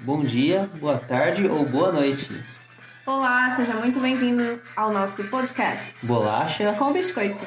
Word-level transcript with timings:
Bom 0.00 0.20
dia, 0.20 0.68
boa 0.80 0.98
tarde 0.98 1.46
ou 1.46 1.64
boa 1.64 1.92
noite. 1.92 2.28
Olá, 3.04 3.50
seja 3.50 3.74
muito 3.74 3.98
bem-vindo 4.00 4.60
ao 4.76 4.92
nosso 4.92 5.24
podcast 5.24 5.94
Bolacha. 6.06 6.72
com 6.78 6.92
biscoito. 6.92 7.44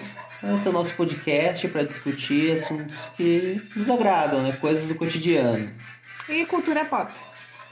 Esse 0.54 0.68
é 0.68 0.70
o 0.70 0.74
nosso 0.74 0.96
podcast 0.96 1.68
para 1.68 1.84
discutir 1.84 2.52
assuntos 2.52 3.10
que 3.16 3.62
nos 3.76 3.90
agradam, 3.90 4.42
né? 4.42 4.52
Coisas 4.60 4.88
do 4.88 4.96
cotidiano. 4.96 5.70
E 6.28 6.46
cultura 6.46 6.84
pop. 6.86 7.12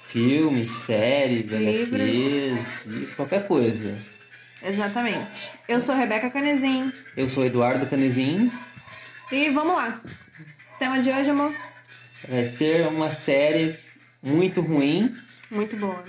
Filmes, 0.07 0.71
séries. 0.71 1.51
HQs 1.51 2.85
e 2.87 3.05
qualquer 3.15 3.47
coisa. 3.47 3.97
Exatamente. 4.63 5.51
Eu 5.67 5.79
sou 5.79 5.95
Rebeca 5.95 6.29
Canezin 6.29 6.91
Eu 7.15 7.29
sou 7.29 7.45
Eduardo 7.45 7.85
Canezin. 7.85 8.51
e 9.31 9.49
vamos 9.49 9.75
lá. 9.75 9.99
Tema 10.77 10.99
de 10.99 11.09
hoje, 11.11 11.29
amor? 11.29 11.53
Vai 12.27 12.45
ser 12.45 12.87
uma 12.87 13.11
série 13.11 13.77
muito 14.23 14.61
ruim 14.61 15.15
Muito 15.51 15.75
boa. 15.77 16.03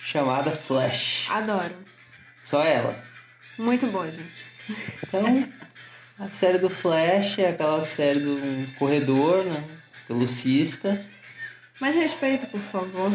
chamada 0.00 0.50
Flash. 0.50 1.26
Adoro. 1.30 1.74
Só 2.42 2.62
ela. 2.64 2.96
Muito 3.58 3.86
boa, 3.88 4.10
gente. 4.10 4.46
Então, 5.06 5.48
a 6.18 6.28
série 6.28 6.58
do 6.58 6.68
Flash 6.70 7.38
é 7.38 7.48
aquela 7.50 7.82
série 7.82 8.20
do 8.20 8.34
um 8.36 8.66
corredor, 8.78 9.44
né? 9.44 9.64
Velocista. 10.08 11.00
Mais 11.80 11.94
respeito, 11.94 12.46
por 12.46 12.60
favor. 12.60 13.10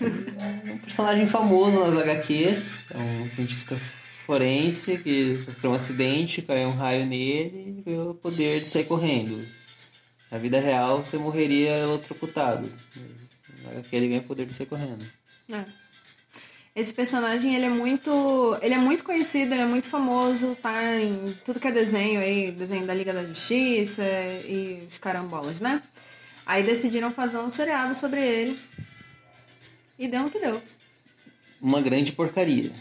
um 0.00 0.78
personagem 0.78 1.26
famoso 1.26 1.80
nas 1.86 1.98
HQs, 2.02 2.86
é 2.90 2.98
um 2.98 3.30
cientista 3.30 3.76
forense 4.26 4.98
que 4.98 5.38
sofreu 5.44 5.70
um 5.72 5.74
acidente, 5.74 6.42
caiu 6.42 6.68
um 6.68 6.76
raio 6.76 7.06
nele 7.06 7.76
e 7.78 7.82
ganhou 7.82 8.10
o 8.10 8.14
poder 8.14 8.60
de 8.60 8.68
sair 8.68 8.84
correndo. 8.84 9.46
Na 10.30 10.38
vida 10.38 10.58
real 10.58 11.04
você 11.04 11.16
morreria 11.16 11.70
eletrocutado. 11.78 12.68
HQ 13.70 13.96
ele 13.96 14.08
ganha 14.08 14.20
o 14.20 14.24
poder 14.24 14.46
de 14.46 14.54
sair 14.54 14.66
correndo. 14.66 15.04
É. 15.52 15.64
Esse 16.74 16.92
personagem, 16.92 17.54
ele 17.54 17.66
é 17.66 17.70
muito. 17.70 18.58
Ele 18.60 18.74
é 18.74 18.78
muito 18.78 19.04
conhecido, 19.04 19.52
ele 19.54 19.62
é 19.62 19.66
muito 19.66 19.88
famoso, 19.88 20.56
tá 20.60 21.00
em 21.00 21.32
tudo 21.44 21.60
que 21.60 21.68
é 21.68 21.72
desenho 21.72 22.20
aí, 22.20 22.50
desenho 22.50 22.84
da 22.84 22.92
Liga 22.92 23.12
da 23.12 23.24
Justiça 23.24 24.02
e 24.48 24.86
os 24.90 24.98
carambolas, 24.98 25.60
né? 25.60 25.80
Aí 26.44 26.64
decidiram 26.64 27.12
fazer 27.12 27.38
um 27.38 27.48
seriado 27.48 27.94
sobre 27.94 28.20
ele. 28.20 28.58
E 29.98 30.08
deu 30.08 30.22
no 30.24 30.30
que 30.30 30.40
deu. 30.40 30.60
Uma 31.60 31.80
grande 31.80 32.10
porcaria. 32.10 32.72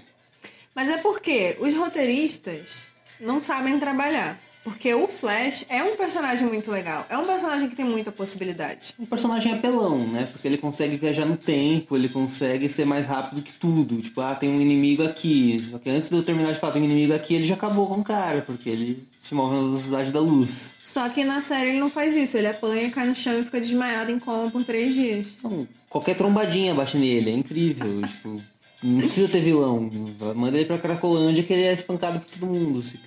Mas 0.74 0.90
é 0.90 0.98
porque 0.98 1.56
os 1.60 1.74
roteiristas 1.76 2.88
não 3.20 3.42
sabem 3.42 3.80
trabalhar. 3.80 4.40
Porque 4.64 4.94
o 4.94 5.08
Flash 5.08 5.66
é 5.68 5.84
um 5.84 5.98
personagem 5.98 6.48
muito 6.48 6.72
legal. 6.72 7.06
É 7.10 7.18
um 7.18 7.26
personagem 7.26 7.70
que 7.70 7.76
tem 7.76 7.84
muita 7.84 8.12
possibilidade. 8.12 8.94
Um 8.98 9.06
personagem 9.06 9.54
apelão, 9.54 10.08
né? 10.08 10.28
Porque 10.32 10.48
ele 10.48 10.58
consegue 10.58 10.96
viajar 10.96 11.26
no 11.26 11.36
tempo, 11.36 11.98
ele 11.98 12.08
consegue 12.08 12.70
ser 12.70 12.86
mais 12.86 13.06
rápido 13.06 13.42
que 13.42 13.52
tudo. 13.54 14.02
Tipo, 14.02 14.22
ah, 14.22 14.36
tem 14.36 14.50
um 14.50 14.62
inimigo 14.62 15.04
aqui. 15.04 15.60
Só 15.60 15.78
que 15.78 15.90
antes 15.90 16.10
de 16.10 16.16
eu 16.16 16.24
terminar 16.24 16.54
de 16.54 16.60
falar 16.60 16.74
tem 16.74 16.82
um 16.82 16.86
inimigo 16.86 17.14
aqui, 17.14 17.36
ele 17.36 17.46
já 17.46 17.56
acabou 17.56 17.88
com 17.88 18.00
o 18.00 18.04
cara, 18.04 18.42
porque 18.42 18.70
ele 18.70 19.04
se 19.18 19.36
move 19.36 19.54
na 19.56 19.62
velocidade 19.62 20.12
da 20.12 20.22
luz. 20.22 20.74
Só 20.80 21.10
que 21.10 21.26
na 21.26 21.42
série 21.42 21.72
ele 21.72 21.80
não 21.80 21.90
faz 21.90 22.16
isso. 22.16 22.38
Ele 22.38 22.48
apanha, 22.48 22.90
cai 22.90 23.06
no 23.06 23.16
chão 23.16 23.38
e 23.40 23.44
fica 23.44 23.60
desmaiado 23.60 24.12
em 24.12 24.20
coma 24.20 24.50
por 24.50 24.64
três 24.64 24.94
dias. 24.94 25.28
Então, 25.40 25.68
qualquer 25.90 26.16
trombadinha 26.16 26.74
bate 26.74 26.98
nele, 26.98 27.32
é 27.32 27.34
incrível. 27.34 28.02
tipo, 28.08 28.42
não 28.82 29.00
precisa 29.00 29.28
ter 29.28 29.42
vilão. 29.42 29.92
Manda 30.36 30.58
ele 30.58 30.66
pra 30.66 30.78
Cracolândia 30.78 31.44
que 31.44 31.52
ele 31.52 31.64
é 31.64 31.74
espancado 31.74 32.20
por 32.20 32.30
todo 32.30 32.48
mundo. 32.48 32.80
assim. 32.80 32.98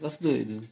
Negócio 0.00 0.22
doido. 0.22 0.66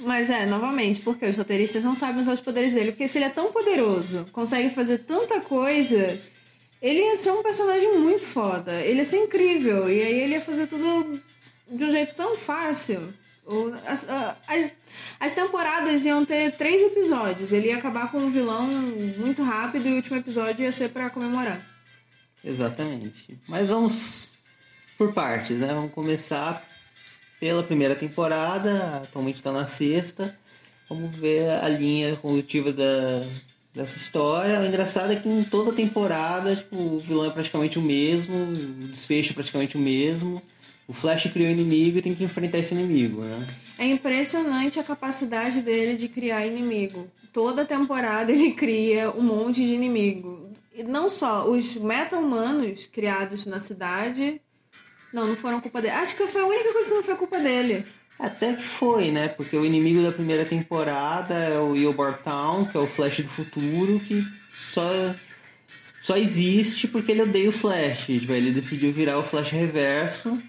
Mas 0.00 0.28
é, 0.28 0.44
novamente, 0.44 1.00
porque 1.00 1.24
os 1.24 1.36
roteiristas 1.36 1.84
não 1.84 1.94
sabem 1.94 2.20
usar 2.20 2.32
os 2.34 2.40
poderes 2.40 2.74
dele. 2.74 2.92
Porque 2.92 3.08
se 3.08 3.18
ele 3.18 3.24
é 3.26 3.30
tão 3.30 3.52
poderoso, 3.52 4.28
consegue 4.32 4.68
fazer 4.74 4.98
tanta 4.98 5.40
coisa, 5.40 6.18
ele 6.82 6.98
ia 7.00 7.16
ser 7.16 7.30
um 7.30 7.42
personagem 7.42 7.98
muito 7.98 8.26
foda. 8.26 8.72
Ele 8.82 8.98
ia 8.98 9.04
ser 9.04 9.18
incrível. 9.18 9.88
E 9.90 10.02
aí 10.02 10.20
ele 10.20 10.34
ia 10.34 10.40
fazer 10.40 10.66
tudo 10.66 11.18
de 11.70 11.84
um 11.84 11.90
jeito 11.90 12.14
tão 12.14 12.36
fácil. 12.36 13.14
O- 13.46 13.72
As, 13.86 14.04
as, 14.48 14.70
as 15.20 15.32
temporadas 15.32 16.04
iam 16.04 16.24
ter 16.26 16.52
três 16.56 16.82
episódios. 16.82 17.52
Ele 17.52 17.68
ia 17.68 17.76
acabar 17.78 18.10
com 18.10 18.18
um 18.18 18.30
vilão 18.30 18.66
muito 19.18 19.42
rápido 19.42 19.86
e 19.86 19.92
o 19.92 19.96
último 19.96 20.16
episódio 20.18 20.62
ia 20.64 20.72
ser 20.72 20.90
pra 20.90 21.08
comemorar. 21.08 21.64
Exatamente. 22.44 23.38
Mas 23.48 23.68
vamos 23.68 24.28
por 24.98 25.12
partes, 25.14 25.58
né? 25.60 25.68
Vamos 25.72 25.92
começar 25.92 26.62
pela 27.38 27.62
primeira 27.62 27.94
temporada, 27.94 29.02
atualmente 29.04 29.36
está 29.36 29.52
na 29.52 29.66
sexta. 29.66 30.36
Vamos 30.88 31.14
ver 31.16 31.50
a 31.50 31.68
linha 31.68 32.16
condutiva 32.16 32.72
da, 32.72 33.26
dessa 33.74 33.96
história. 33.96 34.60
O 34.60 34.66
engraçado 34.66 35.12
é 35.12 35.16
que 35.16 35.28
em 35.28 35.42
toda 35.42 35.72
temporada, 35.72 36.54
tipo, 36.54 36.76
o 36.76 37.00
vilão 37.00 37.26
é 37.26 37.30
praticamente 37.30 37.78
o 37.78 37.82
mesmo, 37.82 38.34
o 38.34 38.86
desfecho 38.88 39.32
é 39.32 39.34
praticamente 39.34 39.76
o 39.76 39.80
mesmo. 39.80 40.40
O 40.88 40.92
Flash 40.92 41.26
cria 41.32 41.48
um 41.48 41.50
inimigo 41.50 41.98
e 41.98 42.02
tem 42.02 42.14
que 42.14 42.22
enfrentar 42.22 42.58
esse 42.58 42.74
inimigo, 42.74 43.20
né? 43.22 43.46
É 43.78 43.86
impressionante 43.86 44.78
a 44.78 44.84
capacidade 44.84 45.60
dele 45.60 45.96
de 45.96 46.08
criar 46.08 46.46
inimigo. 46.46 47.08
Toda 47.32 47.64
temporada 47.64 48.30
ele 48.32 48.52
cria 48.52 49.10
um 49.10 49.22
monte 49.22 49.66
de 49.66 49.74
inimigo. 49.74 50.48
E 50.74 50.82
não 50.82 51.10
só 51.10 51.48
os 51.48 51.76
meta-humanos 51.76 52.86
criados 52.86 53.46
na 53.46 53.58
cidade. 53.58 54.40
Não, 55.12 55.26
não 55.26 55.36
foram 55.36 55.60
culpa 55.60 55.80
dele. 55.80 55.94
Acho 55.94 56.16
que 56.16 56.26
foi 56.26 56.42
a 56.42 56.46
única 56.46 56.72
coisa 56.72 56.88
que 56.88 56.94
não 56.94 57.02
foi 57.02 57.16
culpa 57.16 57.38
dele. 57.38 57.86
Até 58.18 58.54
que 58.54 58.62
foi, 58.62 59.10
né? 59.10 59.28
Porque 59.28 59.56
o 59.56 59.64
inimigo 59.64 60.02
da 60.02 60.10
primeira 60.10 60.44
temporada 60.44 61.34
é 61.34 61.58
o 61.58 61.76
Eobard 61.76 62.22
Town, 62.22 62.64
que 62.64 62.76
é 62.76 62.80
o 62.80 62.86
Flash 62.86 63.20
do 63.20 63.28
futuro, 63.28 64.00
que 64.00 64.26
só, 64.54 64.90
só 66.02 66.16
existe 66.16 66.88
porque 66.88 67.12
ele 67.12 67.22
odeia 67.22 67.48
o 67.48 67.52
Flash. 67.52 68.06
Tipo, 68.06 68.32
ele 68.32 68.52
decidiu 68.52 68.92
virar 68.92 69.18
o 69.18 69.22
Flash 69.22 69.50
reverso. 69.50 70.42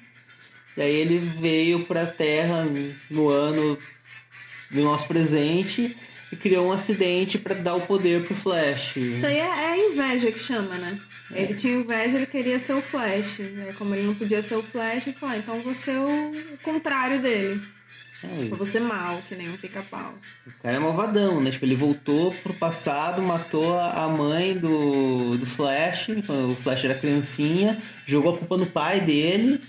E 0.78 0.81
aí 0.81 0.95
ele 0.95 1.18
veio 1.18 1.84
pra 1.85 2.06
Terra 2.06 2.66
no 3.09 3.29
ano 3.29 3.78
do 4.72 4.81
nosso 4.81 5.07
presente 5.07 5.95
e 6.31 6.35
criou 6.35 6.68
um 6.68 6.72
acidente 6.72 7.38
pra 7.38 7.56
dar 7.56 7.75
o 7.75 7.81
poder 7.81 8.24
pro 8.24 8.35
Flash. 8.35 8.95
Isso 8.97 9.25
aí 9.25 9.38
é, 9.38 9.45
é 9.45 9.72
a 9.72 9.78
inveja 9.78 10.31
que 10.31 10.39
chama, 10.39 10.75
né? 10.75 11.00
Ele 11.32 11.54
tinha 11.54 11.76
inveja, 11.76 12.18
ele 12.18 12.26
queria 12.26 12.58
ser 12.58 12.74
o 12.74 12.82
Flash. 12.82 13.40
Né? 13.40 13.74
Como 13.78 13.94
ele 13.94 14.04
não 14.08 14.16
podia 14.16 14.42
ser 14.42 14.56
o 14.56 14.64
Flash, 14.64 15.08
ele 15.08 15.16
falou: 15.16 15.36
ah, 15.36 15.38
então 15.38 15.60
vou 15.62 15.74
ser 15.74 15.98
o 15.98 16.32
contrário 16.64 17.20
dele. 17.20 17.62
É, 18.24 18.46
vou 18.48 18.66
ser 18.66 18.80
mal, 18.80 19.16
que 19.28 19.36
nem 19.36 19.48
um 19.48 19.58
pica-pau. 19.58 20.14
O 20.48 20.64
cara 20.64 20.78
é 20.78 20.80
malvadão, 20.80 21.40
né? 21.40 21.52
Tipo, 21.52 21.66
ele 21.66 21.76
voltou 21.76 22.32
pro 22.32 22.54
passado, 22.54 23.22
matou 23.22 23.78
a 23.78 24.06
a 24.06 24.08
mãe 24.08 24.58
do, 24.58 25.38
do 25.38 25.46
Flash, 25.46 26.08
quando 26.26 26.52
o 26.52 26.56
Flash 26.56 26.86
era 26.86 26.96
criancinha, 26.96 27.78
jogou 28.08 28.34
a 28.34 28.38
culpa 28.38 28.58
no 28.58 28.66
pai 28.66 29.02
dele 29.02 29.62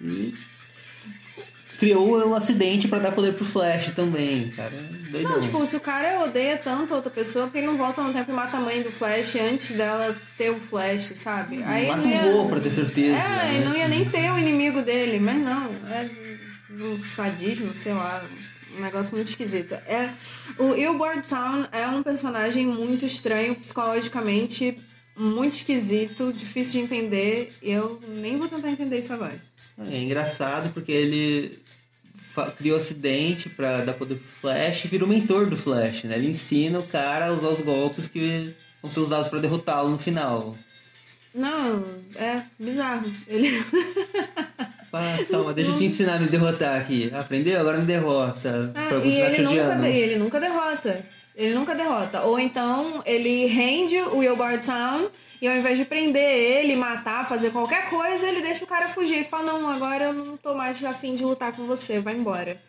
e 0.00 0.34
criou 1.78 2.26
um 2.26 2.34
acidente 2.34 2.88
pra 2.88 2.98
dar 2.98 3.12
poder 3.12 3.32
pro 3.34 3.44
Flash 3.44 3.92
também, 3.92 4.48
cara. 4.50 4.72
Doidão. 5.10 5.32
Não, 5.32 5.40
tipo, 5.40 5.66
se 5.66 5.76
o 5.76 5.80
cara 5.80 6.24
odeia 6.24 6.56
tanto 6.56 6.94
outra 6.94 7.10
pessoa, 7.10 7.46
porque 7.46 7.58
ele 7.58 7.66
não 7.66 7.76
volta 7.76 8.02
no 8.02 8.12
tempo 8.12 8.30
e 8.30 8.34
mata 8.34 8.56
a 8.56 8.60
mãe 8.60 8.82
do 8.82 8.90
Flash 8.90 9.36
antes 9.36 9.76
dela 9.76 10.14
ter 10.36 10.50
o 10.50 10.58
Flash, 10.58 11.12
sabe? 11.14 11.62
Aí 11.62 11.86
Mata 11.86 12.06
um 12.06 12.10
ia... 12.10 12.22
voo 12.22 12.48
pra 12.48 12.60
ter 12.60 12.70
certeza. 12.70 13.16
É, 13.16 13.28
né? 13.28 13.60
e 13.60 13.64
não 13.64 13.76
ia 13.76 13.88
nem 13.88 14.04
ter 14.04 14.30
o 14.30 14.38
inimigo 14.38 14.82
dele, 14.82 15.18
mas 15.20 15.36
não, 15.40 15.64
é 15.90 16.08
um 16.82 16.98
sadismo, 16.98 17.74
sei 17.74 17.92
lá, 17.92 18.24
um 18.76 18.82
negócio 18.82 19.14
muito 19.14 19.28
esquisito. 19.28 19.72
É, 19.72 20.10
o 20.58 20.74
Ilbard 20.74 21.26
Town 21.26 21.66
é 21.72 21.86
um 21.86 22.02
personagem 22.02 22.66
muito 22.66 23.04
estranho 23.04 23.54
psicologicamente, 23.54 24.78
muito 25.16 25.54
esquisito, 25.54 26.32
difícil 26.32 26.72
de 26.72 26.78
entender, 26.80 27.48
e 27.62 27.70
eu 27.70 28.00
nem 28.08 28.36
vou 28.36 28.48
tentar 28.48 28.70
entender 28.70 28.98
isso 28.98 29.12
agora. 29.12 29.38
É 29.78 29.98
engraçado 29.98 30.72
porque 30.72 30.92
ele 30.92 31.58
criou 32.58 32.76
acidente 32.76 33.48
pra 33.48 33.84
dar 33.84 33.94
poder 33.94 34.16
pro 34.16 34.24
Flash 34.26 34.84
e 34.84 34.88
virou 34.88 35.08
mentor 35.08 35.46
do 35.46 35.56
Flash, 35.56 36.04
né? 36.04 36.16
Ele 36.16 36.28
ensina 36.28 36.78
o 36.78 36.82
cara 36.82 37.26
a 37.26 37.32
usar 37.32 37.48
os 37.48 37.60
golpes 37.60 38.08
que 38.08 38.54
vão 38.82 38.90
ser 38.90 39.00
usados 39.00 39.28
pra 39.28 39.38
derrotá-lo 39.38 39.90
no 39.90 39.98
final. 39.98 40.56
Não, 41.34 41.84
é 42.16 42.42
bizarro. 42.58 43.10
Ele. 43.28 43.50
Ah, 44.98 45.18
calma, 45.30 45.52
deixa 45.52 45.72
eu 45.72 45.76
te 45.76 45.84
ensinar 45.84 46.14
a 46.14 46.18
me 46.18 46.26
derrotar 46.26 46.80
aqui. 46.80 47.12
Aprendeu? 47.12 47.60
Agora 47.60 47.76
me 47.76 47.84
derrota. 47.84 48.72
Pra 48.72 48.98
e 49.04 49.20
ele 49.20 49.42
nunca, 49.42 49.88
ele 49.88 50.16
nunca 50.16 50.40
derrota. 50.40 51.04
Ele 51.36 51.54
nunca 51.54 51.74
derrota. 51.74 52.22
Ou 52.22 52.38
então 52.38 53.02
ele 53.04 53.44
rende 53.44 53.94
o 53.96 54.18
Wilbur 54.18 54.58
Town 54.64 55.10
e 55.40 55.48
ao 55.48 55.56
invés 55.56 55.78
de 55.78 55.84
prender 55.84 56.22
ele, 56.22 56.76
matar, 56.76 57.26
fazer 57.28 57.50
qualquer 57.50 57.88
coisa, 57.90 58.26
ele 58.28 58.42
deixa 58.42 58.64
o 58.64 58.66
cara 58.66 58.88
fugir 58.88 59.20
e 59.20 59.24
fala: 59.24 59.52
Não, 59.52 59.68
agora 59.68 60.04
eu 60.04 60.12
não 60.12 60.36
tô 60.36 60.54
mais 60.54 60.82
afim 60.84 61.14
de 61.14 61.24
lutar 61.24 61.52
com 61.52 61.66
você, 61.66 62.00
vai 62.00 62.14
embora. 62.14 62.60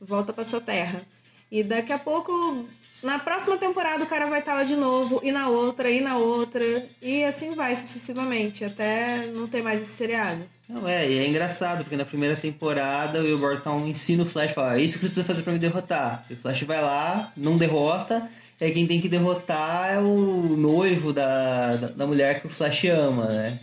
Volta 0.00 0.32
pra 0.32 0.44
sua 0.44 0.60
terra. 0.60 1.02
E 1.50 1.62
daqui 1.62 1.92
a 1.92 1.98
pouco, 1.98 2.66
na 3.02 3.18
próxima 3.18 3.56
temporada, 3.56 4.04
o 4.04 4.06
cara 4.06 4.26
vai 4.26 4.40
estar 4.40 4.54
lá 4.54 4.62
de 4.62 4.76
novo, 4.76 5.20
e 5.22 5.32
na 5.32 5.48
outra, 5.48 5.90
e 5.90 6.00
na 6.00 6.16
outra, 6.16 6.64
e 7.02 7.24
assim 7.24 7.54
vai 7.54 7.74
sucessivamente, 7.74 8.64
até 8.64 9.26
não 9.32 9.48
ter 9.48 9.62
mais 9.62 9.82
esse 9.82 9.92
seriado. 9.92 10.44
Não, 10.68 10.86
é, 10.86 11.10
e 11.10 11.18
é 11.18 11.26
engraçado, 11.26 11.82
porque 11.82 11.96
na 11.96 12.04
primeira 12.04 12.36
temporada 12.36 13.20
o 13.20 13.24
Will 13.24 13.38
Burton 13.38 13.86
ensina 13.86 14.22
o 14.22 14.26
Flash, 14.26 14.52
fala, 14.52 14.76
é 14.76 14.82
isso 14.82 14.94
que 14.94 15.00
você 15.00 15.08
precisa 15.08 15.26
fazer 15.26 15.42
pra 15.42 15.52
me 15.52 15.58
derrotar. 15.58 16.24
E 16.30 16.34
o 16.34 16.36
Flash 16.36 16.62
vai 16.62 16.80
lá, 16.80 17.32
não 17.36 17.56
derrota, 17.56 18.30
E 18.60 18.64
aí 18.64 18.72
quem 18.72 18.86
tem 18.86 19.00
que 19.00 19.08
derrotar 19.08 19.94
é 19.94 19.98
o 19.98 20.56
noivo 20.56 21.12
da, 21.12 21.74
da, 21.76 21.86
da 21.88 22.06
mulher 22.06 22.40
que 22.40 22.46
o 22.46 22.50
Flash 22.50 22.84
ama, 22.84 23.24
né? 23.26 23.58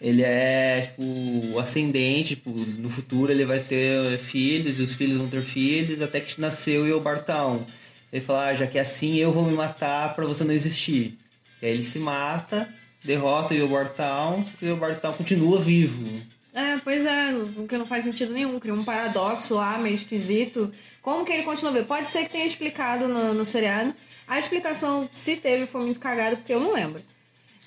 Ele 0.00 0.22
é, 0.22 0.92
tipo, 0.92 1.58
ascendente, 1.58 2.36
tipo, 2.36 2.50
no 2.50 2.88
futuro 2.88 3.30
ele 3.30 3.44
vai 3.44 3.58
ter 3.58 4.18
filhos 4.18 4.78
e 4.78 4.82
os 4.82 4.94
filhos 4.94 5.16
vão 5.16 5.28
ter 5.28 5.42
filhos, 5.42 6.00
até 6.00 6.20
que 6.20 6.40
nasceu 6.40 6.82
o 6.82 6.86
Yobartown. 6.86 7.64
Ele 8.12 8.24
fala, 8.24 8.46
ah, 8.46 8.54
já 8.54 8.66
que 8.66 8.78
é 8.78 8.80
assim, 8.80 9.16
eu 9.16 9.32
vou 9.32 9.44
me 9.44 9.54
matar 9.54 10.14
para 10.14 10.24
você 10.24 10.44
não 10.44 10.54
existir. 10.54 11.18
E 11.60 11.66
aí 11.66 11.72
ele 11.72 11.82
se 11.82 11.98
mata, 11.98 12.68
derrota 13.04 13.52
o 13.52 13.56
Yobartown, 13.56 14.44
e 14.60 14.66
o 14.66 14.68
Yobartown 14.70 15.12
continua 15.12 15.60
vivo. 15.60 16.10
É, 16.54 16.78
pois 16.78 17.04
é, 17.04 17.34
o 17.34 17.66
que 17.66 17.76
não 17.76 17.86
faz 17.86 18.04
sentido 18.04 18.32
nenhum, 18.32 18.60
cria 18.60 18.72
um 18.72 18.84
paradoxo 18.84 19.54
lá, 19.54 19.76
meio 19.78 19.94
esquisito. 19.94 20.72
Como 21.02 21.24
que 21.24 21.32
ele 21.32 21.42
continua 21.42 21.72
vivo? 21.72 21.86
Pode 21.86 22.08
ser 22.08 22.24
que 22.24 22.30
tenha 22.30 22.46
explicado 22.46 23.08
no, 23.08 23.34
no 23.34 23.44
seriado. 23.44 23.92
A 24.26 24.38
explicação, 24.38 25.08
se 25.12 25.36
teve, 25.36 25.66
foi 25.66 25.82
muito 25.82 26.00
cagada, 26.00 26.36
porque 26.36 26.52
eu 26.52 26.60
não 26.60 26.72
lembro. 26.72 27.02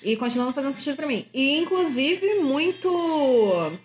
E 0.02 0.16
continua 0.16 0.46
não 0.46 0.52
fazendo 0.52 0.74
sentido 0.74 0.96
pra 0.96 1.06
mim. 1.06 1.26
E, 1.32 1.58
inclusive, 1.58 2.36
muito... 2.40 3.78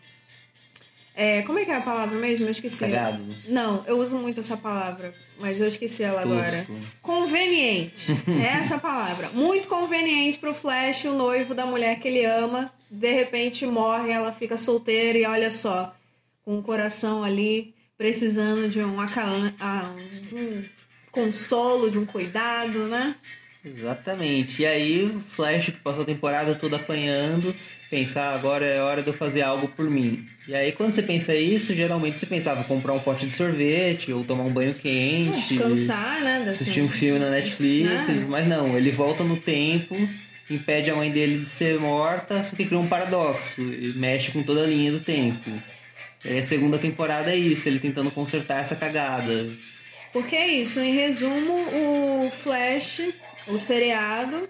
É, 1.16 1.44
como 1.44 1.60
é 1.60 1.66
que 1.66 1.72
é 1.72 1.78
a 1.78 1.82
palavra 1.82 2.18
mesmo? 2.18 2.48
Eu 2.48 2.52
esqueci. 2.52 2.80
Cagado. 2.80 3.24
Não, 3.50 3.84
eu 3.86 4.00
uso 4.00 4.18
muito 4.18 4.40
essa 4.40 4.58
palavra, 4.58 5.14
mas 5.40 5.62
eu 5.62 5.68
esqueci 5.68 6.02
ela 6.02 6.22
Tosco. 6.24 6.38
agora. 6.40 6.68
Conveniente. 7.04 8.12
é 8.28 8.58
essa 8.60 8.80
palavra. 8.80 9.30
Muito 9.30 9.68
conveniente 9.68 10.40
pro 10.40 10.56
Flash, 10.56 11.06
o 11.06 11.14
noivo 11.14 11.54
da 11.54 11.68
mulher 11.68 12.00
que 12.00 12.08
ele 12.08 12.26
ama. 12.26 12.74
De 12.90 13.12
repente 13.12 13.66
morre, 13.68 14.12
ela 14.12 14.32
fica 14.32 14.58
solteira 14.58 15.18
e 15.20 15.26
olha 15.26 15.52
só, 15.52 15.96
com 16.44 16.58
o 16.58 16.64
coração 16.64 17.24
ali, 17.24 17.76
precisando 17.96 18.68
de 18.68 18.80
um, 18.80 19.00
acalan 19.00 19.54
ah, 19.60 19.92
de 20.28 20.36
um 20.36 20.64
consolo, 21.14 21.90
de 21.90 21.98
um 21.98 22.06
cuidado, 22.06 22.88
né? 22.88 23.16
Exatamente. 23.64 24.64
E 24.64 24.66
aí 24.66 25.06
o 25.06 25.22
Flash, 25.22 25.68
que 25.68 25.72
passou 25.74 26.04
a 26.04 26.06
temporada 26.06 26.54
toda 26.56 26.76
apanhando, 26.76 27.56
pensar 27.90 28.32
ah, 28.32 28.36
agora 28.36 28.66
é 28.66 28.82
hora 28.82 29.02
de 29.02 29.08
eu 29.08 29.14
fazer 29.14 29.44
algo 29.44 29.68
por 29.70 29.90
mim. 29.90 30.28
E 30.48 30.54
aí 30.54 30.74
quando 30.74 30.92
você 30.92 31.04
pensa 31.04 31.34
isso, 31.34 31.74
geralmente 31.74 32.18
você 32.18 32.26
pensava 32.26 32.64
comprar 32.66 32.92
um 32.94 33.00
pote 33.00 33.26
de 33.26 33.32
sorvete 33.32 34.12
ou 34.12 34.26
tomar 34.26 34.44
um 34.44 34.52
banho 34.52 34.74
quente. 34.74 35.56
Descansar, 35.56 36.22
né? 36.22 36.46
Assistir 36.48 36.82
um 36.82 36.90
filme 36.90 37.20
na 37.20 37.30
Netflix, 37.30 37.90
Né? 37.90 38.26
mas 38.28 38.48
não, 38.48 38.76
ele 38.76 38.90
volta 38.92 39.24
no 39.24 39.38
tempo, 39.38 39.96
impede 40.50 40.92
a 40.92 40.96
mãe 40.96 41.12
dele 41.12 41.40
de 41.40 41.48
ser 41.48 41.80
morta, 41.80 42.44
só 42.44 42.56
que 42.56 42.66
cria 42.66 42.80
um 42.80 42.88
paradoxo, 42.88 43.62
e 43.62 43.94
mexe 43.96 44.32
com 44.32 44.44
toda 44.44 44.64
a 44.64 44.68
linha 44.68 44.92
do 44.92 45.00
tempo. 45.00 45.50
E 46.26 46.30
aí 46.30 46.40
a 46.40 46.44
segunda 46.44 46.78
temporada 46.78 47.32
é 47.32 47.36
isso, 47.36 47.70
ele 47.70 47.80
tentando 47.80 48.12
consertar 48.12 48.62
essa 48.62 48.76
cagada. 48.76 49.34
Porque 50.14 50.36
é 50.36 50.48
isso, 50.48 50.80
em 50.80 50.94
resumo, 50.94 51.54
o 52.24 52.30
Flash, 52.30 53.02
o 53.48 53.58
seriado, 53.58 54.48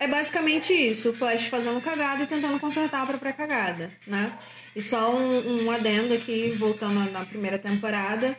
é 0.00 0.08
basicamente 0.08 0.72
isso. 0.72 1.10
O 1.10 1.12
Flash 1.12 1.44
fazendo 1.44 1.80
cagada 1.80 2.24
e 2.24 2.26
tentando 2.26 2.58
consertar 2.58 3.02
a 3.02 3.06
própria 3.06 3.32
cagada, 3.32 3.90
né? 4.04 4.32
E 4.74 4.82
só 4.82 5.14
um, 5.14 5.64
um 5.64 5.70
adendo 5.70 6.12
aqui, 6.12 6.54
voltando 6.58 7.08
na 7.12 7.24
primeira 7.24 7.58
temporada, 7.58 8.36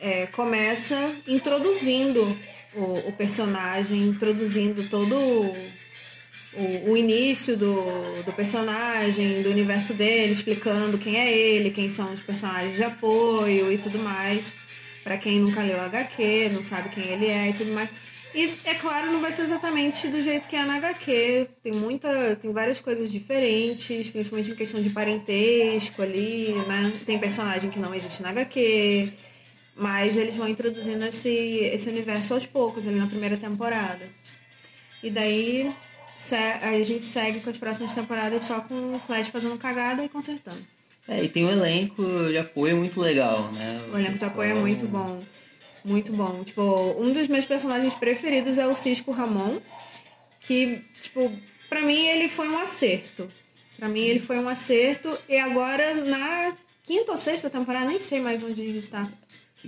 é, 0.00 0.26
começa 0.28 0.96
introduzindo 1.28 2.22
o, 2.74 3.08
o 3.08 3.12
personagem, 3.12 3.98
introduzindo 3.98 4.88
todo 4.88 5.14
o, 5.14 5.56
o, 6.54 6.90
o 6.92 6.96
início 6.96 7.56
do, 7.56 7.74
do 8.24 8.32
personagem, 8.32 9.42
do 9.42 9.50
universo 9.50 9.94
dele, 9.94 10.32
explicando 10.32 10.96
quem 10.96 11.18
é 11.18 11.30
ele, 11.30 11.70
quem 11.70 11.90
são 11.90 12.10
os 12.12 12.20
personagens 12.20 12.76
de 12.76 12.84
apoio 12.84 13.70
e 13.70 13.76
tudo 13.76 13.98
mais. 13.98 14.59
Pra 15.02 15.16
quem 15.16 15.40
nunca 15.40 15.62
leu 15.62 15.80
HQ, 15.80 16.50
não 16.52 16.62
sabe 16.62 16.90
quem 16.90 17.04
ele 17.04 17.26
é 17.26 17.48
e 17.48 17.52
tudo 17.54 17.72
mais. 17.72 17.90
E 18.34 18.52
é 18.64 18.74
claro, 18.74 19.10
não 19.10 19.20
vai 19.20 19.32
ser 19.32 19.42
exatamente 19.42 20.06
do 20.06 20.22
jeito 20.22 20.46
que 20.46 20.54
é 20.54 20.64
na 20.64 20.76
HQ. 20.76 21.48
Tem 21.62 21.72
muita. 21.72 22.36
Tem 22.36 22.52
várias 22.52 22.80
coisas 22.80 23.10
diferentes, 23.10 24.10
principalmente 24.10 24.52
em 24.52 24.54
questão 24.54 24.80
de 24.80 24.90
parentesco 24.90 26.02
ali, 26.02 26.52
né? 26.66 26.92
Tem 27.04 27.18
personagem 27.18 27.70
que 27.70 27.78
não 27.78 27.94
existe 27.94 28.22
na 28.22 28.30
HQ. 28.30 29.12
Mas 29.74 30.16
eles 30.16 30.36
vão 30.36 30.48
introduzindo 30.48 31.04
esse, 31.04 31.28
esse 31.28 31.88
universo 31.88 32.34
aos 32.34 32.46
poucos 32.46 32.86
ali 32.86 32.98
na 32.98 33.06
primeira 33.06 33.36
temporada. 33.36 34.06
E 35.02 35.10
daí 35.10 35.72
a 36.60 36.84
gente 36.84 37.04
segue 37.04 37.40
com 37.40 37.50
as 37.50 37.56
próximas 37.56 37.94
temporadas 37.94 38.44
só 38.44 38.60
com 38.60 38.96
o 38.96 39.00
Flash 39.00 39.28
fazendo 39.28 39.58
cagada 39.58 40.04
e 40.04 40.08
consertando. 40.08 40.79
É, 41.10 41.24
e 41.24 41.28
tem 41.28 41.44
um 41.44 41.50
elenco 41.50 42.04
de 42.28 42.38
apoio 42.38 42.76
muito 42.76 43.00
legal, 43.00 43.50
né? 43.50 43.82
O 43.92 43.98
elenco 43.98 44.16
de 44.16 44.24
apoio 44.24 44.52
é 44.52 44.54
muito 44.54 44.86
bom. 44.86 45.20
Muito 45.84 46.12
bom. 46.12 46.44
Tipo, 46.44 46.62
um 47.00 47.12
dos 47.12 47.26
meus 47.26 47.44
personagens 47.44 47.92
preferidos 47.94 48.58
é 48.58 48.66
o 48.68 48.76
Cisco 48.76 49.10
Ramon. 49.10 49.58
Que, 50.40 50.80
tipo, 51.02 51.32
pra 51.68 51.80
mim 51.80 52.06
ele 52.06 52.28
foi 52.28 52.48
um 52.48 52.58
acerto. 52.58 53.28
Pra 53.76 53.88
mim 53.88 54.02
ele 54.02 54.20
foi 54.20 54.38
um 54.38 54.48
acerto. 54.48 55.12
E 55.28 55.36
agora, 55.36 55.94
na 55.94 56.56
quinta 56.84 57.10
ou 57.10 57.18
sexta 57.18 57.50
temporada, 57.50 57.86
nem 57.86 57.98
sei 57.98 58.20
mais 58.20 58.44
onde 58.44 58.62
a 58.62 58.64
gente 58.64 58.86
tá. 58.86 59.08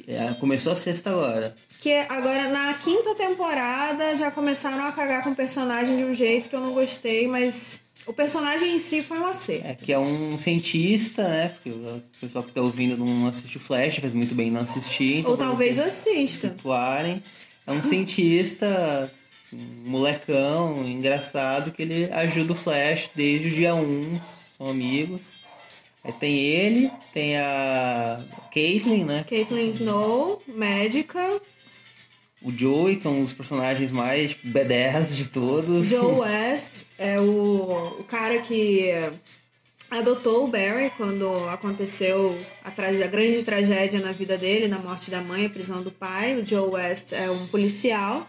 É, 0.07 0.33
começou 0.35 0.73
a 0.73 0.77
sexta 0.77 1.11
agora. 1.11 1.57
Que 1.81 1.91
é 1.91 2.07
agora, 2.09 2.51
na 2.51 2.73
quinta 2.75 3.17
temporada, 3.17 4.17
já 4.17 4.31
começaram 4.31 4.85
a 4.85 4.93
cagar 4.93 5.25
com 5.25 5.31
o 5.31 5.35
personagem 5.37 5.97
de 5.97 6.05
um 6.05 6.15
jeito 6.15 6.49
que 6.49 6.55
eu 6.55 6.61
não 6.61 6.73
gostei, 6.73 7.27
mas 7.27 7.83
o 8.07 8.13
personagem 8.13 8.75
em 8.75 8.79
si 8.79 9.03
foi 9.03 9.19
um 9.19 9.27
acerto. 9.27 9.67
É, 9.67 9.75
que 9.75 9.93
é 9.93 9.99
um 9.99 10.37
cientista, 10.37 11.27
né? 11.29 11.49
Porque 11.49 11.71
o 11.71 12.03
pessoal 12.21 12.45
que 12.45 12.53
tá 12.53 12.61
ouvindo 12.61 12.97
não 12.97 13.29
assiste 13.29 13.57
o 13.57 13.61
Flash, 13.61 13.99
faz 13.99 14.13
muito 14.15 14.35
bem 14.35 14.51
não 14.51 14.61
assistir. 14.63 15.19
então 15.19 15.33
Ou 15.33 15.37
talvez 15.37 15.79
assista. 15.79 16.49
situarem. 16.49 17.23
É 17.67 17.71
um 17.71 17.83
cientista, 17.83 19.13
um 19.53 19.91
molecão, 19.91 20.85
engraçado, 20.85 21.71
que 21.71 21.83
ele 21.83 22.11
ajuda 22.13 22.53
o 22.53 22.57
Flash 22.57 23.11
desde 23.15 23.49
o 23.49 23.51
dia 23.51 23.75
1, 23.75 24.21
são 24.59 24.69
amigos. 24.69 25.43
Aí 26.05 26.13
tem 26.15 26.37
ele, 26.37 26.91
tem 27.13 27.37
a 27.39 28.21
Caitlyn, 28.53 29.05
né? 29.05 29.25
Caitlyn 29.29 29.71
Snow, 29.71 30.43
médica. 30.49 31.41
O 32.45 32.53
Joey, 32.57 32.97
que 32.97 33.07
é 33.07 33.11
um 33.11 33.23
dos 33.23 33.33
personagens 33.33 33.91
mais 33.91 34.31
tipo, 34.33 34.49
B10 34.49 35.15
de 35.15 35.29
todos. 35.29 35.87
Joe 35.87 36.19
West 36.21 36.87
é 36.99 37.21
o, 37.21 37.97
o 38.01 38.05
cara 38.05 38.39
que 38.41 38.91
adotou 39.91 40.45
o 40.45 40.49
Barry 40.49 40.91
quando 40.97 41.31
aconteceu 41.51 42.37
a, 42.65 42.69
a 42.71 43.07
grande 43.07 43.43
tragédia 43.45 44.01
na 44.01 44.13
vida 44.13 44.39
dele, 44.39 44.67
na 44.67 44.79
morte 44.79 45.11
da 45.11 45.21
mãe, 45.21 45.47
a 45.47 45.51
prisão 45.51 45.83
do 45.83 45.91
pai. 45.91 46.41
O 46.41 46.47
Joe 46.47 46.71
West 46.71 47.13
é 47.13 47.31
um 47.31 47.47
policial 47.49 48.27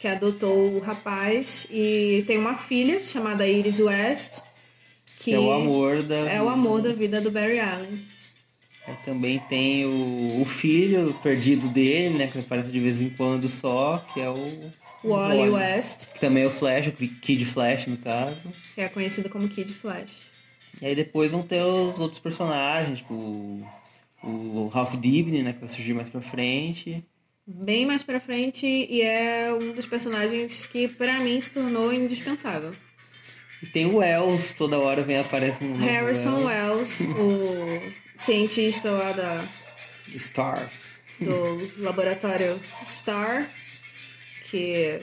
que 0.00 0.08
adotou 0.08 0.74
o 0.74 0.80
rapaz 0.80 1.66
e 1.70 2.24
tem 2.26 2.38
uma 2.38 2.56
filha 2.56 2.98
chamada 2.98 3.46
Iris 3.46 3.78
West, 3.78 4.40
que 5.18 5.30
Que 5.30 5.34
é 5.34 5.38
o 5.38 5.52
amor 5.52 6.02
da. 6.02 6.16
é 6.16 6.42
o 6.42 6.48
amor 6.48 6.82
da 6.82 6.92
vida 6.92 7.20
do 7.20 7.30
Barry 7.30 7.60
Allen. 7.60 8.11
Aí 8.86 8.96
também 9.04 9.38
tem 9.48 9.86
o, 9.86 10.40
o 10.42 10.44
filho 10.44 11.14
perdido 11.22 11.68
dele, 11.68 12.18
né? 12.18 12.26
Que 12.26 12.38
aparece 12.38 12.72
de 12.72 12.80
vez 12.80 13.00
em 13.00 13.10
quando 13.10 13.48
só, 13.48 14.04
que 14.12 14.20
é 14.20 14.28
o. 14.28 14.44
O 15.04 15.08
Wally 15.16 15.50
West, 15.50 16.12
Que 16.12 16.20
também 16.20 16.44
é 16.44 16.46
o 16.46 16.50
Flash, 16.50 16.86
o 16.86 16.92
Kid 16.92 17.44
Flash 17.44 17.88
no 17.88 17.96
caso. 17.96 18.52
que 18.72 18.80
é 18.80 18.88
conhecido 18.88 19.28
como 19.28 19.48
Kid 19.48 19.72
Flash. 19.72 20.30
E 20.80 20.86
aí 20.86 20.94
depois 20.94 21.32
vão 21.32 21.42
ter 21.42 21.60
os 21.62 21.98
outros 21.98 22.20
personagens, 22.20 23.00
tipo 23.00 23.12
o, 23.12 23.64
o 24.22 24.68
Ralph 24.72 24.94
Dibny, 24.94 25.42
né? 25.42 25.52
Que 25.52 25.58
vai 25.60 25.68
surgir 25.68 25.92
mais 25.92 26.08
pra 26.08 26.20
frente. 26.20 27.04
Bem 27.44 27.84
mais 27.84 28.04
pra 28.04 28.20
frente 28.20 28.64
e 28.64 29.02
é 29.02 29.52
um 29.52 29.72
dos 29.72 29.86
personagens 29.86 30.66
que 30.66 30.86
pra 30.86 31.18
mim 31.18 31.40
se 31.40 31.50
tornou 31.50 31.92
indispensável. 31.92 32.72
E 33.60 33.66
tem 33.66 33.86
o 33.86 33.96
Wells, 33.96 34.54
toda 34.54 34.78
hora 34.78 35.02
vem 35.02 35.18
aparece 35.18 35.64
um 35.64 35.70
novo 35.70 35.84
Harrison 35.84 36.44
Wells. 36.44 37.00
Wells, 37.00 37.00
o 37.18 38.01
cientista 38.24 38.90
lá 38.90 39.12
da, 39.12 39.44
Stars. 40.14 41.00
do 41.20 41.82
laboratório 41.82 42.58
Star, 42.86 43.48
que 44.50 45.00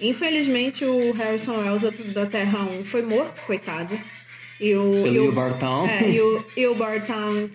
infelizmente 0.00 0.84
o 0.84 1.12
Harrison 1.12 1.56
Wells 1.58 2.12
da 2.12 2.26
Terra 2.26 2.58
1 2.60 2.84
foi 2.84 3.02
morto, 3.02 3.42
coitado. 3.42 3.98
E 4.60 4.74
o, 4.76 4.92
Pelo 5.02 5.06
e 5.06 5.18
o, 5.18 5.22
Will 5.24 5.32
Barton. 5.32 5.88
é, 5.88 6.10
e 6.10 6.20
o, 6.20 6.46
e 6.56 6.66
o 6.68 6.74
Bartown 6.76 7.50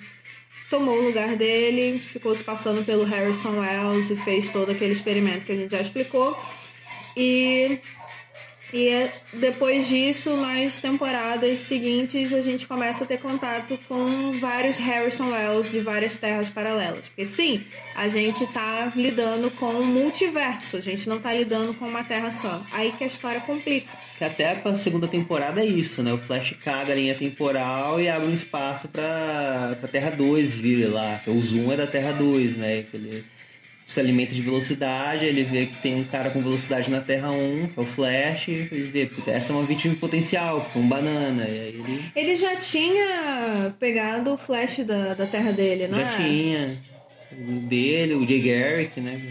tomou 0.69 0.97
o 0.97 1.05
lugar 1.05 1.37
dele, 1.37 1.97
ficou 1.97 2.35
se 2.35 2.43
passando 2.43 2.85
pelo 2.85 3.05
Harrison 3.05 3.59
Wells 3.59 4.11
e 4.11 4.17
fez 4.17 4.49
todo 4.49 4.71
aquele 4.71 4.91
experimento 4.91 5.45
que 5.45 5.53
a 5.53 5.55
gente 5.55 5.71
já 5.71 5.81
explicou. 5.81 6.37
E, 7.15 7.79
e 8.73 8.87
é- 8.87 9.11
depois 9.33 9.87
disso, 9.87 10.35
nas 10.37 10.81
temporadas 10.81 11.59
seguintes, 11.59 12.33
a 12.33 12.41
gente 12.41 12.67
começa 12.67 13.03
a 13.03 13.07
ter 13.07 13.19
contato 13.19 13.79
com 13.87 14.31
vários 14.33 14.77
Harrison 14.77 15.29
Wells 15.31 15.71
de 15.71 15.79
várias 15.79 16.17
terras 16.17 16.49
paralelas. 16.49 17.07
Porque 17.07 17.25
sim, 17.25 17.63
a 17.95 18.07
gente 18.07 18.45
tá 18.47 18.91
lidando 18.95 19.49
com 19.51 19.67
um 19.67 19.85
multiverso, 19.85 20.77
a 20.77 20.81
gente 20.81 21.07
não 21.07 21.19
tá 21.19 21.33
lidando 21.33 21.73
com 21.75 21.87
uma 21.87 22.03
terra 22.03 22.29
só. 22.29 22.61
Aí 22.73 22.91
que 22.97 23.03
a 23.03 23.07
história 23.07 23.39
complica. 23.41 23.87
Que 24.17 24.23
até 24.23 24.49
a 24.63 24.77
segunda 24.77 25.07
temporada 25.07 25.61
é 25.61 25.65
isso, 25.65 26.01
né? 26.01 26.11
O 26.11 26.17
Flash 26.17 26.53
caga 26.63 26.91
a 26.91 26.95
linha 26.95 27.13
temporal 27.13 28.01
e 28.01 28.09
abre 28.09 28.27
um 28.27 28.33
espaço 28.33 28.87
pra, 28.87 29.77
pra 29.79 29.87
Terra 29.87 30.09
2 30.09 30.55
vir 30.55 30.87
lá. 30.87 31.21
O 31.27 31.39
Zoom 31.39 31.71
é 31.71 31.77
da 31.77 31.85
Terra 31.87 32.11
2, 32.13 32.57
né? 32.57 32.83
Que 32.89 32.97
ele 32.97 33.23
se 33.87 33.99
alimenta 34.01 34.33
de 34.33 34.41
velocidade, 34.41 35.23
ele 35.25 35.43
vê 35.43 35.65
que 35.65 35.77
tem 35.77 35.95
um 35.95 36.03
cara 36.03 36.29
com 36.29 36.41
velocidade 36.41 36.91
na 36.91 36.99
Terra 36.99 37.31
1, 37.31 37.67
que 37.69 37.79
é 37.79 37.81
o 37.81 37.85
Flash, 37.85 38.49
ele 38.49 38.89
vê, 38.91 39.09
essa 39.27 39.53
é 39.53 39.55
uma 39.55 39.65
vítima 39.65 39.95
potencial, 39.95 40.69
é 40.75 40.77
um 40.77 40.87
banana. 40.87 41.45
E 41.47 41.51
aí 41.59 41.67
ele 41.69 42.03
Ele 42.13 42.35
já 42.35 42.53
tinha 42.57 43.73
pegado 43.79 44.33
o 44.33 44.37
flash 44.37 44.79
da, 44.79 45.13
da 45.13 45.25
terra 45.25 45.53
dele, 45.53 45.87
não 45.87 45.97
já 45.99 46.05
é? 46.05 46.17
tinha 46.17 46.67
o 47.31 47.51
dele, 47.61 48.13
o 48.15 48.27
Jay 48.27 48.41
Garrick, 48.41 48.99
né? 48.99 49.21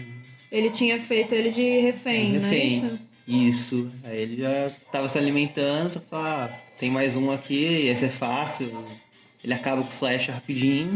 Ele 0.51 0.69
tinha 0.71 0.99
feito 0.99 1.35
ele 1.35 1.51
de 1.51 1.79
refém, 1.81 2.33
não 2.33 2.47
é 2.47 2.49
Refém. 2.49 2.67
isso? 2.67 2.99
Isso. 3.27 3.91
Aí 4.05 4.21
ele 4.21 4.37
já 4.41 4.71
tava 4.91 5.07
se 5.07 5.17
alimentando, 5.19 5.91
só 5.91 5.99
que 5.99 6.07
ah, 6.13 6.49
tem 6.79 6.89
mais 6.89 7.15
um 7.15 7.29
aqui, 7.31 7.87
esse 7.89 8.05
é 8.05 8.09
fácil. 8.09 8.71
Ele 9.43 9.53
acaba 9.53 9.81
com 9.83 9.89
o 9.89 9.91
Flash 9.91 10.27
rapidinho. 10.29 10.93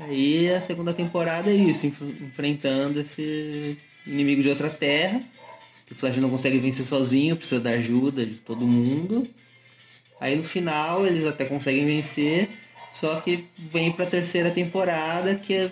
Aí 0.00 0.48
a 0.50 0.60
segunda 0.60 0.92
temporada 0.92 1.50
é 1.50 1.54
isso, 1.54 1.86
enf- 1.86 2.02
enfrentando 2.22 3.00
esse 3.00 3.78
inimigo 4.06 4.42
de 4.42 4.48
outra 4.48 4.68
terra. 4.68 5.22
Que 5.86 5.92
o 5.92 5.96
Flash 5.96 6.16
não 6.16 6.30
consegue 6.30 6.58
vencer 6.58 6.84
sozinho, 6.86 7.36
precisa 7.36 7.60
da 7.60 7.70
ajuda 7.70 8.24
de 8.24 8.34
todo 8.40 8.66
mundo. 8.66 9.28
Aí 10.20 10.34
no 10.34 10.42
final 10.44 11.06
eles 11.06 11.26
até 11.26 11.44
conseguem 11.44 11.84
vencer, 11.84 12.48
só 12.92 13.20
que 13.20 13.44
vem 13.58 13.92
pra 13.92 14.06
terceira 14.06 14.50
temporada 14.50 15.34
que 15.34 15.52
é, 15.54 15.70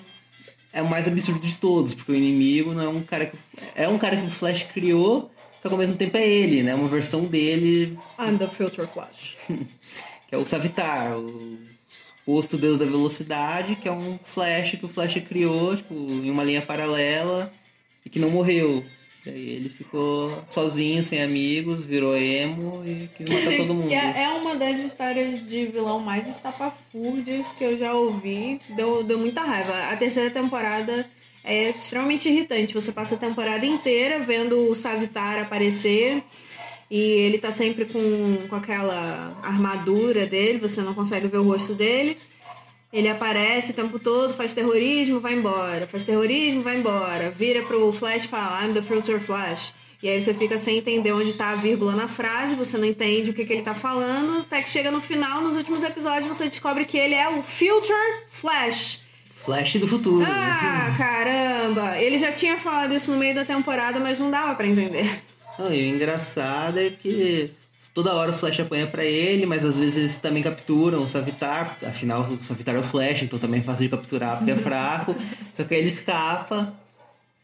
é 0.72 0.82
o 0.82 0.88
mais 0.90 1.08
absurdo 1.08 1.46
de 1.46 1.54
todos, 1.54 1.94
porque 1.94 2.12
o 2.12 2.14
inimigo 2.14 2.74
não 2.74 2.84
é 2.84 2.88
um 2.88 3.02
cara 3.02 3.26
que. 3.26 3.36
É 3.74 3.88
um 3.88 3.98
cara 3.98 4.16
que 4.16 4.26
o 4.26 4.30
Flash 4.30 4.64
criou, 4.64 5.30
só 5.60 5.68
que 5.68 5.74
ao 5.74 5.78
mesmo 5.80 5.96
tempo 5.96 6.16
é 6.18 6.28
ele, 6.28 6.62
né? 6.62 6.74
Uma 6.74 6.88
versão 6.88 7.24
dele, 7.24 7.98
I'm 8.18 8.36
the 8.36 8.48
Future 8.48 8.86
Flash. 8.86 9.36
que 10.28 10.34
é 10.34 10.36
o 10.36 10.44
Savitar, 10.44 11.16
o 11.16 11.58
posto 12.24 12.56
deus 12.56 12.78
da 12.78 12.84
velocidade, 12.84 13.76
que 13.76 13.88
é 13.88 13.92
um 13.92 14.18
Flash 14.22 14.72
que 14.72 14.86
o 14.86 14.88
Flash 14.88 15.20
criou, 15.28 15.76
tipo, 15.76 15.94
em 15.94 16.30
uma 16.30 16.44
linha 16.44 16.62
paralela 16.62 17.52
e 18.04 18.10
que 18.10 18.18
não 18.18 18.30
morreu. 18.30 18.84
Daí 19.24 19.50
ele 19.50 19.68
ficou 19.68 20.26
sozinho, 20.46 21.04
sem 21.04 21.22
amigos, 21.22 21.84
virou 21.84 22.16
emo 22.16 22.82
e 22.84 23.08
quis 23.14 23.28
matar 23.28 23.54
todo 23.56 23.74
mundo. 23.74 23.92
É, 23.92 24.24
é 24.24 24.28
uma 24.30 24.56
das 24.56 24.82
histórias 24.84 25.44
de 25.46 25.66
vilão 25.66 26.00
mais 26.00 26.28
estapafúrdias 26.28 27.46
que 27.56 27.62
eu 27.62 27.78
já 27.78 27.92
ouvi. 27.92 28.58
Deu, 28.70 29.04
deu 29.04 29.18
muita 29.18 29.42
raiva. 29.42 29.72
A 29.92 29.96
terceira 29.96 30.30
temporada 30.30 31.06
é 31.44 31.70
extremamente 31.70 32.28
irritante. 32.28 32.74
Você 32.74 32.90
passa 32.90 33.14
a 33.14 33.18
temporada 33.18 33.64
inteira 33.64 34.18
vendo 34.18 34.58
o 34.70 34.74
Savitar 34.74 35.40
aparecer. 35.40 36.22
E 36.94 37.00
ele 37.00 37.38
tá 37.38 37.50
sempre 37.50 37.86
com, 37.86 38.46
com 38.50 38.54
aquela 38.54 39.34
armadura 39.42 40.26
dele, 40.26 40.58
você 40.58 40.82
não 40.82 40.92
consegue 40.92 41.26
ver 41.26 41.38
o 41.38 41.42
rosto 41.42 41.72
dele. 41.72 42.14
Ele 42.92 43.08
aparece 43.08 43.72
o 43.72 43.74
tempo 43.74 43.98
todo, 43.98 44.34
faz 44.34 44.52
terrorismo, 44.52 45.18
vai 45.18 45.32
embora. 45.32 45.86
Faz 45.86 46.04
terrorismo, 46.04 46.60
vai 46.60 46.76
embora. 46.76 47.30
Vira 47.30 47.62
pro 47.62 47.94
Flash 47.94 48.24
e 48.24 48.28
fala, 48.28 48.62
I'm 48.62 48.74
the 48.74 48.82
Future 48.82 49.18
Flash. 49.18 49.72
E 50.02 50.08
aí 50.10 50.20
você 50.20 50.34
fica 50.34 50.58
sem 50.58 50.76
entender 50.76 51.12
onde 51.12 51.32
tá 51.32 51.52
a 51.52 51.54
vírgula 51.54 51.96
na 51.96 52.08
frase, 52.08 52.56
você 52.56 52.76
não 52.76 52.84
entende 52.84 53.30
o 53.30 53.32
que, 53.32 53.46
que 53.46 53.54
ele 53.54 53.62
tá 53.62 53.74
falando, 53.74 54.40
até 54.40 54.60
que 54.60 54.68
chega 54.68 54.90
no 54.90 55.00
final, 55.00 55.40
nos 55.40 55.56
últimos 55.56 55.82
episódios, 55.82 56.26
você 56.26 56.46
descobre 56.46 56.84
que 56.84 56.98
ele 56.98 57.14
é 57.14 57.26
o 57.26 57.42
Future 57.42 58.18
Flash. 58.30 59.00
Flash 59.34 59.76
do 59.76 59.88
futuro. 59.88 60.26
Ah, 60.28 60.92
caramba! 60.98 61.96
Ele 61.98 62.18
já 62.18 62.32
tinha 62.32 62.58
falado 62.58 62.92
isso 62.92 63.10
no 63.10 63.16
meio 63.16 63.34
da 63.34 63.46
temporada, 63.46 63.98
mas 63.98 64.18
não 64.18 64.30
dava 64.30 64.54
pra 64.54 64.66
entender. 64.66 65.31
Não, 65.58 65.72
e 65.72 65.90
o 65.90 65.94
engraçado 65.94 66.78
é 66.78 66.90
que 66.90 67.50
toda 67.94 68.14
hora 68.14 68.30
o 68.30 68.34
Flash 68.34 68.60
apanha 68.60 68.86
pra 68.86 69.04
ele, 69.04 69.46
mas 69.46 69.64
às 69.64 69.76
vezes 69.76 69.96
eles 69.96 70.18
também 70.18 70.42
capturam 70.42 71.02
o 71.02 71.08
Savitar, 71.08 71.76
afinal 71.86 72.22
o 72.22 72.42
Savitar 72.42 72.74
é 72.74 72.78
o 72.78 72.82
Flash, 72.82 73.22
então 73.22 73.38
também 73.38 73.60
é 73.60 73.62
fácil 73.62 73.84
de 73.84 73.90
capturar 73.90 74.38
porque 74.38 74.50
é 74.50 74.56
fraco. 74.56 75.14
Só 75.52 75.64
que 75.64 75.74
aí 75.74 75.80
ele 75.80 75.88
escapa, 75.88 76.74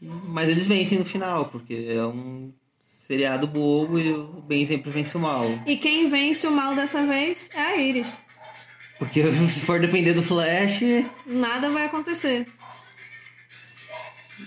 mas 0.01 0.49
eles 0.49 0.67
vencem 0.67 0.99
no 0.99 1.05
final, 1.05 1.47
porque 1.47 1.87
é 1.89 2.05
um 2.05 2.51
seriado 2.87 3.47
bobo 3.47 3.99
e 3.99 4.13
o 4.13 4.43
bem 4.47 4.67
sempre 4.67 4.91
vence 4.91 5.17
o 5.17 5.21
mal. 5.21 5.45
E 5.67 5.77
quem 5.77 6.09
vence 6.09 6.47
o 6.47 6.51
mal 6.51 6.75
dessa 6.75 7.07
vez 7.07 7.51
é 7.55 7.61
a 7.61 7.77
Iris. 7.77 8.21
Porque 8.99 9.23
se 9.49 9.61
for 9.61 9.81
depender 9.81 10.13
do 10.13 10.23
Flash, 10.23 10.81
Nada 11.27 11.69
vai 11.69 11.87
acontecer. 11.87 12.47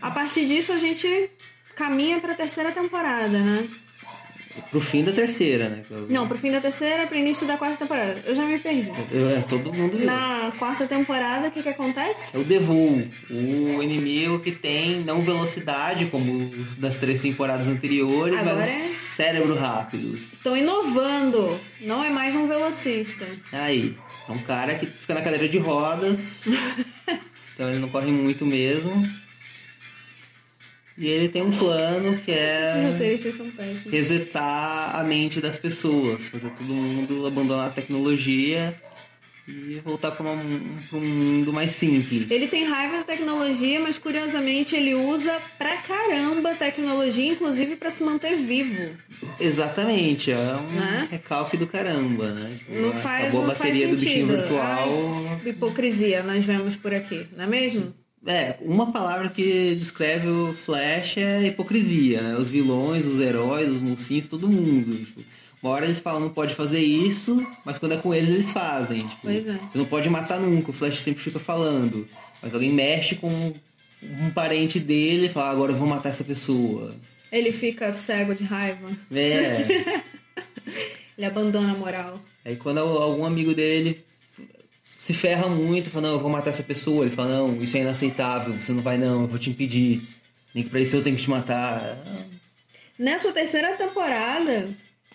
A 0.02 0.10
partir 0.10 0.48
disso, 0.48 0.72
a 0.72 0.78
gente 0.78 1.30
caminha 1.82 2.20
pra 2.20 2.36
terceira 2.36 2.72
temporada, 2.72 3.38
né? 3.40 3.68
pro 4.70 4.82
fim 4.82 5.02
da 5.04 5.14
terceira, 5.14 5.70
né? 5.70 5.82
Não, 6.10 6.28
pro 6.28 6.38
fim 6.38 6.52
da 6.52 6.60
terceira, 6.60 7.08
pro 7.08 7.18
início 7.18 7.48
da 7.48 7.58
quarta 7.58 7.78
temporada. 7.78 8.22
Eu 8.26 8.36
já 8.36 8.46
me 8.46 8.60
perdi. 8.60 8.92
eu- 9.12 9.30
é, 9.30 9.42
todo 9.42 9.74
mundo 9.74 9.98
viu. 9.98 10.06
Na 10.06 10.52
quarta 10.60 10.86
temporada, 10.86 11.48
o 11.48 11.52
que 11.52 11.64
que 11.64 11.70
acontece? 11.70 12.36
É 12.36 12.40
o 12.40 12.44
Devil, 12.44 13.10
o 13.30 13.82
inimigo 13.82 14.40
que 14.40 14.52
tem 14.52 15.00
não 15.06 15.22
velocidade, 15.24 16.06
como 16.08 16.38
os 16.62 16.76
das 16.76 16.96
três 16.98 17.22
temporadas 17.22 17.68
anteriores, 17.68 18.38
Agora 18.38 18.58
mas 18.58 18.70
é- 18.70 18.74
cérebro 18.74 19.56
rápido. 19.56 20.16
Estão 20.16 20.56
inovando. 20.56 21.58
Não 21.82 22.04
é 22.04 22.10
mais 22.10 22.36
um 22.36 22.46
velocista. 22.48 23.26
Aí, 23.54 23.98
é 24.28 24.32
um 24.34 24.40
cara 24.40 24.76
que 24.76 24.86
fica 24.86 25.14
na 25.14 25.22
cadeira 25.22 25.48
de 25.48 25.58
rodas, 25.60 26.44
então 27.56 27.70
ele 27.70 27.80
não 27.80 27.88
corre 27.90 28.12
muito 28.12 28.46
mesmo. 28.46 29.21
E 31.02 31.08
ele 31.08 31.30
tem 31.30 31.42
um 31.42 31.50
plano 31.50 32.16
que 32.20 32.32
é 32.32 32.96
resetar 33.90 35.00
a 35.00 35.04
mente 35.04 35.42
das 35.42 35.58
pessoas, 35.58 36.28
fazer 36.28 36.52
todo 36.52 36.72
mundo 36.72 37.26
abandonar 37.26 37.68
a 37.68 37.70
tecnologia 37.72 38.72
e 39.48 39.82
voltar 39.84 40.12
para 40.12 40.30
um, 40.30 40.78
pra 40.88 41.00
um 41.00 41.02
mundo 41.04 41.52
mais 41.52 41.72
simples. 41.72 42.30
Ele 42.30 42.48
tem 42.48 42.66
raiva 42.66 42.98
da 42.98 43.04
tecnologia, 43.04 43.80
mas 43.80 43.98
curiosamente 43.98 44.76
ele 44.76 44.94
usa 44.94 45.36
pra 45.58 45.76
caramba 45.78 46.52
a 46.52 46.56
tecnologia, 46.56 47.32
inclusive 47.32 47.78
pra 47.78 47.90
se 47.90 48.04
manter 48.04 48.36
vivo. 48.36 48.96
Exatamente, 49.40 50.32
é 50.32 50.38
um 50.38 50.72
Né? 50.76 51.08
recalque 51.10 51.58
do 51.58 51.66
caramba, 51.66 52.28
né? 52.30 52.52
Tipo, 52.56 52.74
Não 52.74 52.94
faz, 52.94 53.24
Acabou 53.24 53.46
a 53.46 53.48
bateria 53.48 53.88
do 53.88 53.98
bichinho 53.98 54.28
virtual. 54.28 54.62
Ai, 54.62 55.50
hipocrisia, 55.50 56.22
nós 56.22 56.46
vemos 56.46 56.76
por 56.76 56.94
aqui, 56.94 57.26
não 57.36 57.46
é 57.46 57.48
mesmo? 57.48 57.92
É, 58.26 58.56
uma 58.62 58.92
palavra 58.92 59.30
que 59.30 59.74
descreve 59.76 60.28
o 60.28 60.54
Flash 60.54 61.18
é 61.18 61.48
hipocrisia, 61.48 62.22
né? 62.22 62.36
Os 62.38 62.50
vilões, 62.50 63.08
os 63.08 63.20
heróis, 63.20 63.70
os 63.72 63.82
mocinhos, 63.82 64.28
todo 64.28 64.48
mundo. 64.48 64.96
Tipo, 65.04 65.24
uma 65.64 65.72
hora 65.74 65.86
eles 65.86 66.00
falam 66.00 66.20
não 66.22 66.30
pode 66.30 66.54
fazer 66.54 66.82
isso, 66.82 67.44
mas 67.66 67.80
quando 67.80 67.94
é 67.94 67.98
com 67.98 68.14
eles 68.14 68.30
eles 68.30 68.52
fazem. 68.52 69.00
Tipo, 69.00 69.22
Pois 69.24 69.48
é. 69.48 69.54
Você 69.54 69.78
não 69.78 69.86
pode 69.86 70.10
matar 70.10 70.40
nunca, 70.40 70.70
o 70.70 70.74
Flash 70.74 71.00
sempre 71.00 71.24
fica 71.24 71.40
falando. 71.40 72.08
Mas 72.44 72.54
alguém 72.54 72.72
mexe 72.72 73.16
com 73.16 73.30
um 74.04 74.30
parente 74.32 74.80
dele 74.80 75.26
e 75.26 75.30
fala, 75.30 75.50
"Ah, 75.50 75.52
agora 75.52 75.72
eu 75.72 75.76
vou 75.78 75.88
matar 75.88 76.10
essa 76.10 76.24
pessoa. 76.24 76.94
Ele 77.32 77.52
fica 77.52 77.92
cego 77.92 78.36
de 78.36 78.44
raiva, 78.44 78.90
É. 79.12 79.64
ele 81.18 81.26
abandona 81.26 81.72
a 81.74 81.78
moral. 81.78 82.20
Aí 82.44 82.56
quando 82.56 82.80
algum 82.80 83.26
amigo 83.26 83.54
dele 83.54 84.04
se 85.02 85.16
ferra 85.16 85.48
muito, 85.48 85.90
fala, 85.90 86.10
não, 86.10 86.14
eu 86.14 86.20
vou 86.20 86.30
matar 86.30 86.52
essa 86.52 86.62
pessoa, 86.62 87.04
ele 87.04 87.16
fala, 87.16 87.30
não, 87.30 87.60
isso 87.60 87.76
é 87.76 87.80
inaceitável, 87.80 88.54
você 88.54 88.72
não 88.72 88.84
vai 88.84 89.00
não, 89.00 89.24
eu 89.24 89.28
vou 89.28 89.40
te 89.40 89.50
impedir. 89.50 90.00
Nem 90.54 90.64
que 90.64 90.70
pra 90.70 90.80
isso 90.80 90.96
eu 90.96 91.02
tenho 91.02 91.16
que 91.16 91.24
te 91.24 91.30
matar. 91.32 91.98
Nessa 93.00 93.32
terceira 93.32 93.76
temporada 93.78 94.70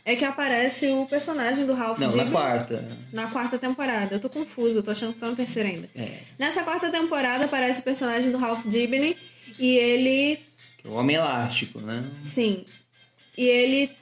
é 0.05 0.17
que 0.17 0.25
aparece 0.25 0.89
o 0.89 1.07
personagem 1.07 1.65
do 1.65 1.73
Ralph 1.73 2.01
Não, 2.01 2.11
na 2.11 2.25
quarta. 2.25 2.99
Na 3.13 3.31
quarta 3.31 3.59
temporada. 3.59 4.17
Eu 4.17 4.19
tô 4.19 4.29
confusa, 4.29 4.81
eu 4.81 4.83
tô 4.83 4.91
achando 4.91 5.15
que 5.15 5.21
tá 5.21 5.31
na 5.31 5.37
terceira 5.37 5.69
ainda. 5.69 5.89
É. 5.95 6.19
Nessa 6.37 6.65
quarta 6.65 6.91
temporada 6.91 7.45
aparece 7.45 7.79
o 7.79 7.85
personagem 7.85 8.33
do 8.33 8.39
Ralph 8.39 8.67
Dibny 8.67 9.17
e 9.57 9.69
ele, 9.69 10.41
é 10.85 10.89
o 10.89 10.95
Homem 10.95 11.15
Elástico, 11.15 11.79
né? 11.79 12.05
sim, 12.25 12.65
e 13.39 13.47
ele 13.47 13.93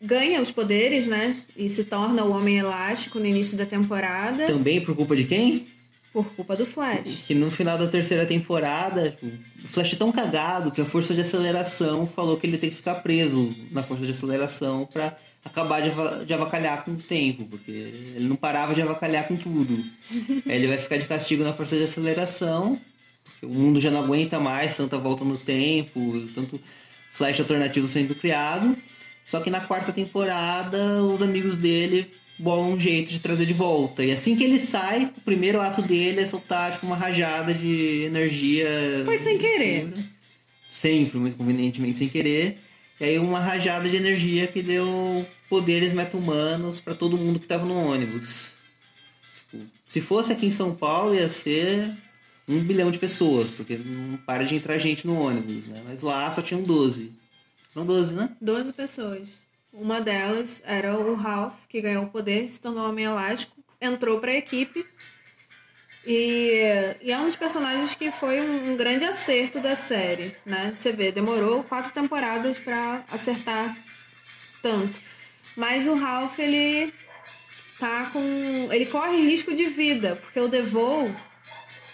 ganha 0.00 0.40
os 0.40 0.50
poderes, 0.50 1.06
né? 1.06 1.34
E 1.56 1.68
se 1.68 1.84
torna 1.84 2.24
o 2.24 2.30
Homem 2.34 2.58
Elástico 2.58 3.18
no 3.18 3.26
início 3.26 3.56
da 3.58 3.66
temporada 3.66 4.46
Também 4.46 4.80
por 4.80 4.94
culpa 4.96 5.14
de 5.16 5.24
quem? 5.24 5.66
por 6.12 6.24
culpa 6.34 6.56
do 6.56 6.66
Flash. 6.66 7.22
Que 7.24 7.36
no 7.36 7.52
final 7.52 7.78
da 7.78 7.86
terceira 7.86 8.26
temporada, 8.26 9.10
tipo, 9.10 9.26
o 9.26 9.68
Flash 9.68 9.92
é 9.92 9.96
tão 9.96 10.10
cagado 10.10 10.72
que 10.72 10.80
a 10.80 10.84
força 10.84 11.14
de 11.14 11.20
aceleração 11.20 12.04
falou 12.04 12.36
que 12.36 12.48
ele 12.48 12.58
tem 12.58 12.68
que 12.68 12.74
ficar 12.74 12.96
preso 12.96 13.54
na 13.70 13.80
força 13.84 14.04
de 14.04 14.10
aceleração 14.10 14.88
pra 14.92 15.16
acabar 15.44 15.80
de, 15.80 15.90
ava- 15.90 16.24
de 16.26 16.34
avacalhar 16.34 16.84
com 16.84 16.90
o 16.90 16.96
tempo, 16.96 17.44
porque 17.46 17.70
ele 17.70 18.26
não 18.28 18.34
parava 18.34 18.74
de 18.74 18.82
avacalhar 18.82 19.28
com 19.28 19.36
tudo. 19.36 19.84
Aí 20.46 20.56
ele 20.56 20.66
vai 20.66 20.78
ficar 20.78 20.96
de 20.96 21.06
castigo 21.06 21.44
na 21.44 21.52
força 21.52 21.76
de 21.76 21.84
aceleração, 21.84 22.76
porque 23.22 23.46
o 23.46 23.50
mundo 23.50 23.78
já 23.78 23.92
não 23.92 24.02
aguenta 24.02 24.40
mais 24.40 24.74
tanta 24.74 24.98
volta 24.98 25.24
no 25.24 25.36
tempo, 25.38 26.20
tanto 26.34 26.60
Flash 27.12 27.38
alternativo 27.38 27.86
sendo 27.86 28.16
criado. 28.16 28.76
Só 29.30 29.38
que 29.38 29.48
na 29.48 29.60
quarta 29.60 29.92
temporada, 29.92 31.04
os 31.04 31.22
amigos 31.22 31.56
dele 31.56 32.10
bolam 32.36 32.72
um 32.72 32.80
jeito 32.80 33.12
de 33.12 33.20
trazer 33.20 33.46
de 33.46 33.52
volta. 33.52 34.04
E 34.04 34.10
assim 34.10 34.34
que 34.34 34.42
ele 34.42 34.58
sai, 34.58 35.04
o 35.16 35.20
primeiro 35.20 35.60
ato 35.60 35.82
dele 35.82 36.22
é 36.22 36.26
soltar 36.26 36.72
tipo, 36.72 36.86
uma 36.86 36.96
rajada 36.96 37.54
de 37.54 38.02
energia. 38.02 38.68
Foi 39.04 39.16
sem 39.16 39.38
querer. 39.38 39.86
Sempre, 40.68 41.20
muito 41.20 41.36
convenientemente 41.36 41.98
sem 41.98 42.08
querer. 42.08 42.58
E 42.98 43.04
aí 43.04 43.18
uma 43.20 43.38
rajada 43.38 43.88
de 43.88 43.94
energia 43.94 44.48
que 44.48 44.62
deu 44.62 45.24
poderes 45.48 45.92
meta-humanos 45.92 46.80
pra 46.80 46.96
todo 46.96 47.16
mundo 47.16 47.38
que 47.38 47.46
tava 47.46 47.64
no 47.64 47.86
ônibus. 47.86 48.54
Tipo, 49.48 49.64
se 49.86 50.00
fosse 50.00 50.32
aqui 50.32 50.46
em 50.46 50.50
São 50.50 50.74
Paulo, 50.74 51.14
ia 51.14 51.30
ser 51.30 51.88
um 52.48 52.58
bilhão 52.58 52.90
de 52.90 52.98
pessoas, 52.98 53.50
porque 53.50 53.76
não 53.76 54.16
para 54.16 54.42
de 54.42 54.56
entrar 54.56 54.76
gente 54.78 55.06
no 55.06 55.20
ônibus, 55.20 55.68
né? 55.68 55.82
Mas 55.86 56.02
lá 56.02 56.32
só 56.32 56.42
tinham 56.42 56.64
12. 56.64 57.19
Não 57.74 57.86
12, 57.86 58.14
né? 58.14 58.30
12 58.40 58.72
pessoas. 58.72 59.28
Uma 59.72 60.00
delas 60.00 60.62
era 60.64 60.98
o 60.98 61.14
Ralph, 61.14 61.66
que 61.68 61.80
ganhou 61.80 62.04
o 62.04 62.10
poder, 62.10 62.46
se 62.46 62.60
tornou 62.60 62.88
homem 62.88 63.04
elástico, 63.04 63.56
entrou 63.80 64.18
pra 64.18 64.34
equipe. 64.34 64.84
E, 66.06 66.96
e 67.02 67.12
é 67.12 67.18
um 67.18 67.26
dos 67.26 67.36
personagens 67.36 67.94
que 67.94 68.10
foi 68.10 68.40
um, 68.40 68.72
um 68.72 68.76
grande 68.76 69.04
acerto 69.04 69.60
da 69.60 69.76
série, 69.76 70.34
né? 70.44 70.74
Você 70.76 70.92
vê, 70.92 71.12
demorou 71.12 71.62
quatro 71.62 71.92
temporadas 71.92 72.58
pra 72.58 73.04
acertar 73.12 73.76
tanto. 74.62 74.98
Mas 75.56 75.86
o 75.86 75.94
Ralph, 75.94 76.38
ele 76.38 76.92
tá 77.78 78.10
com. 78.12 78.20
Ele 78.72 78.86
corre 78.86 79.16
risco 79.16 79.54
de 79.54 79.64
vida, 79.64 80.16
porque 80.16 80.40
o 80.40 80.48
DeVoe, 80.48 81.14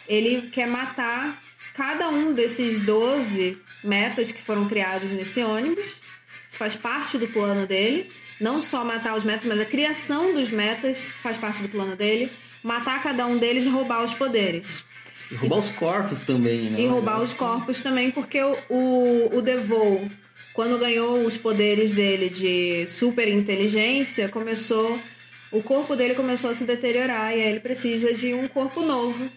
ele 0.09 0.51
quer 0.51 0.67
matar 0.67 1.37
cada 1.77 2.09
um 2.09 2.33
desses 2.33 2.81
12 2.81 3.59
metas 3.85 4.33
que 4.33 4.41
foram 4.41 4.67
criados 4.67 5.11
nesse 5.11 5.43
ônibus. 5.43 5.85
Isso 6.49 6.57
faz 6.57 6.75
parte 6.75 7.19
do 7.19 7.29
plano 7.29 7.67
dele. 7.67 8.11
Não 8.41 8.61
só 8.61 8.83
matar 8.83 9.15
os 9.15 9.25
metas, 9.25 9.45
mas 9.47 9.61
a 9.61 9.65
criação 9.65 10.35
dos 10.35 10.51
metas 10.51 11.13
faz 11.23 11.37
parte 11.37 11.63
do 11.63 11.69
plano 11.69 11.95
dele. 11.95 12.31
Matar 12.63 13.03
cada 13.03 13.27
um 13.27 13.37
deles 13.37 13.67
e 13.67 13.69
roubar 13.69 14.03
os 14.03 14.15
poderes. 14.15 14.85
E 15.31 15.35
roubar 15.35 15.59
os 15.59 15.71
corpos 15.71 16.23
também, 16.23 16.71
né? 16.71 16.81
E 16.81 16.87
roubar 16.87 17.21
os 17.21 17.35
corpos 17.35 17.83
também, 17.83 18.11
porque 18.11 18.41
o, 18.43 18.57
o, 18.71 19.37
o 19.37 19.43
DeVoe, 19.43 20.11
quando 20.55 20.79
ganhou 20.79 21.27
os 21.27 21.37
poderes 21.37 21.95
dele 21.95 22.31
de 22.31 22.87
super 22.87 23.29
inteligência, 23.29 24.29
começou. 24.29 24.99
O 25.53 25.63
corpo 25.63 25.95
dele 25.95 26.15
começou 26.15 26.51
a 26.51 26.55
se 26.55 26.65
deteriorar 26.65 27.37
e 27.37 27.43
aí 27.43 27.51
ele 27.51 27.61
precisa 27.61 28.13
de 28.15 28.35
um 28.35 28.49
corpo 28.49 28.81
novo. 28.83 29.29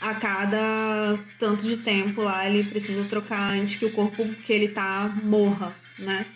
A 0.00 0.14
cada 0.14 1.18
tanto 1.38 1.64
de 1.64 1.78
tempo 1.78 2.22
lá, 2.22 2.48
ele 2.48 2.64
precisa 2.64 3.04
trocar 3.04 3.52
antes 3.52 3.76
que 3.76 3.86
o 3.86 3.92
corpo 3.92 4.24
que 4.44 4.52
ele 4.52 4.68
tá 4.68 5.10
morra, 5.22 5.74
né? 5.98 6.26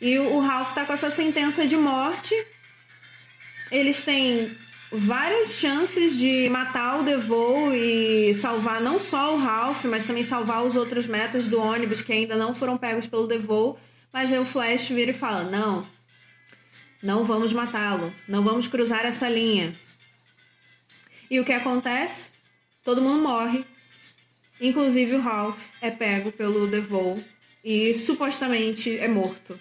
E 0.00 0.18
o 0.18 0.40
Ralph 0.40 0.74
tá 0.74 0.84
com 0.84 0.92
essa 0.92 1.10
sentença 1.10 1.66
de 1.66 1.76
morte. 1.76 2.34
Eles 3.70 4.04
têm 4.04 4.50
várias 4.90 5.54
chances 5.54 6.18
de 6.18 6.48
matar 6.48 7.00
o 7.00 7.04
DeVoe 7.04 7.76
e 8.30 8.34
salvar 8.34 8.80
não 8.80 8.98
só 8.98 9.34
o 9.34 9.38
Ralph, 9.38 9.84
mas 9.84 10.06
também 10.06 10.22
salvar 10.22 10.64
os 10.64 10.76
outros 10.76 11.06
metas 11.06 11.48
do 11.48 11.60
ônibus 11.60 12.00
que 12.00 12.12
ainda 12.12 12.36
não 12.36 12.54
foram 12.54 12.76
pegos 12.76 13.06
pelo 13.06 13.26
DeVoe. 13.26 13.76
Mas 14.12 14.32
aí 14.32 14.38
o 14.38 14.44
Flash 14.44 14.88
vira 14.88 15.10
e 15.10 15.14
fala: 15.14 15.44
Não, 15.44 15.86
não 17.02 17.24
vamos 17.24 17.52
matá-lo, 17.52 18.12
não 18.26 18.42
vamos 18.42 18.68
cruzar 18.68 19.04
essa 19.04 19.28
linha. 19.28 19.74
E 21.30 21.38
o 21.38 21.44
que 21.44 21.52
acontece? 21.52 22.37
Todo 22.88 23.02
mundo 23.02 23.20
morre, 23.22 23.66
inclusive 24.58 25.16
o 25.16 25.20
Ralph 25.20 25.58
é 25.82 25.90
pego 25.90 26.32
pelo 26.32 26.66
DeVoe 26.66 27.22
e 27.62 27.92
supostamente 27.92 28.96
é 28.98 29.06
morto. 29.06 29.60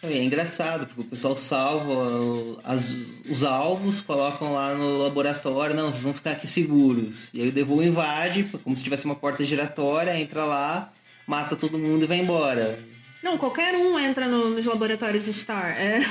É 0.00 0.22
engraçado, 0.22 0.86
porque 0.86 1.00
o 1.00 1.04
pessoal 1.04 1.36
salva 1.36 2.60
as- 2.62 2.94
os 3.28 3.42
alvos, 3.42 4.00
colocam 4.00 4.52
lá 4.52 4.72
no 4.76 4.98
laboratório, 4.98 5.74
não, 5.74 5.90
vocês 5.90 6.04
vão 6.04 6.14
ficar 6.14 6.30
aqui 6.30 6.46
seguros. 6.46 7.34
E 7.34 7.40
aí 7.42 7.48
o 7.48 7.52
Devil 7.52 7.82
invade, 7.82 8.44
como 8.62 8.78
se 8.78 8.84
tivesse 8.84 9.04
uma 9.04 9.16
porta 9.16 9.42
giratória, 9.42 10.16
entra 10.16 10.44
lá, 10.44 10.92
mata 11.26 11.56
todo 11.56 11.76
mundo 11.76 12.04
e 12.04 12.06
vai 12.06 12.18
embora. 12.20 12.78
Não, 13.20 13.36
qualquer 13.36 13.74
um 13.76 13.98
entra 13.98 14.28
no- 14.28 14.50
nos 14.50 14.64
laboratórios 14.64 15.24
Star. 15.24 15.76
É, 15.76 16.02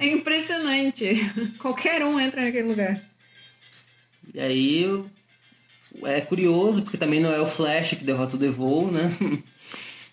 é 0.00 0.08
impressionante. 0.08 1.06
Qualquer 1.60 2.04
um 2.04 2.18
entra 2.18 2.42
naquele 2.42 2.66
lugar. 2.68 3.00
E 4.34 4.40
aí 4.40 5.04
é 6.04 6.20
curioso, 6.20 6.82
porque 6.82 6.98
também 6.98 7.20
não 7.20 7.32
é 7.32 7.40
o 7.40 7.46
Flash 7.46 7.94
que 7.94 8.04
derrota 8.04 8.36
o 8.36 8.38
Devil, 8.38 8.90
né? 8.92 9.40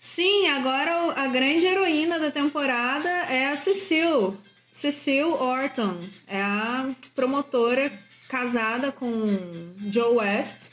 Sim, 0.00 0.48
agora 0.48 1.12
a 1.16 1.26
grande 1.28 1.66
heroína 1.66 2.18
da 2.18 2.30
temporada 2.30 3.08
é 3.08 3.46
a 3.46 3.56
Cecile. 3.56 4.34
Cecile 4.70 5.22
Orton. 5.22 5.96
É 6.26 6.40
a 6.40 6.90
promotora 7.14 7.92
casada 8.28 8.92
com 8.92 9.24
Joe 9.90 10.16
West, 10.16 10.72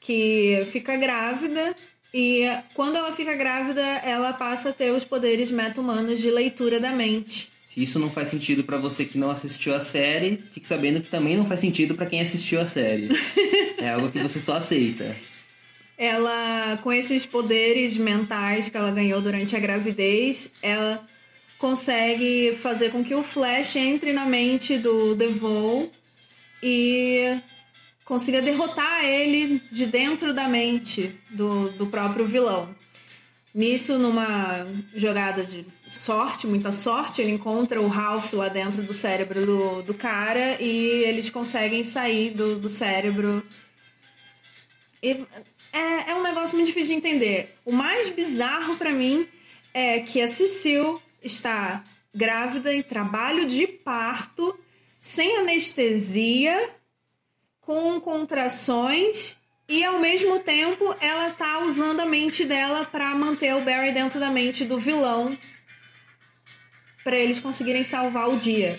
que 0.00 0.66
fica 0.70 0.96
grávida. 0.96 1.74
E 2.12 2.44
quando 2.74 2.96
ela 2.96 3.12
fica 3.12 3.34
grávida, 3.34 3.82
ela 3.82 4.32
passa 4.32 4.70
a 4.70 4.72
ter 4.72 4.92
os 4.92 5.04
poderes 5.04 5.50
meta-humanos 5.50 6.20
de 6.20 6.30
leitura 6.30 6.80
da 6.80 6.92
mente. 6.92 7.50
Isso 7.78 8.00
não 8.00 8.10
faz 8.10 8.28
sentido 8.28 8.64
pra 8.64 8.76
você 8.76 9.04
que 9.04 9.16
não 9.16 9.30
assistiu 9.30 9.72
a 9.72 9.80
série, 9.80 10.42
fique 10.50 10.66
sabendo 10.66 11.00
que 11.00 11.08
também 11.08 11.36
não 11.36 11.46
faz 11.46 11.60
sentido 11.60 11.94
pra 11.94 12.06
quem 12.06 12.20
assistiu 12.20 12.60
a 12.60 12.66
série. 12.66 13.08
é 13.78 13.90
algo 13.90 14.10
que 14.10 14.18
você 14.18 14.40
só 14.40 14.56
aceita. 14.56 15.14
ela 15.96 16.76
com 16.82 16.92
esses 16.92 17.24
poderes 17.24 17.96
mentais 17.96 18.68
que 18.68 18.76
ela 18.76 18.90
ganhou 18.90 19.20
durante 19.20 19.54
a 19.54 19.60
gravidez, 19.60 20.54
ela 20.60 21.00
consegue 21.56 22.52
fazer 22.60 22.90
com 22.90 23.04
que 23.04 23.14
o 23.14 23.22
Flash 23.22 23.76
entre 23.76 24.12
na 24.12 24.24
mente 24.24 24.78
do 24.78 25.14
Devon 25.14 25.88
e 26.60 27.38
consiga 28.04 28.42
derrotar 28.42 29.04
ele 29.04 29.62
de 29.70 29.86
dentro 29.86 30.34
da 30.34 30.48
mente 30.48 31.14
do, 31.30 31.70
do 31.70 31.86
próprio 31.86 32.26
vilão. 32.26 32.74
Nisso, 33.54 33.98
numa 33.98 34.66
jogada 34.94 35.44
de 35.44 35.64
sorte, 35.88 36.46
muita 36.46 36.70
sorte, 36.70 37.22
ele 37.22 37.32
encontra 37.32 37.80
o 37.80 37.88
Ralph 37.88 38.32
lá 38.34 38.48
dentro 38.48 38.82
do 38.82 38.92
cérebro 38.92 39.44
do, 39.44 39.82
do 39.82 39.94
cara 39.94 40.60
e 40.60 41.04
eles 41.04 41.30
conseguem 41.30 41.82
sair 41.82 42.30
do, 42.30 42.56
do 42.56 42.68
cérebro 42.68 43.42
e 45.02 45.24
é, 45.72 46.10
é 46.10 46.14
um 46.14 46.22
negócio 46.22 46.56
muito 46.56 46.68
difícil 46.68 46.94
de 46.94 46.98
entender. 47.06 47.54
O 47.64 47.72
mais 47.72 48.08
bizarro 48.10 48.76
pra 48.76 48.90
mim 48.90 49.26
é 49.72 50.00
que 50.00 50.20
a 50.20 50.28
Cecil 50.28 51.00
está 51.22 51.82
grávida 52.14 52.74
em 52.74 52.82
trabalho 52.82 53.46
de 53.46 53.66
parto, 53.66 54.58
sem 55.00 55.38
anestesia, 55.38 56.70
com 57.60 58.00
contrações 58.00 59.38
e 59.68 59.84
ao 59.84 60.00
mesmo 60.00 60.40
tempo 60.40 60.96
ela 61.00 61.30
tá 61.30 61.60
usando 61.60 62.00
a 62.00 62.06
mente 62.06 62.44
dela 62.44 62.86
pra 62.86 63.14
manter 63.14 63.54
o 63.54 63.60
Barry 63.60 63.92
dentro 63.92 64.18
da 64.18 64.30
mente 64.30 64.64
do 64.64 64.78
vilão 64.78 65.36
pra 67.08 67.16
eles 67.16 67.40
conseguirem 67.40 67.82
salvar 67.82 68.28
o 68.28 68.38
dia. 68.38 68.78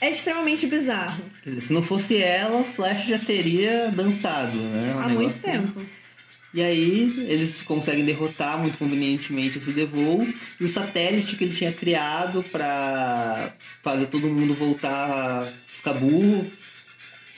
É 0.00 0.10
extremamente 0.10 0.66
bizarro. 0.66 1.22
Quer 1.44 1.50
dizer, 1.50 1.60
se 1.60 1.72
não 1.74 1.82
fosse 1.82 2.16
ela, 2.16 2.58
o 2.58 2.64
Flash 2.64 3.08
já 3.08 3.18
teria 3.18 3.90
dançado, 3.90 4.56
né? 4.56 4.94
Um 4.96 5.00
Há 5.00 5.08
muito 5.10 5.38
tempo. 5.38 5.82
E 6.54 6.62
aí 6.62 7.26
eles 7.28 7.60
conseguem 7.60 8.06
derrotar 8.06 8.58
muito 8.58 8.78
convenientemente 8.78 9.58
esse 9.58 9.72
Devil 9.72 10.34
e 10.58 10.64
o 10.64 10.68
satélite 10.68 11.36
que 11.36 11.44
ele 11.44 11.54
tinha 11.54 11.72
criado 11.72 12.42
pra 12.50 13.52
fazer 13.82 14.06
todo 14.06 14.28
mundo 14.28 14.54
voltar 14.54 15.42
a 15.42 15.46
ficar 15.46 15.92
burro. 15.92 16.50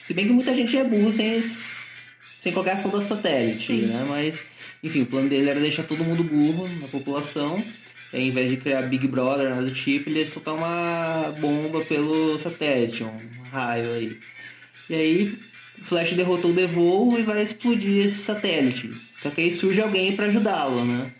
Se 0.03 0.13
bem 0.13 0.27
que 0.27 0.33
muita 0.33 0.55
gente 0.55 0.77
é 0.77 0.83
burro 0.85 1.11
sem, 1.11 1.41
sem 1.41 2.53
qualquer 2.53 2.75
ação 2.75 2.89
do 2.89 3.01
satélite, 3.01 3.67
Sim. 3.67 3.81
né? 3.87 4.05
Mas, 4.07 4.45
enfim, 4.81 5.01
o 5.01 5.05
plano 5.05 5.27
dele 5.27 5.49
era 5.49 5.59
deixar 5.59 5.83
todo 5.83 6.05
mundo 6.05 6.23
burro 6.23 6.69
na 6.79 6.87
população. 6.87 7.61
E, 8.15 8.21
ao 8.21 8.27
invés 8.27 8.49
de 8.49 8.57
criar 8.57 8.83
Big 8.83 9.07
Brother, 9.07 9.49
nada 9.49 9.63
do 9.63 9.73
tipo, 9.73 10.09
ele 10.09 10.19
ia 10.19 10.25
soltar 10.25 10.53
uma 10.53 11.35
bomba 11.39 11.83
pelo 11.85 12.39
satélite, 12.39 13.03
um 13.03 13.19
raio 13.51 13.93
aí. 13.93 14.17
E 14.89 14.95
aí 14.95 15.39
Flash 15.81 16.13
derrotou 16.13 16.51
o 16.51 16.53
Devil 16.53 17.15
e 17.19 17.23
vai 17.23 17.43
explodir 17.43 18.05
esse 18.05 18.19
satélite. 18.19 18.91
Só 19.17 19.29
que 19.29 19.41
aí 19.41 19.51
surge 19.51 19.81
alguém 19.81 20.15
pra 20.15 20.25
ajudá-lo, 20.25 20.83
né? 20.85 21.11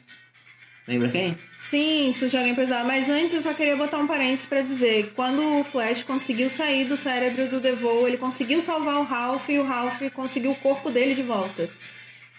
Lembra 0.88 1.10
quem? 1.10 1.36
Sim, 1.58 2.12
surge 2.14 2.38
alguém 2.38 2.54
pra 2.54 2.64
ajudar. 2.64 2.86
Mas 2.86 3.10
antes 3.10 3.34
eu 3.34 3.42
só 3.42 3.54
queria 3.54 3.76
botar 3.76 3.98
um 3.98 4.08
parênteses 4.08 4.46
pra 4.46 4.62
dizer 4.62 5.12
quando 5.16 5.60
o 5.60 5.64
Flash 5.64 6.04
conseguiu 6.04 6.50
sair 6.50 6.86
do 6.86 6.96
cérebro 6.96 7.48
do 7.48 7.60
Devil, 7.60 8.08
ele 8.08 8.18
conseguiu 8.18 8.62
salvar 8.62 8.98
o 8.98 9.04
Ralph 9.04 9.50
e 9.50 9.60
o 9.60 9.64
Ralph 9.64 10.02
conseguiu 10.14 10.52
o 10.52 10.56
corpo 10.56 10.92
dele 10.92 11.16
de 11.16 11.24
volta. 11.24 11.68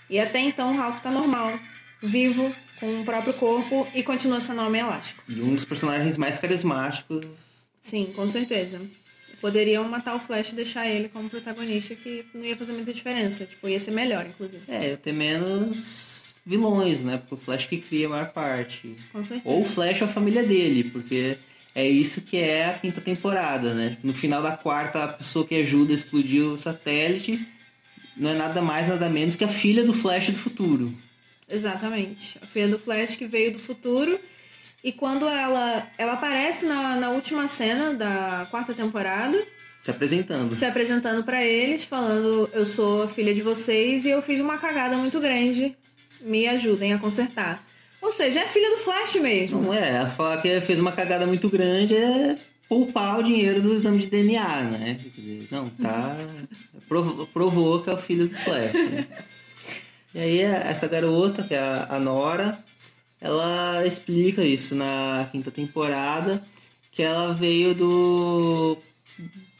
E 0.09 0.21
até 0.21 0.39
então 0.39 0.73
o 0.73 0.77
Ralph 0.77 1.01
tá 1.01 1.11
normal, 1.11 1.59
vivo, 2.01 2.55
com 2.79 3.01
o 3.01 3.05
próprio 3.05 3.35
corpo 3.35 3.87
e 3.95 4.03
continua 4.03 4.41
sendo 4.41 4.63
homem 4.63 4.81
elástico. 4.81 5.23
E 5.29 5.41
um 5.43 5.55
dos 5.55 5.65
personagens 5.65 6.17
mais 6.17 6.39
carismáticos. 6.39 7.67
Sim, 7.81 8.13
com 8.15 8.29
certeza. 8.29 8.81
Poderiam 9.41 9.85
matar 9.89 10.17
o 10.17 10.21
Flash 10.21 10.51
e 10.53 10.55
deixar 10.55 10.89
ele 10.89 11.09
como 11.09 11.29
protagonista, 11.29 11.95
que 11.95 12.25
não 12.35 12.45
ia 12.45 12.57
fazer 12.57 12.73
muita 12.73 12.93
diferença. 12.93 13.45
Tipo, 13.45 13.69
ia 13.69 13.79
ser 13.79 13.91
melhor, 13.91 14.27
inclusive. 14.27 14.63
É, 14.67 14.91
ia 14.91 14.97
ter 14.97 15.13
menos 15.13 16.37
vilões, 16.45 17.03
né? 17.03 17.19
Porque 17.19 17.35
o 17.35 17.39
Flash 17.39 17.67
que 17.67 17.79
cria 17.79 18.07
a 18.07 18.11
maior 18.11 18.33
parte. 18.33 18.95
Com 19.13 19.23
certeza. 19.23 19.49
Ou 19.49 19.63
o 19.63 19.65
Flash 19.65 20.01
ou 20.01 20.09
a 20.09 20.11
família 20.11 20.43
dele, 20.43 20.85
porque 20.85 21.37
é 21.75 21.87
isso 21.87 22.23
que 22.23 22.39
é 22.39 22.71
a 22.71 22.79
quinta 22.79 23.01
temporada, 23.01 23.75
né? 23.75 23.99
No 24.03 24.15
final 24.15 24.43
da 24.43 24.57
quarta, 24.57 25.05
a 25.05 25.09
pessoa 25.09 25.47
que 25.47 25.55
ajuda 25.57 25.93
a 25.93 25.97
explodir 25.97 26.43
o 26.43 26.57
satélite 26.57 27.47
não 28.17 28.31
é 28.31 28.35
nada 28.35 28.63
mais, 28.63 28.89
nada 28.89 29.11
menos 29.11 29.37
que 29.37 29.45
a 29.45 29.49
filha 29.49 29.85
do 29.85 29.93
Flash 29.93 30.31
do 30.31 30.39
futuro. 30.39 30.93
Exatamente. 31.51 32.39
A 32.43 32.47
filha 32.47 32.69
do 32.69 32.79
Flash 32.79 33.17
que 33.17 33.27
veio 33.27 33.53
do 33.53 33.59
futuro. 33.59 34.19
E 34.83 34.93
quando 34.93 35.27
ela, 35.27 35.91
ela 35.99 36.13
aparece 36.13 36.67
na, 36.67 36.97
na 36.97 37.11
última 37.11 37.49
cena 37.49 37.93
da 37.95 38.47
quarta 38.51 38.73
temporada, 38.73 39.37
Se 39.83 39.91
apresentando. 39.91 40.55
Se 40.55 40.65
apresentando 40.65 41.25
para 41.25 41.45
eles, 41.45 41.85
falando: 41.85 42.51
Eu 42.53 42.67
sou 42.67 43.05
a 43.05 43.09
filha 43.09 43.35
de 43.35 43.43
vocês 43.43 44.05
e 44.05 44.11
eu 44.11 44.23
fiz 44.23 44.41
uma 44.41 44.59
cagada 44.59 44.97
muito 44.97 45.21
grande. 45.21 45.77
Me 46.23 46.47
ajudem 46.49 46.93
a 46.93 46.99
consertar. 46.99 47.63
Ou 48.01 48.11
seja, 48.11 48.41
é 48.41 48.47
filha 48.47 48.77
do 48.77 48.83
Flash 48.83 49.17
mesmo. 49.17 49.63
Não 49.63 49.75
é, 49.75 49.97
ela 49.97 50.09
fala 50.09 50.41
que 50.41 50.61
fez 50.61 50.79
uma 50.79 50.93
cagada 50.93 51.27
muito 51.27 51.49
grande 51.49 51.97
é 51.97 52.37
poupar 52.69 53.19
o 53.19 53.23
dinheiro 53.23 53.63
do 53.63 53.75
exame 53.75 53.99
de 53.99 54.07
DNA, 54.07 54.63
né? 54.63 55.01
Quer 55.03 55.21
dizer, 55.21 55.49
não, 55.51 55.69
tá. 55.71 56.17
provoca 57.33 57.95
o 57.95 57.97
filho 57.97 58.29
do 58.29 58.37
Flash. 58.37 58.73
Né? 58.73 59.07
E 60.17 60.19
aí 60.19 60.41
essa 60.41 60.89
garota, 60.89 61.43
que 61.43 61.53
é 61.53 61.87
a 61.91 62.01
Nora, 62.01 62.59
ela 63.21 63.87
explica 63.87 64.43
isso 64.43 64.75
na 64.75 65.29
quinta 65.31 65.51
temporada, 65.51 66.43
que 66.91 67.03
ela 67.03 67.35
veio 67.35 67.75
do, 67.75 68.79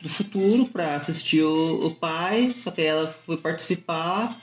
do 0.01 0.09
futuro 0.09 0.65
para 0.65 0.95
assistir 0.95 1.43
o, 1.43 1.89
o 1.89 1.91
pai, 1.91 2.55
só 2.57 2.71
que 2.71 2.81
ela 2.81 3.07
foi 3.27 3.37
participar 3.37 4.41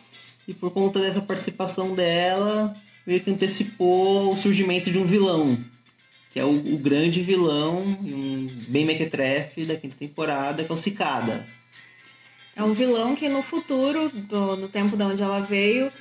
e 0.47 0.53
por 0.53 0.69
conta 0.69 0.99
dessa 0.99 1.19
participação 1.19 1.95
dela, 1.95 2.77
meio 3.07 3.19
que 3.19 3.31
antecipou 3.31 4.31
o 4.31 4.37
surgimento 4.37 4.91
de 4.91 4.99
um 4.99 5.07
vilão, 5.07 5.45
que 6.29 6.39
é 6.39 6.45
o, 6.45 6.75
o 6.75 6.77
grande 6.77 7.23
vilão 7.23 7.83
e 8.03 8.13
um 8.13 8.47
bem 8.67 8.85
mequetrefe 8.85 9.65
da 9.65 9.75
quinta 9.75 9.95
temporada, 9.97 10.63
que 10.63 10.71
é 10.71 10.75
o 10.75 10.77
Cicada. 10.77 11.43
É 12.55 12.61
um 12.61 12.73
vilão 12.73 13.15
que 13.15 13.27
no 13.27 13.41
futuro, 13.41 14.11
do, 14.13 14.55
no 14.57 14.67
tempo 14.67 14.95
de 14.95 15.01
onde 15.01 15.23
ela 15.23 15.39
veio, 15.39 15.91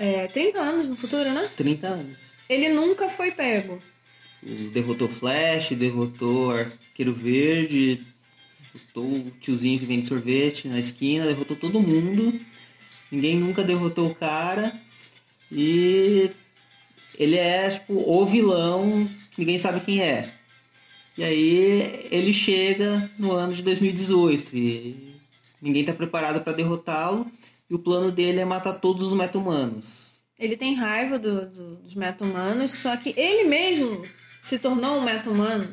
é, 0.00 0.26
30 0.28 0.58
anos 0.58 0.88
no 0.88 0.96
futuro, 0.96 1.30
né? 1.30 1.46
30 1.58 1.86
anos. 1.86 2.16
Ele 2.48 2.70
nunca 2.70 3.10
foi 3.10 3.30
pego. 3.30 3.78
Derrotou 4.72 5.06
Flash, 5.06 5.72
derrotou 5.72 6.52
Arqueiro 6.52 7.12
Verde, 7.12 8.00
derrotou 8.72 9.04
o 9.04 9.30
tiozinho 9.38 9.78
que 9.78 9.84
vende 9.84 10.06
sorvete 10.06 10.68
na 10.68 10.80
esquina, 10.80 11.26
derrotou 11.26 11.54
todo 11.54 11.82
mundo. 11.82 12.40
Ninguém 13.12 13.36
nunca 13.36 13.62
derrotou 13.62 14.08
o 14.08 14.14
cara. 14.14 14.72
E 15.52 16.30
ele 17.18 17.36
é 17.36 17.68
tipo 17.68 17.92
o 17.92 18.24
vilão 18.24 19.06
que 19.32 19.40
ninguém 19.40 19.58
sabe 19.58 19.80
quem 19.80 20.00
é. 20.00 20.26
E 21.18 21.22
aí 21.22 22.08
ele 22.10 22.32
chega 22.32 23.10
no 23.18 23.32
ano 23.32 23.52
de 23.52 23.62
2018 23.62 24.56
e 24.56 25.14
ninguém 25.60 25.82
está 25.82 25.92
preparado 25.92 26.42
para 26.42 26.54
derrotá-lo. 26.54 27.30
E 27.70 27.74
o 27.74 27.78
plano 27.78 28.10
dele 28.10 28.40
é 28.40 28.44
matar 28.44 28.74
todos 28.74 29.06
os 29.06 29.14
meta-humanos. 29.14 30.16
Ele 30.38 30.56
tem 30.56 30.74
raiva 30.74 31.18
do, 31.18 31.46
do, 31.46 31.76
dos 31.76 31.94
meta-humanos, 31.94 32.72
só 32.72 32.96
que 32.96 33.14
ele 33.16 33.44
mesmo 33.44 34.04
se 34.40 34.58
tornou 34.58 34.98
um 34.98 35.02
meta-humano. 35.02 35.68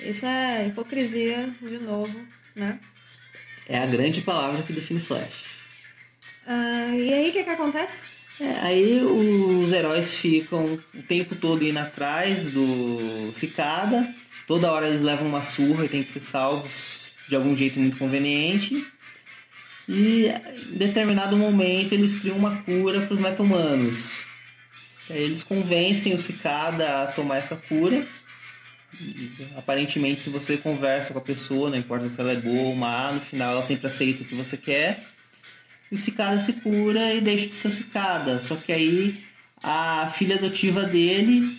Isso 0.00 0.26
é 0.26 0.66
hipocrisia, 0.66 1.48
de 1.62 1.78
novo, 1.78 2.20
né? 2.56 2.80
É 3.68 3.78
a 3.78 3.86
grande 3.86 4.22
palavra 4.22 4.62
que 4.62 4.72
define 4.72 4.98
Flash. 4.98 5.44
Uh, 6.46 6.94
e 6.98 7.12
aí, 7.12 7.30
o 7.30 7.32
que, 7.32 7.44
que 7.44 7.50
acontece? 7.50 8.14
É, 8.40 8.50
aí 8.62 9.00
os 9.00 9.70
heróis 9.70 10.16
ficam 10.16 10.64
o 10.94 11.02
tempo 11.02 11.36
todo 11.36 11.64
indo 11.64 11.78
atrás 11.78 12.50
do 12.50 13.32
Cicada. 13.32 14.12
Toda 14.46 14.72
hora 14.72 14.88
eles 14.88 15.02
levam 15.02 15.28
uma 15.28 15.42
surra 15.42 15.84
e 15.84 15.88
tem 15.88 16.02
que 16.02 16.10
ser 16.10 16.20
salvos 16.20 17.10
de 17.28 17.36
algum 17.36 17.56
jeito 17.56 17.78
muito 17.78 17.96
conveniente. 17.96 18.84
E 19.88 20.26
em 20.72 20.78
determinado 20.78 21.36
momento 21.36 21.92
eles 21.92 22.18
criam 22.18 22.36
uma 22.36 22.56
cura 22.62 23.00
para 23.02 23.14
os 23.14 23.20
meta-humanos. 23.20 24.24
Aí 25.10 25.22
eles 25.22 25.42
convencem 25.42 26.14
o 26.14 26.18
Cicada 26.18 27.02
a 27.02 27.06
tomar 27.06 27.38
essa 27.38 27.56
cura. 27.56 28.06
E, 29.00 29.30
aparentemente, 29.56 30.20
se 30.20 30.30
você 30.30 30.56
conversa 30.56 31.12
com 31.12 31.18
a 31.18 31.22
pessoa, 31.22 31.68
não 31.68 31.76
importa 31.76 32.08
se 32.08 32.20
ela 32.20 32.32
é 32.32 32.36
boa 32.36 32.68
ou 32.68 32.74
má, 32.74 33.12
no 33.12 33.20
final 33.20 33.52
ela 33.52 33.62
sempre 33.62 33.86
aceita 33.86 34.22
o 34.22 34.26
que 34.26 34.34
você 34.34 34.56
quer. 34.56 35.04
E 35.90 35.94
o 35.94 35.98
Cicada 35.98 36.40
se 36.40 36.54
cura 36.54 37.12
e 37.12 37.20
deixa 37.20 37.46
de 37.48 37.54
ser 37.54 37.68
o 37.68 37.72
Cicada. 37.72 38.40
Só 38.40 38.56
que 38.56 38.72
aí 38.72 39.22
a 39.62 40.10
filha 40.14 40.36
adotiva 40.36 40.84
dele, 40.84 41.56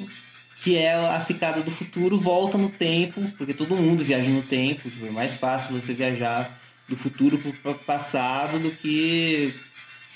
que 0.63 0.77
é 0.77 0.93
a 0.93 1.19
Cicada 1.19 1.61
do 1.61 1.71
futuro, 1.71 2.17
volta 2.17 2.57
no 2.57 2.69
tempo, 2.69 3.21
porque 3.37 3.53
todo 3.53 3.75
mundo 3.75 4.03
viaja 4.03 4.29
no 4.29 4.41
tempo. 4.41 4.89
É 5.05 5.11
mais 5.11 5.35
fácil 5.35 5.79
você 5.79 5.93
viajar 5.93 6.49
do 6.87 6.95
futuro 6.95 7.37
para 7.37 7.71
o 7.71 7.75
passado 7.75 8.59
do 8.59 8.71
que, 8.71 9.53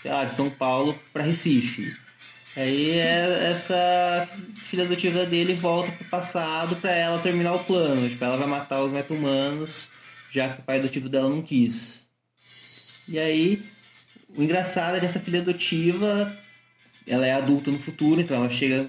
sei 0.01 0.11
lá, 0.11 0.25
de 0.25 0.33
São 0.33 0.49
Paulo 0.49 0.97
para 1.11 1.23
Recife. 1.23 1.95
Aí 2.55 2.91
é, 2.91 3.51
essa 3.51 4.27
filha 4.55 4.83
adotiva 4.83 5.25
dele 5.25 5.53
volta 5.53 5.91
pro 5.91 6.05
passado 6.05 6.75
para 6.77 6.91
ela 6.91 7.19
terminar 7.19 7.53
o 7.53 7.63
plano. 7.63 8.09
Tipo, 8.09 8.25
ela 8.25 8.37
vai 8.37 8.47
matar 8.47 8.81
os 8.81 8.91
meta-humanos, 8.91 9.89
já 10.31 10.49
que 10.49 10.61
o 10.61 10.63
pai 10.63 10.79
adotivo 10.79 11.09
dela 11.09 11.29
não 11.29 11.41
quis. 11.41 12.07
E 13.07 13.17
aí, 13.17 13.63
o 14.35 14.43
engraçado 14.43 14.95
é 14.95 14.99
que 14.99 15.05
essa 15.05 15.19
filha 15.19 15.41
adotiva, 15.41 16.31
ela 17.07 17.25
é 17.25 17.33
adulta 17.33 17.71
no 17.71 17.79
futuro, 17.79 18.21
então 18.21 18.37
ela 18.37 18.49
chega 18.49 18.87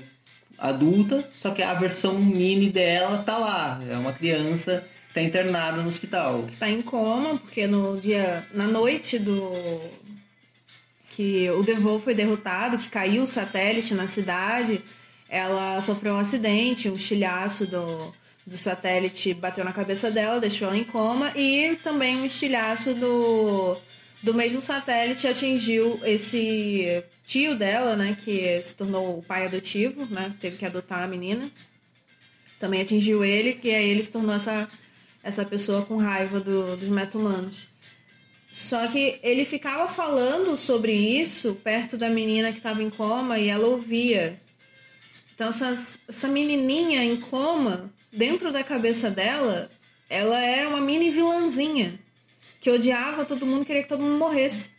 adulta, 0.59 1.27
só 1.31 1.51
que 1.53 1.63
a 1.63 1.73
versão 1.75 2.19
mini 2.19 2.71
dela 2.71 3.23
tá 3.23 3.39
lá. 3.39 3.83
É 3.89 3.97
uma 3.97 4.13
criança 4.13 4.87
tá 5.13 5.23
internada 5.23 5.83
no 5.83 5.89
hospital. 5.89 6.49
Tá 6.59 6.69
em 6.69 6.83
coma, 6.83 7.37
porque 7.39 7.67
no 7.67 8.01
dia. 8.01 8.47
na 8.53 8.67
noite 8.67 9.19
do. 9.19 9.53
que 11.11 11.51
o 11.51 11.63
Devon 11.63 11.99
foi 12.01 12.15
derrotado, 12.15 12.79
que 12.79 12.89
caiu 12.89 13.25
o 13.25 13.27
satélite 13.27 13.95
na 13.95 14.07
cidade, 14.07 14.81
ela 15.29 15.81
sofreu 15.81 16.15
um 16.15 16.19
acidente, 16.19 16.89
um 16.89 16.95
estilhaço 16.95 17.67
do, 17.67 18.15
do 18.47 18.57
satélite 18.57 19.35
bateu 19.35 19.65
na 19.65 19.73
cabeça 19.73 20.11
dela, 20.11 20.41
deixou 20.41 20.69
ela 20.69 20.77
em 20.77 20.85
coma, 20.85 21.33
e 21.37 21.77
também 21.83 22.17
um 22.17 22.27
estilhaço 22.27 22.95
do, 22.95 23.77
do 24.23 24.35
mesmo 24.35 24.61
satélite 24.61 25.27
atingiu 25.27 26.01
esse 26.05 27.03
tio 27.25 27.55
dela, 27.55 27.95
né, 27.95 28.17
que 28.21 28.61
se 28.63 28.75
tornou 28.75 29.19
o 29.19 29.23
pai 29.23 29.47
adotivo, 29.47 30.05
né, 30.07 30.33
teve 30.41 30.57
que 30.57 30.67
adotar 30.67 31.03
a 31.05 31.09
menina. 31.09 31.49
Também 32.59 32.83
atingiu 32.83 33.25
ele, 33.25 33.55
que 33.55 33.73
aí 33.75 33.89
ele 33.89 34.03
se 34.03 34.13
tornou 34.13 34.35
essa 34.35 34.67
essa 35.23 35.45
pessoa 35.45 35.85
com 35.85 35.97
raiva 35.97 36.41
do, 36.41 36.77
dos 36.77 36.89
meta-humanos. 36.89 37.69
Só 38.51 38.87
que 38.87 39.19
ele 39.23 39.45
ficava 39.45 39.89
falando 39.89 40.57
sobre 40.57 40.93
isso 40.93 41.55
perto 41.63 41.97
da 41.97 42.09
menina 42.09 42.51
que 42.51 42.59
estava 42.59 42.83
em 42.83 42.91
coma 42.91 43.39
e 43.39 43.49
ela 43.49 43.67
ouvia. 43.67 44.37
Então, 45.35 45.49
essa, 45.49 45.71
essa 46.09 46.29
menininha 46.29 47.05
em 47.05 47.17
coma, 47.17 47.91
dentro 48.13 48.53
da 48.53 48.65
cabeça 48.65 49.09
dela, 49.09 49.71
ela 50.09 50.39
era 50.41 50.69
uma 50.69 50.81
mini 50.81 51.11
vilãzinha 51.11 51.99
que 52.61 52.71
odiava 52.71 53.25
todo 53.25 53.47
mundo, 53.47 53.65
queria 53.65 53.83
que 53.83 53.89
todo 53.89 54.03
mundo 54.03 54.19
morresse. 54.19 54.71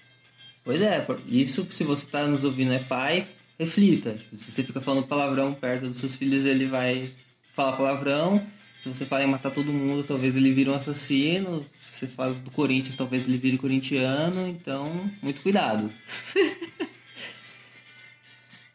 Pois 0.63 0.81
é, 0.81 1.03
isso 1.27 1.67
se 1.71 1.83
você 1.83 2.05
está 2.05 2.27
nos 2.27 2.43
ouvindo 2.43 2.73
é 2.73 2.79
pai, 2.79 3.25
reflita. 3.57 4.15
Se 4.33 4.51
você 4.51 4.63
fica 4.63 4.81
falando 4.81 5.07
palavrão 5.07 5.53
perto 5.53 5.87
dos 5.87 5.97
seus 5.97 6.15
filhos, 6.15 6.45
ele 6.45 6.67
vai 6.67 7.07
falar 7.53 7.77
palavrão 7.77 8.45
se 8.81 8.89
você 8.89 9.05
fala 9.05 9.23
em 9.23 9.27
matar 9.27 9.51
todo 9.51 9.71
mundo, 9.71 10.03
talvez 10.03 10.35
ele 10.35 10.51
vire 10.51 10.67
um 10.67 10.73
assassino. 10.73 11.63
Se 11.79 11.99
você 11.99 12.07
fala 12.07 12.33
do 12.33 12.49
Corinthians, 12.49 12.95
talvez 12.95 13.27
ele 13.27 13.37
vire 13.37 13.55
corintiano. 13.55 14.47
Então, 14.47 15.07
muito 15.21 15.43
cuidado. 15.43 15.93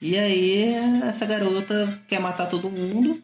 e 0.00 0.16
aí, 0.16 0.74
essa 1.02 1.26
garota 1.26 2.00
quer 2.06 2.20
matar 2.20 2.46
todo 2.46 2.70
mundo. 2.70 3.20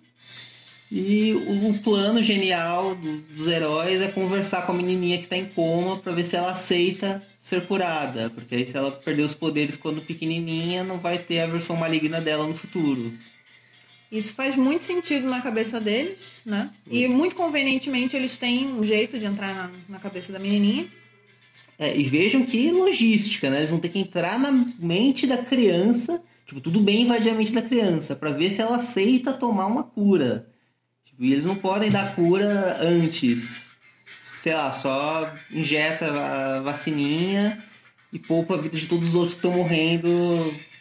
E 0.91 1.33
o 1.35 1.73
plano 1.85 2.21
genial 2.21 2.97
dos 3.31 3.47
heróis 3.47 4.03
é 4.03 4.09
conversar 4.09 4.67
com 4.67 4.73
a 4.73 4.75
menininha 4.75 5.19
que 5.19 5.25
está 5.25 5.37
em 5.37 5.47
coma 5.47 5.97
para 5.99 6.11
ver 6.11 6.25
se 6.25 6.35
ela 6.35 6.51
aceita 6.51 7.23
ser 7.41 7.65
curada. 7.65 8.29
Porque 8.31 8.57
aí, 8.57 8.67
se 8.67 8.77
ela 8.77 8.91
perder 8.91 9.23
os 9.23 9.35
poderes 9.35 9.77
quando 9.77 10.03
pequenininha, 10.03 10.83
não 10.83 10.99
vai 10.99 11.17
ter 11.17 11.43
a 11.43 11.47
versão 11.47 11.77
maligna 11.77 12.21
dela 12.21 12.45
no 12.45 12.57
futuro. 12.57 13.13
Isso 14.13 14.35
faz 14.35 14.55
muito 14.55 14.85
sentido 14.85 15.27
na 15.27 15.41
cabeça 15.41 15.81
deles, 15.81 16.43
né? 16.45 16.69
E 16.87 17.09
muito 17.09 17.35
convenientemente 17.35 18.15
eles 18.15 18.37
têm 18.37 18.69
um 18.71 18.85
jeito 18.85 19.19
de 19.19 19.25
entrar 19.25 19.55
na, 19.55 19.71
na 19.89 19.99
cabeça 19.99 20.31
da 20.31 20.39
menininha. 20.39 20.87
É, 21.79 21.97
e 21.97 22.03
vejam 22.03 22.45
que 22.45 22.71
logística, 22.71 23.49
né? 23.49 23.57
Eles 23.57 23.71
vão 23.71 23.81
ter 23.81 23.89
que 23.89 23.99
entrar 23.99 24.39
na 24.39 24.53
mente 24.79 25.27
da 25.27 25.39
criança, 25.39 26.23
tipo, 26.45 26.61
tudo 26.61 26.79
bem 26.79 27.05
invadir 27.05 27.33
a 27.33 27.35
mente 27.35 27.55
da 27.55 27.63
criança, 27.63 28.15
para 28.15 28.31
ver 28.33 28.51
se 28.51 28.61
ela 28.61 28.77
aceita 28.77 29.33
tomar 29.33 29.65
uma 29.65 29.83
cura. 29.83 30.47
Tipo, 31.07 31.25
e 31.25 31.33
eles 31.33 31.47
não 31.47 31.57
podem 31.57 31.91
dar 31.91 32.15
cura 32.15 32.77
antes. 32.83 33.65
Sei 34.27 34.53
lá, 34.53 34.75
só 34.75 35.35
injeta 35.51 36.05
a 36.13 36.61
vacininha 36.61 37.65
e 38.13 38.19
poupa 38.19 38.55
a 38.55 38.57
vida 38.59 38.77
de 38.77 38.87
todos 38.87 39.11
os 39.11 39.15
outros 39.15 39.35
que 39.35 39.39
estão 39.39 39.53
morrendo. 39.53 40.09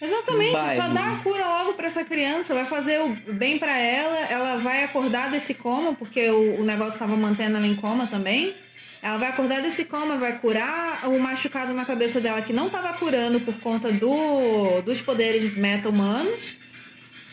Exatamente, 0.02 0.76
só 0.76 0.88
dá 0.90 1.14
a 1.14 1.16
cura 1.18 1.48
logo 1.48 1.74
para 1.74 1.88
essa 1.88 2.04
criança, 2.04 2.54
vai 2.54 2.66
fazer 2.66 3.00
o 3.00 3.34
bem 3.34 3.58
para 3.58 3.78
ela, 3.78 4.18
ela 4.30 4.58
vai 4.58 4.84
acordar 4.84 5.32
desse 5.32 5.54
coma, 5.54 5.94
porque 5.94 6.30
o, 6.30 6.62
o 6.62 6.64
negócio 6.66 6.94
estava 6.94 7.16
mantendo 7.16 7.58
ela 7.58 7.68
em 7.68 7.76
coma 7.76 8.08
também. 8.08 8.54
Ela 9.02 9.18
vai 9.18 9.30
acordar 9.30 9.62
desse 9.62 9.86
coma, 9.86 10.18
vai 10.18 10.38
curar 10.38 11.08
o 11.08 11.20
machucado 11.20 11.74
na 11.74 11.86
cabeça 11.86 12.20
dela 12.20 12.42
que 12.42 12.54
não 12.54 12.68
estava 12.68 12.94
curando 12.94 13.40
por 13.40 13.54
conta 13.56 13.92
do, 13.92 14.82
dos 14.82 15.02
poderes 15.02 15.56
meta-humanos. 15.56 16.58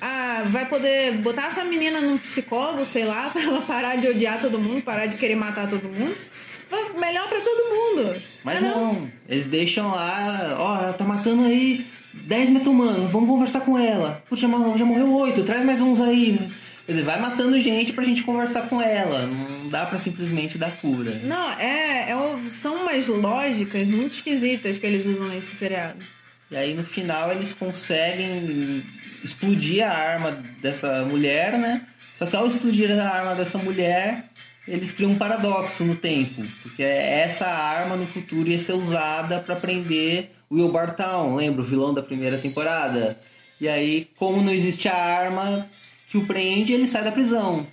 Ah, 0.00 0.44
vai 0.46 0.66
poder 0.66 1.12
botar 1.18 1.46
essa 1.46 1.64
menina 1.64 2.00
num 2.00 2.16
psicólogo, 2.16 2.86
sei 2.86 3.04
lá, 3.04 3.28
para 3.32 3.42
ela 3.42 3.60
parar 3.62 3.96
de 3.96 4.08
odiar 4.08 4.40
todo 4.40 4.58
mundo, 4.58 4.82
parar 4.82 5.06
de 5.06 5.16
querer 5.16 5.34
matar 5.34 5.68
todo 5.68 5.82
mundo. 5.88 6.16
Melhor 6.98 7.28
pra 7.28 7.40
todo 7.40 7.74
mundo. 7.74 8.22
Mas 8.44 8.60
não. 8.60 8.94
não. 8.94 9.08
eles 9.28 9.46
deixam 9.46 9.88
lá, 9.88 10.56
ó, 10.58 10.82
ela 10.82 10.92
tá 10.92 11.04
matando 11.04 11.44
aí 11.44 11.86
10 12.12 12.50
meta-humanos, 12.50 13.10
vamos 13.10 13.28
conversar 13.28 13.60
com 13.60 13.78
ela. 13.78 14.22
Puxa, 14.28 14.48
já 14.76 14.84
morreu 14.84 15.12
8, 15.12 15.42
traz 15.44 15.64
mais 15.64 15.80
uns 15.80 16.00
aí. 16.00 16.38
Quer 16.86 16.92
dizer, 16.92 17.04
vai 17.04 17.20
matando 17.20 17.60
gente 17.60 17.92
pra 17.92 18.02
gente 18.02 18.22
conversar 18.22 18.62
com 18.62 18.80
ela. 18.80 19.26
Não 19.26 19.68
dá 19.68 19.84
pra 19.84 19.98
simplesmente 19.98 20.56
dar 20.56 20.70
cura. 20.70 21.20
Não, 21.24 21.52
é, 21.58 22.10
é 22.10 22.16
são 22.50 22.76
umas 22.76 23.06
lógicas 23.06 23.88
muito 23.88 24.12
esquisitas 24.12 24.78
que 24.78 24.86
eles 24.86 25.04
usam 25.04 25.28
nesse 25.28 25.54
seriado. 25.56 25.98
E 26.50 26.56
aí 26.56 26.72
no 26.72 26.82
final 26.82 27.30
eles 27.30 27.52
conseguem 27.52 28.82
explodir 29.22 29.86
a 29.86 29.92
arma 29.92 30.42
dessa 30.62 31.04
mulher, 31.04 31.58
né? 31.58 31.82
Só 32.16 32.24
que 32.24 32.34
ao 32.34 32.46
explodir 32.46 32.90
a 32.90 33.08
arma 33.08 33.34
dessa 33.34 33.58
mulher, 33.58 34.24
eles 34.68 34.92
criam 34.92 35.12
um 35.12 35.18
paradoxo 35.18 35.84
no 35.84 35.96
tempo, 35.96 36.42
porque 36.62 36.82
essa 36.82 37.46
arma 37.46 37.96
no 37.96 38.06
futuro 38.06 38.48
ia 38.48 38.58
ser 38.58 38.74
usada 38.74 39.40
para 39.40 39.56
prender 39.56 40.30
o 40.50 40.56
Will 40.56 40.70
Bartown, 40.70 41.36
lembra 41.36 41.62
o 41.62 41.64
vilão 41.64 41.94
da 41.94 42.02
primeira 42.02 42.36
temporada? 42.36 43.18
E 43.60 43.68
aí, 43.68 44.08
como 44.16 44.42
não 44.42 44.52
existe 44.52 44.88
a 44.88 44.94
arma 44.94 45.68
que 46.06 46.18
o 46.18 46.26
prende, 46.26 46.72
ele 46.72 46.86
sai 46.86 47.02
da 47.02 47.12
prisão. 47.12 47.66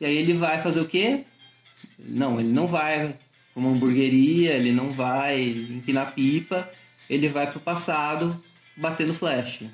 E 0.00 0.04
aí 0.04 0.16
ele 0.16 0.34
vai 0.34 0.62
fazer 0.62 0.80
o 0.80 0.86
quê? 0.86 1.24
Não, 1.98 2.38
ele 2.38 2.52
não 2.52 2.66
vai 2.66 3.08
para 3.52 3.60
uma 3.60 3.70
hamburgueria, 3.70 4.52
ele 4.52 4.72
não 4.72 4.90
vai 4.90 5.42
empinar 5.42 6.12
pipa, 6.12 6.70
ele 7.08 7.28
vai 7.28 7.50
pro 7.50 7.60
passado 7.60 8.38
bater 8.76 9.06
no 9.06 9.14
Flash. 9.14 9.64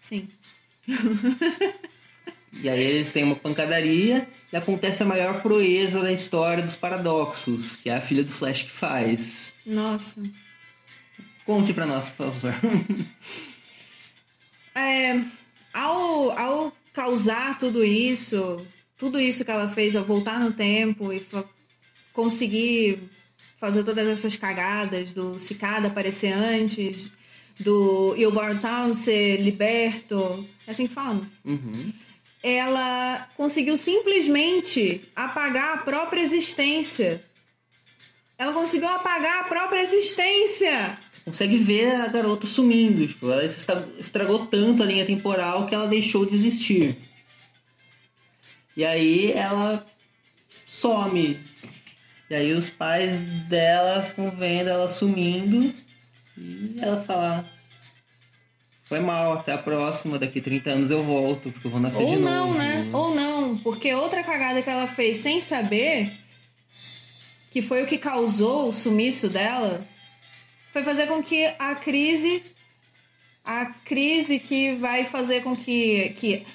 Sim. 0.00 0.28
e 2.62 2.68
aí 2.68 2.82
eles 2.82 3.12
têm 3.12 3.24
uma 3.24 3.36
pancadaria 3.36 4.26
acontece 4.56 5.02
a 5.02 5.06
maior 5.06 5.40
proeza 5.40 6.02
da 6.02 6.12
história 6.12 6.62
dos 6.62 6.76
paradoxos, 6.76 7.76
que 7.76 7.88
é 7.88 7.96
a 7.96 8.00
filha 8.00 8.22
do 8.22 8.30
Flash 8.30 8.62
que 8.62 8.70
faz. 8.70 9.54
Nossa. 9.64 10.22
Conte 11.46 11.72
pra 11.72 11.86
nós, 11.86 12.10
por 12.10 12.32
favor. 12.32 12.54
é, 14.74 15.20
ao, 15.72 16.38
ao 16.38 16.72
causar 16.92 17.58
tudo 17.58 17.82
isso, 17.82 18.64
tudo 18.98 19.18
isso 19.18 19.44
que 19.44 19.50
ela 19.50 19.68
fez 19.68 19.96
ao 19.96 20.04
voltar 20.04 20.38
no 20.38 20.52
tempo 20.52 21.12
e 21.12 21.24
conseguir 22.12 23.10
fazer 23.58 23.84
todas 23.84 24.06
essas 24.06 24.36
cagadas 24.36 25.12
do 25.12 25.38
Cicada 25.38 25.88
aparecer 25.88 26.32
antes, 26.32 27.10
do 27.60 28.14
Ilbar 28.16 28.60
Town 28.60 28.94
ser 28.94 29.40
liberto, 29.40 30.46
é 30.66 30.72
assim 30.72 30.86
que 30.86 30.94
falam. 30.94 31.26
Uhum. 31.44 31.92
Ela 32.42 33.28
conseguiu 33.36 33.76
simplesmente 33.76 35.08
apagar 35.14 35.74
a 35.74 35.78
própria 35.78 36.20
existência. 36.20 37.22
Ela 38.36 38.52
conseguiu 38.52 38.88
apagar 38.88 39.40
a 39.40 39.44
própria 39.44 39.80
existência. 39.80 40.98
Consegue 41.24 41.58
ver 41.58 41.94
a 41.94 42.08
garota 42.08 42.46
sumindo. 42.46 43.06
Tipo, 43.06 43.30
ela 43.30 43.44
estragou 43.44 44.46
tanto 44.46 44.82
a 44.82 44.86
linha 44.86 45.06
temporal 45.06 45.66
que 45.66 45.74
ela 45.74 45.86
deixou 45.86 46.26
de 46.26 46.34
existir. 46.34 46.98
E 48.76 48.84
aí 48.84 49.32
ela 49.32 49.86
some 50.66 51.38
e 52.32 52.34
aí 52.34 52.54
os 52.54 52.70
pais 52.70 53.20
dela 53.50 54.02
ficam 54.02 54.30
vendo 54.30 54.70
ela 54.70 54.88
sumindo 54.88 55.70
e 56.34 56.76
ela 56.80 57.04
fala: 57.04 57.44
Foi 58.92 59.00
mal, 59.00 59.32
até 59.34 59.52
a 59.52 59.58
próxima, 59.58 60.18
daqui 60.18 60.40
30 60.40 60.70
anos 60.70 60.90
eu 60.90 61.02
volto, 61.02 61.50
porque 61.50 61.66
eu 61.66 61.70
vou 61.70 61.80
nascer 61.80 62.02
Ou 62.02 62.14
de 62.14 62.20
não, 62.20 62.46
novo. 62.48 62.58
né? 62.58 62.90
Ou 62.92 63.14
não, 63.14 63.56
porque 63.58 63.94
outra 63.94 64.22
cagada 64.22 64.60
que 64.60 64.68
ela 64.68 64.86
fez 64.86 65.16
sem 65.16 65.40
saber, 65.40 66.12
que 67.50 67.62
foi 67.62 67.82
o 67.82 67.86
que 67.86 67.96
causou 67.96 68.68
o 68.68 68.72
sumiço 68.72 69.28
dela, 69.30 69.86
foi 70.72 70.82
fazer 70.82 71.06
com 71.06 71.22
que 71.22 71.44
a 71.58 71.74
crise. 71.74 72.42
A 73.44 73.66
crise 73.84 74.38
que 74.38 74.74
vai 74.76 75.04
fazer 75.04 75.42
com 75.42 75.56
que, 75.56 76.10
que 76.10 76.46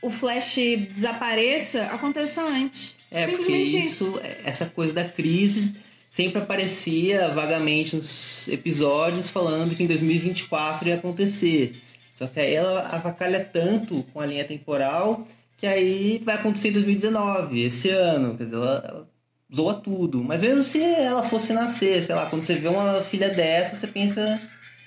o 0.00 0.10
Flash 0.10 0.56
desapareça 0.90 1.82
aconteça 1.86 2.42
antes. 2.42 2.96
É, 3.10 3.26
porque 3.26 3.52
isso, 3.52 3.76
isso, 3.76 4.20
essa 4.44 4.66
coisa 4.66 4.94
da 4.94 5.04
crise 5.04 5.76
sempre 6.16 6.40
aparecia 6.40 7.28
vagamente 7.28 7.94
nos 7.94 8.48
episódios 8.48 9.28
falando 9.28 9.74
que 9.74 9.82
em 9.82 9.86
2024 9.86 10.88
ia 10.88 10.94
acontecer. 10.94 11.76
Só 12.10 12.26
que 12.26 12.40
aí 12.40 12.54
ela 12.54 12.88
avacalha 12.88 13.44
tanto 13.44 14.02
com 14.04 14.18
a 14.18 14.24
linha 14.24 14.46
temporal 14.46 15.28
que 15.58 15.66
aí 15.66 16.18
vai 16.24 16.36
acontecer 16.36 16.68
em 16.68 16.72
2019, 16.72 17.62
esse 17.62 17.90
ano. 17.90 18.34
Quer 18.34 18.44
dizer, 18.44 18.56
ela, 18.56 18.84
ela 18.88 19.08
zoa 19.54 19.74
tudo. 19.74 20.24
Mas 20.24 20.40
mesmo 20.40 20.64
se 20.64 20.82
ela 20.82 21.22
fosse 21.22 21.52
nascer, 21.52 22.02
sei 22.02 22.14
lá, 22.14 22.24
quando 22.30 22.44
você 22.44 22.54
vê 22.54 22.68
uma 22.68 23.02
filha 23.02 23.28
dessa, 23.28 23.76
você 23.76 23.86
pensa 23.86 24.40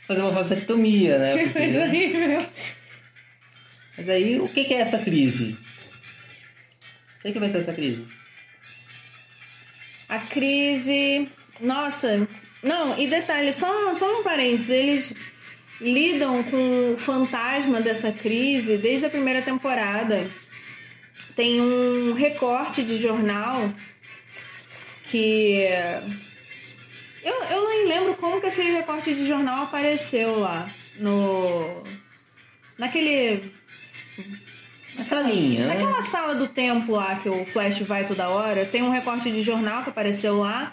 fazer 0.08 0.24
uma 0.24 0.32
vasectomia, 0.32 1.20
né? 1.20 1.38
Porque... 1.46 2.39
Mas 4.00 4.10
aí, 4.10 4.39
o 4.39 4.50
que 4.50 4.62
é 4.74 4.82
essa 4.82 4.98
crise? 4.98 5.56
O 7.20 7.22
que, 7.22 7.28
é 7.28 7.32
que 7.32 7.39
vai 7.39 7.52
ser 7.52 7.60
essa 7.60 7.74
crise? 7.74 8.08
A 10.10 10.19
crise. 10.19 11.30
Nossa, 11.62 12.28
não, 12.62 13.00
e 13.00 13.08
detalhe, 13.08 13.54
só, 13.54 13.93
só 13.93 14.19
um 14.19 14.24
parênteses, 14.24 14.69
eles 14.69 15.15
lidam 15.80 16.43
com 16.43 16.93
o 16.93 16.98
fantasma 16.98 17.80
dessa 17.80 18.12
crise 18.12 18.78
desde 18.78 19.06
a 19.06 19.10
primeira 19.10 19.41
temporada. 19.41 20.30
Tem 21.36 21.62
um 21.62 22.13
recorte 22.13 22.84
de 22.84 22.98
jornal 22.98 23.74
que. 25.06 25.65
Eu, 27.24 27.43
eu 27.43 27.67
nem 27.69 27.88
lembro 27.88 28.15
como 28.15 28.41
que 28.41 28.48
esse 28.48 28.62
recorte 28.62 29.13
de 29.13 29.26
jornal 29.26 29.63
apareceu 29.63 30.39
lá 30.39 30.69
no. 30.98 31.84
Naquele 32.78 33.54
essa 34.99 35.21
linha, 35.21 35.67
né? 35.67 35.75
Naquela 35.75 36.01
sala 36.01 36.35
do 36.35 36.47
tempo 36.47 36.93
lá 36.93 37.15
que 37.15 37.29
o 37.29 37.45
Flash 37.45 37.79
vai 37.81 38.05
toda 38.05 38.29
hora, 38.29 38.65
tem 38.65 38.83
um 38.83 38.89
recorte 38.89 39.31
de 39.31 39.41
jornal 39.41 39.83
que 39.83 39.89
apareceu 39.89 40.39
lá 40.39 40.71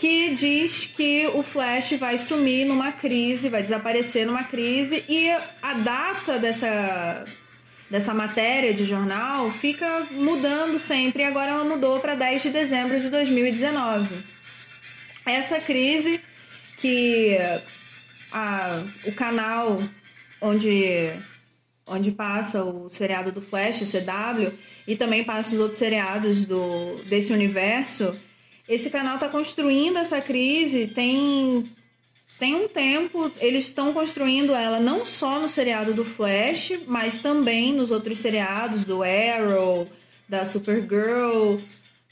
que 0.00 0.30
diz 0.30 0.86
que 0.96 1.26
o 1.34 1.42
Flash 1.42 1.92
vai 1.98 2.16
sumir 2.16 2.66
numa 2.66 2.90
crise, 2.90 3.50
vai 3.50 3.62
desaparecer 3.62 4.26
numa 4.26 4.44
crise 4.44 5.04
e 5.06 5.30
a 5.62 5.74
data 5.74 6.38
dessa 6.38 7.24
dessa 7.90 8.14
matéria 8.14 8.72
de 8.72 8.84
jornal 8.84 9.50
fica 9.50 10.06
mudando 10.12 10.78
sempre 10.78 11.22
e 11.22 11.26
agora 11.26 11.50
ela 11.50 11.64
mudou 11.64 11.98
para 12.00 12.14
10 12.14 12.44
de 12.44 12.50
dezembro 12.50 12.98
de 12.98 13.10
2019. 13.10 14.16
Essa 15.26 15.60
crise 15.60 16.20
que 16.78 17.36
a, 18.32 18.82
o 19.04 19.12
canal 19.12 19.76
onde 20.40 21.12
onde 21.90 22.12
passa 22.12 22.64
o 22.64 22.88
seriado 22.88 23.32
do 23.32 23.40
Flash, 23.40 23.80
CW, 23.80 24.52
e 24.86 24.96
também 24.96 25.24
passa 25.24 25.54
os 25.54 25.60
outros 25.60 25.78
seriados 25.78 26.44
do, 26.44 26.96
desse 27.06 27.32
universo. 27.32 28.10
Esse 28.68 28.90
canal 28.90 29.16
está 29.16 29.28
construindo 29.28 29.98
essa 29.98 30.20
crise 30.20 30.86
tem, 30.86 31.68
tem 32.38 32.54
um 32.54 32.68
tempo. 32.68 33.30
Eles 33.40 33.64
estão 33.64 33.92
construindo 33.92 34.54
ela 34.54 34.78
não 34.78 35.04
só 35.04 35.40
no 35.40 35.48
seriado 35.48 35.92
do 35.92 36.04
Flash, 36.04 36.72
mas 36.86 37.20
também 37.20 37.72
nos 37.72 37.90
outros 37.90 38.20
seriados 38.20 38.84
do 38.84 39.02
Arrow, 39.02 39.86
da 40.28 40.44
Supergirl. 40.44 41.58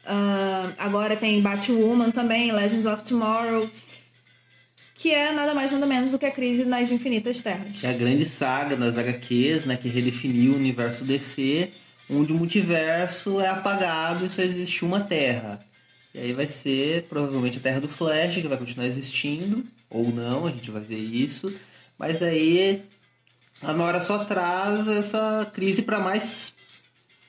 Uh, 0.04 0.74
agora 0.78 1.16
tem 1.16 1.40
Batwoman 1.40 2.10
também, 2.10 2.50
Legends 2.50 2.86
of 2.86 3.04
Tomorrow 3.04 3.68
que 4.98 5.14
é 5.14 5.32
nada 5.32 5.54
mais 5.54 5.70
nada 5.70 5.86
menos 5.86 6.10
do 6.10 6.18
que 6.18 6.26
a 6.26 6.30
crise 6.30 6.64
nas 6.64 6.90
infinitas 6.90 7.40
terras. 7.40 7.84
É 7.84 7.88
a 7.88 7.92
grande 7.92 8.26
saga 8.26 8.76
das 8.76 8.98
HQs, 8.98 9.64
né, 9.64 9.76
que 9.76 9.88
redefiniu 9.88 10.54
o 10.54 10.56
universo 10.56 11.04
DC, 11.04 11.70
onde 12.10 12.32
o 12.32 12.36
multiverso 12.36 13.40
é 13.40 13.46
apagado 13.46 14.26
e 14.26 14.28
só 14.28 14.42
existe 14.42 14.84
uma 14.84 14.98
Terra. 14.98 15.64
E 16.12 16.18
aí 16.18 16.32
vai 16.32 16.48
ser 16.48 17.04
provavelmente 17.04 17.58
a 17.58 17.60
Terra 17.60 17.80
do 17.80 17.88
Flash, 17.88 18.42
que 18.42 18.48
vai 18.48 18.58
continuar 18.58 18.88
existindo, 18.88 19.64
ou 19.88 20.10
não, 20.10 20.44
a 20.46 20.50
gente 20.50 20.68
vai 20.68 20.82
ver 20.82 20.98
isso. 20.98 21.60
Mas 21.96 22.20
aí 22.20 22.82
a 23.62 23.72
Nora 23.72 24.00
só 24.00 24.24
traz 24.24 24.88
essa 24.88 25.48
crise 25.54 25.82
para 25.82 26.00
mais 26.00 26.54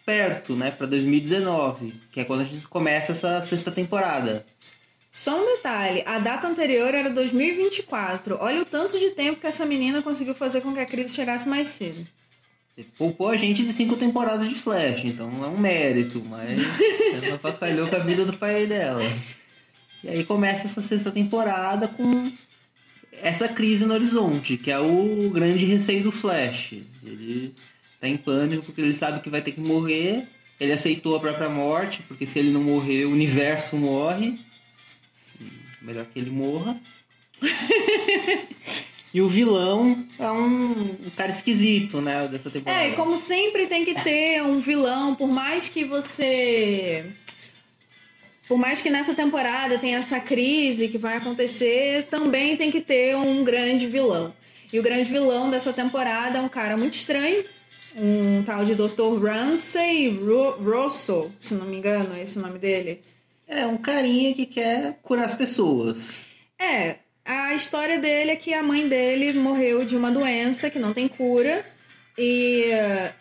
perto, 0.03 0.55
né, 0.55 0.71
para 0.71 0.87
2019, 0.87 1.93
que 2.11 2.19
é 2.19 2.25
quando 2.25 2.41
a 2.41 2.45
gente 2.45 2.67
começa 2.67 3.11
essa 3.11 3.43
sexta 3.43 3.69
temporada. 3.69 4.43
Só 5.19 5.37
um 5.37 5.45
detalhe, 5.57 6.01
a 6.05 6.17
data 6.17 6.47
anterior 6.47 6.95
era 6.95 7.09
2024. 7.09 8.37
Olha 8.39 8.61
o 8.61 8.65
tanto 8.65 8.97
de 8.97 9.09
tempo 9.09 9.41
que 9.41 9.47
essa 9.47 9.65
menina 9.65 10.01
conseguiu 10.01 10.33
fazer 10.33 10.61
com 10.61 10.73
que 10.73 10.79
a 10.79 10.85
crise 10.85 11.13
chegasse 11.13 11.49
mais 11.49 11.67
cedo. 11.67 12.07
Poupou 12.97 13.27
a 13.27 13.35
gente 13.35 13.65
de 13.65 13.73
cinco 13.73 13.97
temporadas 13.97 14.47
de 14.47 14.55
Flash, 14.55 15.03
então 15.03 15.29
é 15.43 15.47
um 15.47 15.57
mérito, 15.57 16.23
mas 16.23 16.57
ela 17.21 17.37
falhou 17.51 17.89
com 17.89 17.97
a 17.97 17.99
vida 17.99 18.23
do 18.23 18.37
pai 18.37 18.65
dela. 18.65 19.03
E 20.05 20.07
aí 20.07 20.23
começa 20.23 20.67
essa 20.67 20.81
sexta 20.81 21.11
temporada 21.11 21.89
com 21.89 22.31
essa 23.21 23.49
crise 23.49 23.85
no 23.85 23.95
horizonte, 23.95 24.55
que 24.55 24.71
é 24.71 24.79
o 24.79 25.29
grande 25.31 25.65
receio 25.65 26.01
do 26.01 26.13
Flash. 26.13 26.75
Ele 27.03 27.53
tá 27.99 28.07
em 28.07 28.15
pânico 28.15 28.67
porque 28.67 28.79
ele 28.79 28.93
sabe 28.93 29.19
que 29.19 29.29
vai 29.29 29.41
ter 29.41 29.51
que 29.51 29.59
morrer. 29.59 30.25
Ele 30.57 30.71
aceitou 30.71 31.13
a 31.17 31.19
própria 31.19 31.49
morte, 31.49 32.03
porque 32.07 32.25
se 32.25 32.39
ele 32.39 32.51
não 32.51 32.63
morrer, 32.63 33.03
o 33.03 33.11
universo 33.11 33.75
morre. 33.75 34.47
Melhor 35.81 36.05
que 36.05 36.19
ele 36.19 36.29
morra. 36.29 36.79
e 39.13 39.21
o 39.21 39.27
vilão 39.27 40.05
é 40.19 40.31
um, 40.31 40.81
um, 40.81 41.09
cara 41.15 41.31
esquisito, 41.31 42.01
né? 42.01 42.27
Dessa 42.27 42.49
temporada. 42.49 42.83
É, 42.83 42.89
e 42.89 42.95
como 42.95 43.17
sempre 43.17 43.67
tem 43.67 43.85
que 43.85 43.95
ter 43.95 44.43
um 44.43 44.59
vilão, 44.59 45.15
por 45.15 45.31
mais 45.31 45.69
que 45.69 45.83
você. 45.83 47.05
Por 48.47 48.57
mais 48.57 48.81
que 48.81 48.89
nessa 48.89 49.13
temporada 49.13 49.77
tenha 49.77 49.99
essa 49.99 50.19
crise 50.19 50.87
que 50.87 50.97
vai 50.97 51.17
acontecer, 51.17 52.07
também 52.09 52.57
tem 52.57 52.71
que 52.71 52.81
ter 52.81 53.15
um 53.15 53.43
grande 53.43 53.85
vilão. 53.85 54.33
E 54.73 54.79
o 54.79 54.83
grande 54.83 55.11
vilão 55.11 55.49
dessa 55.49 55.71
temporada 55.71 56.39
é 56.39 56.41
um 56.41 56.49
cara 56.49 56.75
muito 56.75 56.95
estranho, 56.95 57.43
um 57.95 58.43
tal 58.43 58.65
de 58.65 58.75
Dr. 58.75 59.23
Ramsey 59.23 60.19
Rosso, 60.63 61.31
se 61.39 61.53
não 61.55 61.65
me 61.65 61.77
engano, 61.77 62.15
é 62.15 62.23
esse 62.23 62.37
o 62.37 62.41
nome 62.41 62.59
dele. 62.59 63.01
É 63.49 63.65
um 63.65 63.77
carinha 63.77 64.33
que 64.35 64.45
quer 64.45 64.99
curar 65.01 65.25
as 65.25 65.33
pessoas. 65.33 66.27
É, 66.61 66.97
a 67.25 67.55
história 67.55 67.97
dele 67.97 68.31
é 68.31 68.35
que 68.35 68.53
a 68.53 68.61
mãe 68.61 68.87
dele 68.87 69.33
morreu 69.39 69.83
de 69.83 69.97
uma 69.97 70.11
doença 70.11 70.69
que 70.69 70.77
não 70.77 70.93
tem 70.93 71.07
cura 71.07 71.65
e 72.15 72.65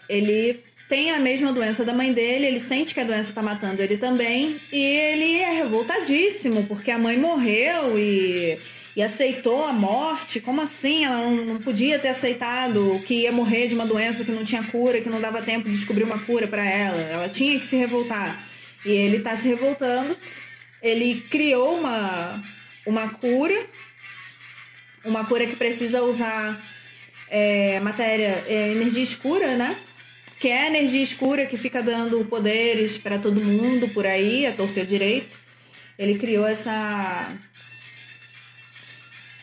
ele 0.08 0.62
tem 0.86 1.10
a 1.10 1.18
mesma 1.18 1.52
doença 1.52 1.84
da 1.84 1.94
mãe 1.94 2.12
dele, 2.12 2.46
ele 2.46 2.60
sente 2.60 2.94
que 2.94 3.00
a 3.00 3.04
doença 3.04 3.32
tá 3.32 3.42
matando 3.42 3.82
ele 3.82 3.96
também 3.96 4.54
e 4.72 4.80
ele 4.80 5.38
é 5.38 5.50
revoltadíssimo 5.50 6.66
porque 6.66 6.90
a 6.90 6.98
mãe 6.98 7.18
morreu 7.18 7.98
e 7.98 8.58
e 8.98 9.02
aceitou 9.02 9.64
a 9.64 9.72
morte. 9.72 10.40
Como 10.40 10.60
assim? 10.60 11.04
Ela 11.04 11.18
não, 11.18 11.36
não 11.44 11.58
podia 11.60 12.00
ter 12.00 12.08
aceitado 12.08 13.00
que 13.06 13.20
ia 13.22 13.30
morrer 13.30 13.68
de 13.68 13.76
uma 13.76 13.86
doença 13.86 14.24
que 14.24 14.32
não 14.32 14.44
tinha 14.44 14.60
cura, 14.64 15.00
que 15.00 15.08
não 15.08 15.20
dava 15.20 15.40
tempo 15.40 15.68
de 15.68 15.74
descobrir 15.76 16.02
uma 16.02 16.18
cura 16.18 16.48
para 16.48 16.68
ela. 16.68 17.00
Ela 17.02 17.28
tinha 17.28 17.56
que 17.60 17.64
se 17.64 17.76
revoltar. 17.76 18.47
E 18.84 18.90
ele 18.90 19.20
tá 19.20 19.36
se 19.36 19.48
revoltando. 19.48 20.16
Ele 20.82 21.20
criou 21.30 21.78
uma, 21.78 22.42
uma 22.86 23.08
cura, 23.10 23.66
uma 25.04 25.24
cura 25.24 25.46
que 25.46 25.56
precisa 25.56 26.02
usar 26.02 26.60
é, 27.28 27.80
matéria, 27.80 28.42
é, 28.46 28.72
energia 28.72 29.02
escura, 29.02 29.56
né? 29.56 29.76
Que 30.38 30.48
é 30.48 30.62
a 30.62 30.66
energia 30.68 31.02
escura 31.02 31.46
que 31.46 31.56
fica 31.56 31.82
dando 31.82 32.24
poderes 32.26 32.96
para 32.96 33.18
todo 33.18 33.40
mundo 33.40 33.88
por 33.88 34.06
aí, 34.06 34.46
a 34.46 34.52
torta 34.52 34.84
direito. 34.84 35.36
Ele 35.98 36.16
criou 36.16 36.46
essa 36.46 37.36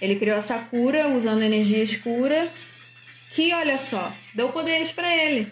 ele 0.01 0.17
criou 0.17 0.37
essa 0.37 0.59
cura 0.59 1.07
usando 1.09 1.41
energia 1.41 1.83
escura, 1.83 2.47
que 3.31 3.53
olha 3.53 3.77
só, 3.77 4.13
deu 4.33 4.49
poderes 4.49 4.91
para 4.91 5.15
ele. 5.15 5.47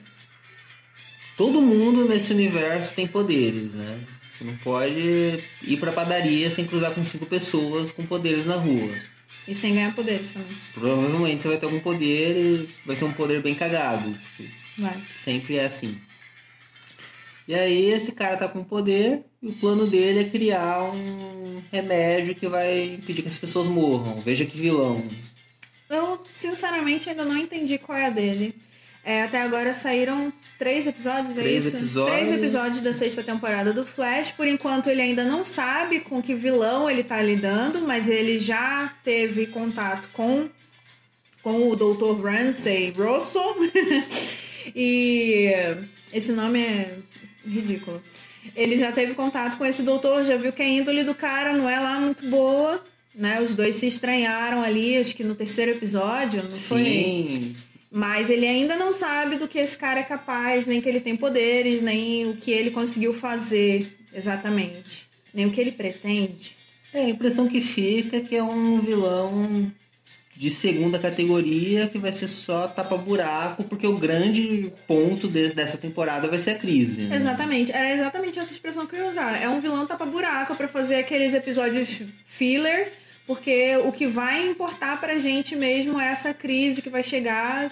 Todo 1.38 1.62
mundo 1.62 2.08
nesse 2.08 2.34
universo 2.34 2.94
tem 2.94 3.08
poderes, 3.08 3.74
né? 3.74 4.00
Você 4.34 4.44
não 4.44 4.58
pode 4.58 5.40
ir 5.64 5.78
pra 5.80 5.92
padaria 5.92 6.50
sem 6.50 6.66
cruzar 6.66 6.94
com 6.94 7.06
cinco 7.06 7.26
pessoas 7.26 7.92
com 7.92 8.06
poderes 8.06 8.46
na 8.46 8.56
rua. 8.56 8.94
E 9.48 9.54
sem 9.54 9.74
ganhar 9.74 9.94
poderes 9.94 10.32
também. 10.34 10.58
Provavelmente 10.74 11.42
você 11.42 11.48
vai 11.48 11.58
ter 11.58 11.66
algum 11.66 11.80
poder 11.80 12.38
e 12.38 12.70
vai 12.86 12.96
ser 12.96 13.06
um 13.06 13.14
poder 13.14 13.42
bem 13.42 13.56
cagado. 13.56 14.16
Vai. 14.78 14.96
Sempre 15.20 15.58
é 15.58 15.66
assim. 15.66 16.00
E 17.48 17.54
aí 17.54 17.90
esse 17.90 18.14
cara 18.14 18.38
tá 18.38 18.48
com 18.48 18.64
poder 18.64 19.22
e 19.42 19.48
o 19.48 19.54
plano 19.54 19.86
dele 19.88 20.22
é 20.22 20.30
criar 20.30 20.84
um 20.84 21.62
remédio 21.72 22.36
que 22.36 22.48
vai 22.48 22.94
impedir 22.94 23.22
que 23.22 23.30
as 23.30 23.38
pessoas 23.38 23.68
morram. 23.68 24.16
Veja 24.16 24.46
que 24.46 24.58
vilão. 24.58 25.04
Eu, 25.90 26.24
sinceramente, 26.26 27.10
ainda 27.10 27.26
não 27.26 27.38
entendi 27.38 27.78
qual 27.78 27.98
é 27.98 28.06
a 28.06 28.10
dele. 28.10 28.56
É, 29.06 29.24
até 29.24 29.42
agora 29.42 29.74
saíram 29.74 30.32
três 30.58 30.88
episódios, 30.88 31.34
três 31.34 31.66
é 31.66 31.68
isso? 31.68 31.78
Episódios. 31.78 32.16
Três 32.16 32.32
episódios 32.32 32.82
da 32.82 32.94
sexta 32.94 33.22
temporada 33.22 33.74
do 33.74 33.86
Flash. 33.86 34.32
Por 34.32 34.48
enquanto, 34.48 34.90
ele 34.90 35.02
ainda 35.02 35.26
não 35.26 35.44
sabe 35.44 36.00
com 36.00 36.22
que 36.22 36.34
vilão 36.34 36.90
ele 36.90 37.04
tá 37.04 37.22
lidando, 37.22 37.82
mas 37.82 38.10
ele 38.10 38.40
já 38.40 38.94
teve 39.04 39.48
contato 39.48 40.08
com, 40.14 40.48
com 41.42 41.70
o 41.70 41.76
Dr. 41.76 42.24
Ramsey 42.24 42.92
Rosso. 42.92 43.42
e 44.74 45.52
esse 46.14 46.32
nome 46.32 46.62
é 46.62 46.98
ridículo. 47.46 48.02
Ele 48.56 48.78
já 48.78 48.94
teve 48.94 49.14
contato 49.16 49.58
com 49.58 49.66
esse 49.66 49.84
doutor, 49.84 50.24
já 50.24 50.38
viu 50.38 50.54
que 50.54 50.62
a 50.62 50.68
índole 50.68 51.04
do 51.04 51.14
cara 51.14 51.52
não 51.52 51.70
é 51.70 51.78
lá 51.78 52.00
muito 52.00 52.26
boa, 52.30 52.82
né? 53.14 53.42
Os 53.42 53.54
dois 53.54 53.76
se 53.76 53.88
estranharam 53.88 54.62
ali, 54.62 54.98
acho 54.98 55.14
que 55.14 55.26
no 55.26 55.36
terceiro 55.36 55.72
episódio, 55.72 56.42
não 56.42 56.52
Sim. 56.52 57.54
foi? 57.54 57.73
Mas 57.96 58.32
ele 58.32 58.48
ainda 58.48 58.76
não 58.76 58.92
sabe 58.92 59.36
do 59.36 59.48
que 59.48 59.60
esse 59.60 59.78
cara 59.78 60.00
é 60.00 60.04
capaz, 60.04 60.66
nem 60.66 60.82
que 60.82 60.90
ele 60.90 61.00
tem 61.00 61.16
poderes, 61.16 61.84
nem 61.84 62.28
o 62.28 62.36
que 62.36 62.50
ele 62.50 62.72
conseguiu 62.72 63.14
fazer 63.14 63.88
exatamente, 64.12 65.08
nem 65.32 65.46
o 65.46 65.52
que 65.52 65.62
ele 65.62 65.72
pretende. 65.72 66.56
É, 66.92 67.02
a 67.02 67.10
impressão 67.10 67.48
que 67.48 67.62
fica 67.62 68.18
é 68.18 68.22
que 68.22 68.36
é 68.36 68.42
um 68.42 68.82
vilão 68.82 69.72
de 70.36 70.50
segunda 70.50 70.98
categoria 70.98 71.88
que 71.88 72.00
vai 72.00 72.12
ser 72.12 72.28
só 72.28 72.68
tapa-buraco, 72.68 73.64
porque 73.66 73.86
o 73.86 74.00
grande 74.00 74.74
ponto 74.88 75.28
de, 75.28 75.50
dessa 75.50 75.78
temporada 75.78 76.28
vai 76.28 76.40
ser 76.40 76.52
a 76.52 76.58
crise. 76.58 77.04
Né? 77.04 77.16
Exatamente, 77.16 77.72
era 77.72 77.94
exatamente 77.94 78.40
essa 78.40 78.52
expressão 78.52 78.88
que 78.88 78.96
eu 78.96 79.02
ia 79.02 79.08
usar. 79.08 79.40
É 79.40 79.48
um 79.48 79.62
vilão 79.62 79.86
tapa-buraco 79.86 80.56
para 80.56 80.68
fazer 80.68 80.96
aqueles 80.96 81.36
episódios 81.36 82.02
filler, 82.26 82.92
porque 83.26 83.78
o 83.78 83.92
que 83.92 84.06
vai 84.06 84.48
importar 84.48 85.00
pra 85.00 85.18
gente 85.18 85.56
mesmo 85.56 86.00
é 86.00 86.08
essa 86.08 86.34
crise 86.34 86.82
que 86.82 86.90
vai 86.90 87.04
chegar. 87.04 87.72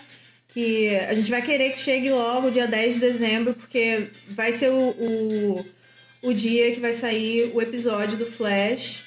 Que 0.50 0.98
a 0.98 1.14
gente 1.14 1.32
vai 1.32 1.42
querer 1.42 1.72
que 1.72 1.80
chegue 1.80 2.10
logo, 2.10 2.52
dia 2.52 2.68
10 2.68 2.96
de 2.96 3.00
dezembro, 3.00 3.54
porque 3.54 4.08
vai 4.32 4.52
ser 4.52 4.70
o, 4.70 4.90
o, 4.90 5.66
o 6.24 6.34
dia 6.34 6.74
que 6.74 6.80
vai 6.82 6.92
sair 6.92 7.52
o 7.54 7.62
episódio 7.62 8.18
do 8.18 8.26
Flash, 8.26 9.06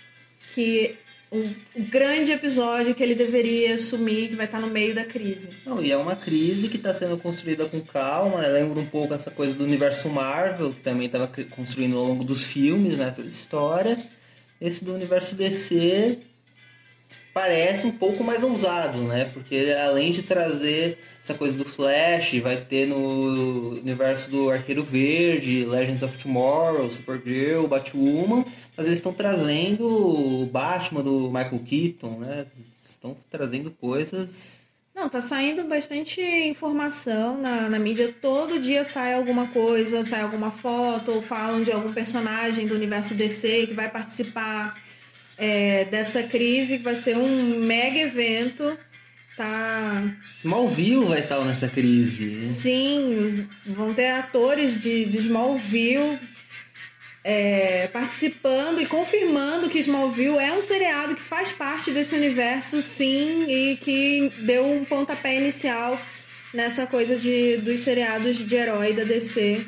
que 0.55 0.97
um, 1.31 1.43
grande 1.91 2.33
episódio 2.33 2.95
que 2.95 3.03
ele 3.03 3.15
deveria 3.15 3.75
assumir, 3.75 4.29
que 4.29 4.37
vai 4.37 4.47
estar 4.47 4.59
no 4.59 4.69
meio 4.69 4.95
da 4.95 5.05
crise. 5.05 5.51
Não, 5.67 5.83
e 5.83 5.93
é 5.93 5.97
uma 5.99 6.17
crise 6.17 6.69
que 6.69 6.77
está 6.77 6.95
sendo 6.95 7.19
construída 7.19 7.67
com 7.67 7.79
calma, 7.81 8.41
né? 8.41 8.49
lembra 8.49 8.81
um 8.81 8.87
pouco 8.87 9.13
essa 9.13 9.31
coisa 9.31 9.55
do 9.55 9.65
universo 9.65 10.09
Marvel, 10.09 10.73
que 10.73 10.81
também 10.81 11.07
estava 11.07 11.31
construindo 11.51 11.99
ao 11.99 12.05
longo 12.05 12.25
dos 12.25 12.43
filmes, 12.43 12.99
nessa 12.99 13.23
né? 13.23 13.29
história. 13.29 13.99
Esse 14.61 14.83
do 14.83 14.95
universo 14.95 15.35
DC 15.35 16.23
parece 17.35 17.85
um 17.85 17.91
pouco 17.91 18.23
mais 18.23 18.45
ousado, 18.45 18.99
né? 19.03 19.29
Porque 19.35 19.77
além 19.85 20.13
de 20.13 20.23
trazer 20.23 20.97
essa 21.21 21.35
coisa 21.35 21.59
do 21.59 21.65
Flash, 21.65 22.39
vai 22.39 22.57
ter 22.57 22.87
no 22.87 23.73
universo 23.81 24.31
do 24.31 24.51
Arqueiro 24.51 24.85
Verde, 24.85 25.65
Legends 25.65 26.05
of 26.05 26.17
Tomorrow, 26.17 26.89
Supergirl, 26.91 27.67
Batwoman, 27.67 28.45
mas 28.77 28.87
eles 28.87 29.01
estão 29.01 29.13
trazendo 29.13 29.85
o 29.85 30.47
Batman 30.47 31.03
do 31.03 31.27
Michael 31.27 31.61
Keaton, 31.67 32.21
né? 32.21 32.47
Estão 32.83 33.17
trazendo 33.29 33.71
coisas 33.71 34.65
não, 34.95 35.09
tá 35.09 35.21
saindo 35.21 35.65
bastante 35.65 36.21
informação 36.21 37.37
na, 37.37 37.69
na 37.69 37.81
mídia. 37.81 38.15
Todo 38.23 38.61
dia 38.61 38.85
sai 38.85 39.15
alguma 39.15 39.49
coisa, 39.49 40.05
sai 40.05 40.21
alguma 40.23 40.53
foto, 40.53 41.11
ou 41.11 41.21
falam 41.21 41.65
de 41.65 41.73
algum 41.73 41.93
personagem 41.93 42.69
do 42.69 42.77
universo 42.77 43.13
DC 43.13 43.67
que 43.67 43.75
vai 43.75 43.91
participar 43.91 44.81
é, 45.39 45.85
dessa 45.87 46.23
crise, 46.23 46.79
que 46.79 46.85
vai 46.85 46.97
ser 46.97 47.17
um 47.17 47.61
mega 47.61 47.99
evento. 47.99 48.77
Tá. 49.37 50.05
Smallville 50.39 51.07
vai 51.07 51.21
estar 51.21 51.45
nessa 51.45 51.69
crise. 51.69 52.39
Sim, 52.39 53.19
os, 53.19 53.73
vão 53.75 53.93
ter 53.93 54.11
atores 54.11 54.81
de, 54.81 55.05
de 55.07 55.19
Smallville 55.19 56.19
é, 57.25 57.89
participando 57.89 58.81
e 58.81 58.87
confirmando 58.87 59.71
que 59.71 59.79
Smallville 59.79 60.39
é 60.39 60.53
um 60.53 60.61
seriado 60.61 61.17
que 61.17 61.23
faz 61.23 61.51
parte 61.51 61.91
desse 61.91 62.15
universo, 62.15 62.83
sim, 62.83 63.47
e 63.49 63.77
que 63.79 64.31
deu 64.41 64.71
um 64.71 64.85
pontapé 64.85 65.41
inicial 65.41 66.01
nessa 66.53 66.87
coisa 66.87 67.17
de, 67.17 67.57
dos 67.57 67.81
seriados 67.81 68.39
de 68.47 68.55
herói 68.55 68.93
da 68.93 69.03
DC. 69.03 69.67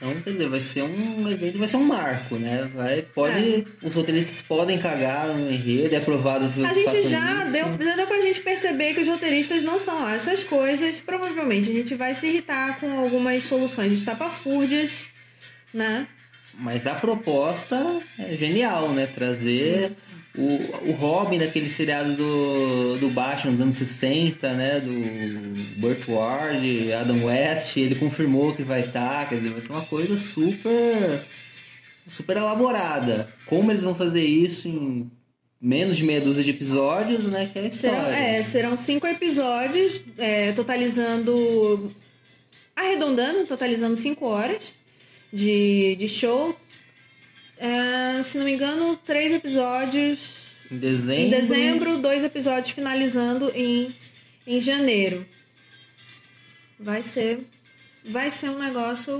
Então, 0.00 0.14
quer 0.22 0.30
dizer, 0.30 0.48
vai 0.48 0.60
ser 0.60 0.82
um 0.82 1.28
evento, 1.28 1.58
vai 1.58 1.66
ser 1.66 1.76
um 1.76 1.84
marco, 1.84 2.36
né? 2.36 2.70
Vai, 2.72 3.02
pode, 3.02 3.54
é. 3.56 3.64
Os 3.82 3.94
roteiristas 3.94 4.40
podem 4.40 4.78
cagar 4.78 5.26
no 5.26 5.50
enredo, 5.50 5.92
é 5.92 5.98
aprovado 5.98 6.48
que 6.48 6.64
A 6.64 6.72
gente 6.72 7.08
já 7.08 7.42
isso. 7.42 7.50
deu, 7.50 7.64
já 7.84 7.96
deu 7.96 8.06
pra 8.06 8.22
gente 8.22 8.40
perceber 8.40 8.94
que 8.94 9.00
os 9.00 9.08
roteiristas 9.08 9.64
não 9.64 9.76
são 9.76 10.00
lá 10.04 10.14
essas 10.14 10.44
coisas. 10.44 11.00
Provavelmente 11.00 11.68
a 11.70 11.72
gente 11.74 11.96
vai 11.96 12.14
se 12.14 12.28
irritar 12.28 12.78
com 12.78 12.96
algumas 12.96 13.42
soluções 13.42 13.92
estapafúrdias, 13.92 15.06
né? 15.74 16.06
Mas 16.60 16.86
a 16.86 16.94
proposta 16.94 17.76
é 18.20 18.36
genial, 18.36 18.90
né? 18.90 19.06
Trazer 19.06 19.90
o, 20.38 20.90
o 20.90 20.92
Robin 20.92 21.38
daquele 21.38 21.68
seriado 21.68 22.14
do, 22.14 22.98
do 22.98 23.10
Batman 23.10 23.52
dos 23.52 23.60
anos 23.60 23.76
60, 23.76 24.52
né? 24.52 24.80
Do 24.80 25.80
Burt 25.80 26.08
Ward, 26.08 26.92
Adam 26.92 27.24
West, 27.24 27.76
ele 27.76 27.96
confirmou 27.96 28.54
que 28.54 28.62
vai 28.62 28.80
estar, 28.80 29.24
tá, 29.24 29.26
quer 29.26 29.36
dizer, 29.36 29.50
vai 29.50 29.60
ser 29.60 29.72
uma 29.72 29.84
coisa 29.84 30.16
super 30.16 31.20
super 32.06 32.36
elaborada. 32.36 33.28
Como 33.46 33.70
eles 33.70 33.82
vão 33.82 33.94
fazer 33.94 34.24
isso 34.24 34.68
em 34.68 35.10
menos 35.60 35.96
de 35.96 36.04
meia 36.04 36.20
dúzia 36.20 36.44
de 36.44 36.50
episódios, 36.50 37.26
né? 37.26 37.50
Que 37.52 37.58
é. 37.58 37.70
Serão, 37.70 38.06
é, 38.06 38.42
serão 38.42 38.76
cinco 38.76 39.06
episódios, 39.06 40.02
é, 40.16 40.52
totalizando. 40.52 41.92
arredondando, 42.74 43.44
totalizando 43.46 43.96
cinco 43.96 44.26
horas 44.26 44.74
de, 45.32 45.96
de 45.96 46.08
show. 46.08 46.56
É, 47.58 48.22
se 48.22 48.38
não 48.38 48.44
me 48.44 48.54
engano, 48.54 48.96
três 48.96 49.32
episódios 49.32 50.38
Em 50.70 50.78
dezembro. 50.78 51.22
em 51.26 51.30
dezembro, 51.30 51.98
dois 51.98 52.24
episódios 52.24 52.70
finalizando 52.70 53.50
em, 53.54 53.94
em 54.46 54.60
janeiro. 54.60 55.26
Vai 56.78 57.02
ser. 57.02 57.40
Vai 58.04 58.30
ser 58.30 58.50
um 58.50 58.58
negócio 58.58 59.18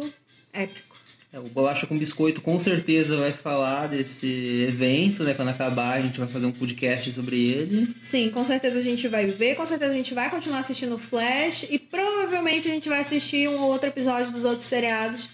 épico. 0.53 0.89
É, 1.31 1.39
o 1.39 1.43
Bolacha 1.43 1.87
com 1.87 1.99
Biscoito 1.99 2.41
com 2.41 2.59
certeza 2.59 3.15
vai 3.17 3.33
falar 3.33 3.87
desse 3.89 4.65
evento, 4.67 5.23
né? 5.25 5.35
Quando 5.35 5.49
acabar, 5.49 5.99
a 5.99 6.01
gente 6.01 6.19
vai 6.19 6.27
fazer 6.27 6.47
um 6.47 6.53
podcast 6.53 7.13
sobre 7.13 7.37
ele. 7.51 7.95
Sim, 8.01 8.31
com 8.31 8.43
certeza 8.43 8.79
a 8.79 8.83
gente 8.83 9.07
vai 9.09 9.27
ver, 9.27 9.55
com 9.55 9.67
certeza 9.67 9.93
a 9.93 9.95
gente 9.97 10.15
vai 10.15 10.31
continuar 10.31 10.61
assistindo 10.61 10.97
Flash 10.97 11.67
e 11.69 11.79
provavelmente 11.79 12.67
a 12.69 12.71
gente 12.71 12.89
vai 12.89 13.01
assistir 13.01 13.47
um 13.47 13.61
ou 13.61 13.73
outro 13.73 13.89
episódio 13.89 14.33
dos 14.33 14.47
outros 14.47 14.67
seriados 14.67 15.29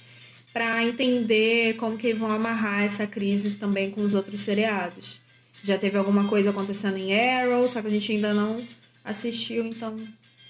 pra 0.54 0.84
entender 0.84 1.74
como 1.74 1.98
que 1.98 2.14
vão 2.14 2.30
amarrar 2.30 2.84
essa 2.84 3.08
crise 3.08 3.56
também 3.56 3.90
com 3.90 4.02
os 4.02 4.14
outros 4.14 4.40
seriados. 4.40 5.20
Já 5.64 5.76
teve 5.76 5.98
alguma 5.98 6.28
coisa 6.28 6.50
acontecendo 6.50 6.96
em 6.96 7.12
Arrow, 7.12 7.66
só 7.66 7.82
que 7.82 7.88
a 7.88 7.90
gente 7.90 8.12
ainda 8.12 8.32
não 8.32 8.62
assistiu, 9.04 9.66
então 9.66 9.98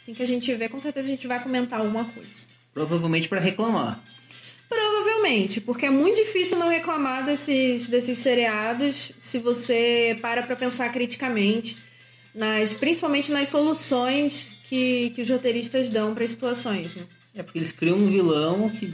assim 0.01 0.13
que 0.13 0.23
a 0.23 0.27
gente 0.27 0.53
vê, 0.55 0.69
com 0.69 0.79
certeza 0.79 1.09
a 1.09 1.11
gente 1.11 1.27
vai 1.27 1.43
comentar 1.43 1.81
alguma 1.81 2.05
coisa. 2.05 2.29
Provavelmente 2.75 3.31
para 3.31 3.41
reclamar. 3.41 3.99
Provavelmente, 4.69 5.61
porque 5.63 5.87
é 5.87 5.91
muito 5.91 6.17
difícil 6.17 6.59
não 6.59 6.69
reclamar 6.69 7.25
desses, 7.25 7.89
desses 7.89 8.19
seriados 8.19 9.13
se 9.19 9.39
você 9.39 10.19
para 10.21 10.43
pra 10.43 10.55
pensar 10.55 10.93
criticamente, 10.93 11.77
nas, 12.35 12.75
principalmente 12.75 13.33
nas 13.33 13.49
soluções 13.49 14.59
que, 14.65 15.11
que 15.11 15.23
os 15.23 15.31
roteiristas 15.31 15.89
dão 15.89 16.15
para 16.15 16.29
situações. 16.29 16.95
Né? 16.97 17.07
É 17.37 17.43
porque 17.43 17.59
eles 17.59 17.73
criam 17.73 17.97
um 17.97 18.07
vilão 18.07 18.71
que 18.71 18.93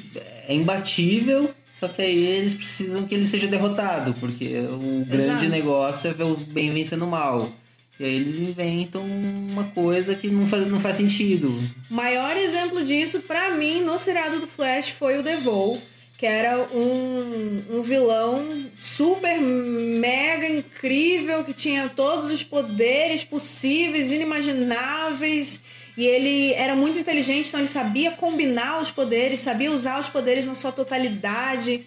é 0.48 0.54
imbatível, 0.54 1.52
só 1.72 1.88
que 1.88 2.00
aí 2.00 2.26
eles 2.26 2.54
precisam 2.54 3.06
que 3.06 3.14
ele 3.14 3.26
seja 3.26 3.46
derrotado, 3.46 4.14
porque 4.20 4.58
o 4.58 5.04
grande 5.04 5.30
Exato. 5.30 5.48
negócio 5.48 6.10
é 6.10 6.14
ver 6.14 6.24
o 6.24 6.36
bem 6.36 6.72
vencendo 6.72 7.04
o 7.04 7.10
mal. 7.10 7.50
E 7.98 8.04
aí 8.04 8.16
eles 8.16 8.38
inventam 8.38 9.04
uma 9.50 9.64
coisa 9.64 10.14
que 10.14 10.28
não 10.28 10.46
faz, 10.46 10.66
não 10.66 10.80
faz 10.80 10.96
sentido. 10.96 11.54
O 11.90 11.94
maior 11.94 12.34
exemplo 12.34 12.82
disso, 12.82 13.20
pra 13.20 13.50
mim, 13.50 13.82
no 13.82 13.98
seriado 13.98 14.40
do 14.40 14.46
Flash, 14.46 14.88
foi 14.88 15.18
o 15.18 15.22
Devil, 15.22 15.78
que 16.16 16.24
era 16.24 16.66
um, 16.72 17.62
um 17.70 17.82
vilão 17.82 18.64
super 18.80 19.38
mega 19.38 20.48
incrível, 20.48 21.44
que 21.44 21.52
tinha 21.52 21.90
todos 21.94 22.30
os 22.30 22.42
poderes 22.42 23.22
possíveis, 23.22 24.10
inimagináveis. 24.10 25.62
E 26.00 26.06
ele 26.06 26.54
era 26.54 26.74
muito 26.74 26.98
inteligente, 26.98 27.48
então 27.48 27.60
ele 27.60 27.68
sabia 27.68 28.12
combinar 28.12 28.80
os 28.80 28.90
poderes, 28.90 29.40
sabia 29.40 29.70
usar 29.70 30.00
os 30.00 30.08
poderes 30.08 30.46
na 30.46 30.54
sua 30.54 30.72
totalidade. 30.72 31.84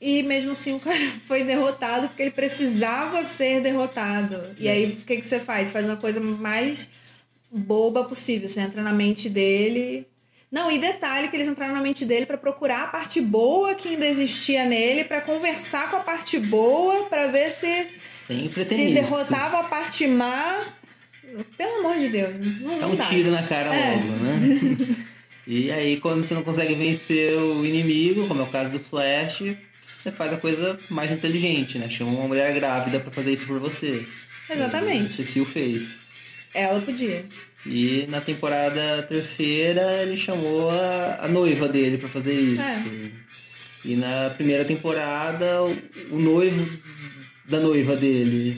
E 0.00 0.20
mesmo 0.24 0.50
assim 0.50 0.74
o 0.74 0.80
cara 0.80 0.98
foi 1.26 1.44
derrotado 1.44 2.08
porque 2.08 2.22
ele 2.22 2.32
precisava 2.32 3.22
ser 3.22 3.60
derrotado. 3.60 4.56
E 4.58 4.68
aí 4.68 4.86
o 4.86 4.96
que, 5.06 5.18
que 5.18 5.26
você 5.26 5.38
faz? 5.38 5.70
Faz 5.70 5.86
uma 5.86 5.96
coisa 5.96 6.18
mais 6.18 6.90
boba 7.52 8.02
possível. 8.02 8.48
Você 8.48 8.62
entra 8.62 8.82
na 8.82 8.92
mente 8.92 9.28
dele. 9.30 10.08
Não, 10.50 10.68
e 10.68 10.80
detalhe 10.80 11.28
que 11.28 11.36
eles 11.36 11.46
entraram 11.46 11.74
na 11.74 11.80
mente 11.80 12.04
dele 12.04 12.26
pra 12.26 12.36
procurar 12.36 12.82
a 12.82 12.86
parte 12.88 13.20
boa 13.20 13.76
que 13.76 13.90
ainda 13.90 14.04
existia 14.06 14.64
nele, 14.64 15.04
pra 15.04 15.20
conversar 15.20 15.88
com 15.88 15.98
a 15.98 16.00
parte 16.00 16.40
boa, 16.40 17.04
pra 17.04 17.28
ver 17.28 17.48
se 17.48 17.86
Sempre 18.26 18.48
se 18.48 18.64
tem 18.68 18.86
isso. 18.86 18.94
derrotava 18.94 19.60
a 19.60 19.64
parte 19.68 20.08
má. 20.08 20.58
Pelo 21.56 21.78
amor 21.80 21.98
de 21.98 22.08
Deus, 22.08 22.60
não, 22.60 22.78
Dá 22.78 22.86
não 22.86 22.92
um 22.92 22.96
tiro 22.96 23.30
na 23.30 23.42
cara 23.42 23.74
É. 23.74 23.94
logo, 23.94 24.06
né? 24.16 24.96
e 25.46 25.70
aí, 25.70 25.96
quando 25.98 26.22
você 26.24 26.34
não 26.34 26.42
consegue 26.42 26.74
vencer 26.74 27.34
o 27.36 27.64
inimigo, 27.64 28.26
como 28.28 28.40
é 28.40 28.44
o 28.44 28.48
caso 28.48 28.72
do 28.72 28.78
Flash, 28.78 29.42
você 29.84 30.10
faz 30.12 30.32
a 30.32 30.36
coisa 30.36 30.78
mais 30.88 31.10
inteligente, 31.12 31.78
né? 31.78 31.88
Chama 31.88 32.10
uma 32.12 32.28
mulher 32.28 32.52
grávida 32.54 33.00
pra 33.00 33.10
fazer 33.10 33.32
isso 33.32 33.46
por 33.46 33.58
você. 33.58 34.06
Exatamente. 34.48 35.06
O 35.06 35.12
Cecil 35.12 35.44
fez. 35.44 35.98
Ela 36.54 36.80
podia. 36.80 37.24
E 37.66 38.06
na 38.08 38.20
temporada 38.20 39.02
terceira 39.02 40.02
ele 40.02 40.16
chamou 40.16 40.70
a, 40.70 41.18
a 41.22 41.28
noiva 41.28 41.68
dele 41.68 41.98
pra 41.98 42.08
fazer 42.08 42.32
isso. 42.32 42.62
É. 42.62 43.10
E 43.84 43.96
na 43.96 44.30
primeira 44.30 44.64
temporada 44.64 45.62
o, 45.62 45.78
o 46.10 46.18
noivo 46.18 46.66
da 47.50 47.60
noiva 47.60 47.96
dele. 47.96 48.56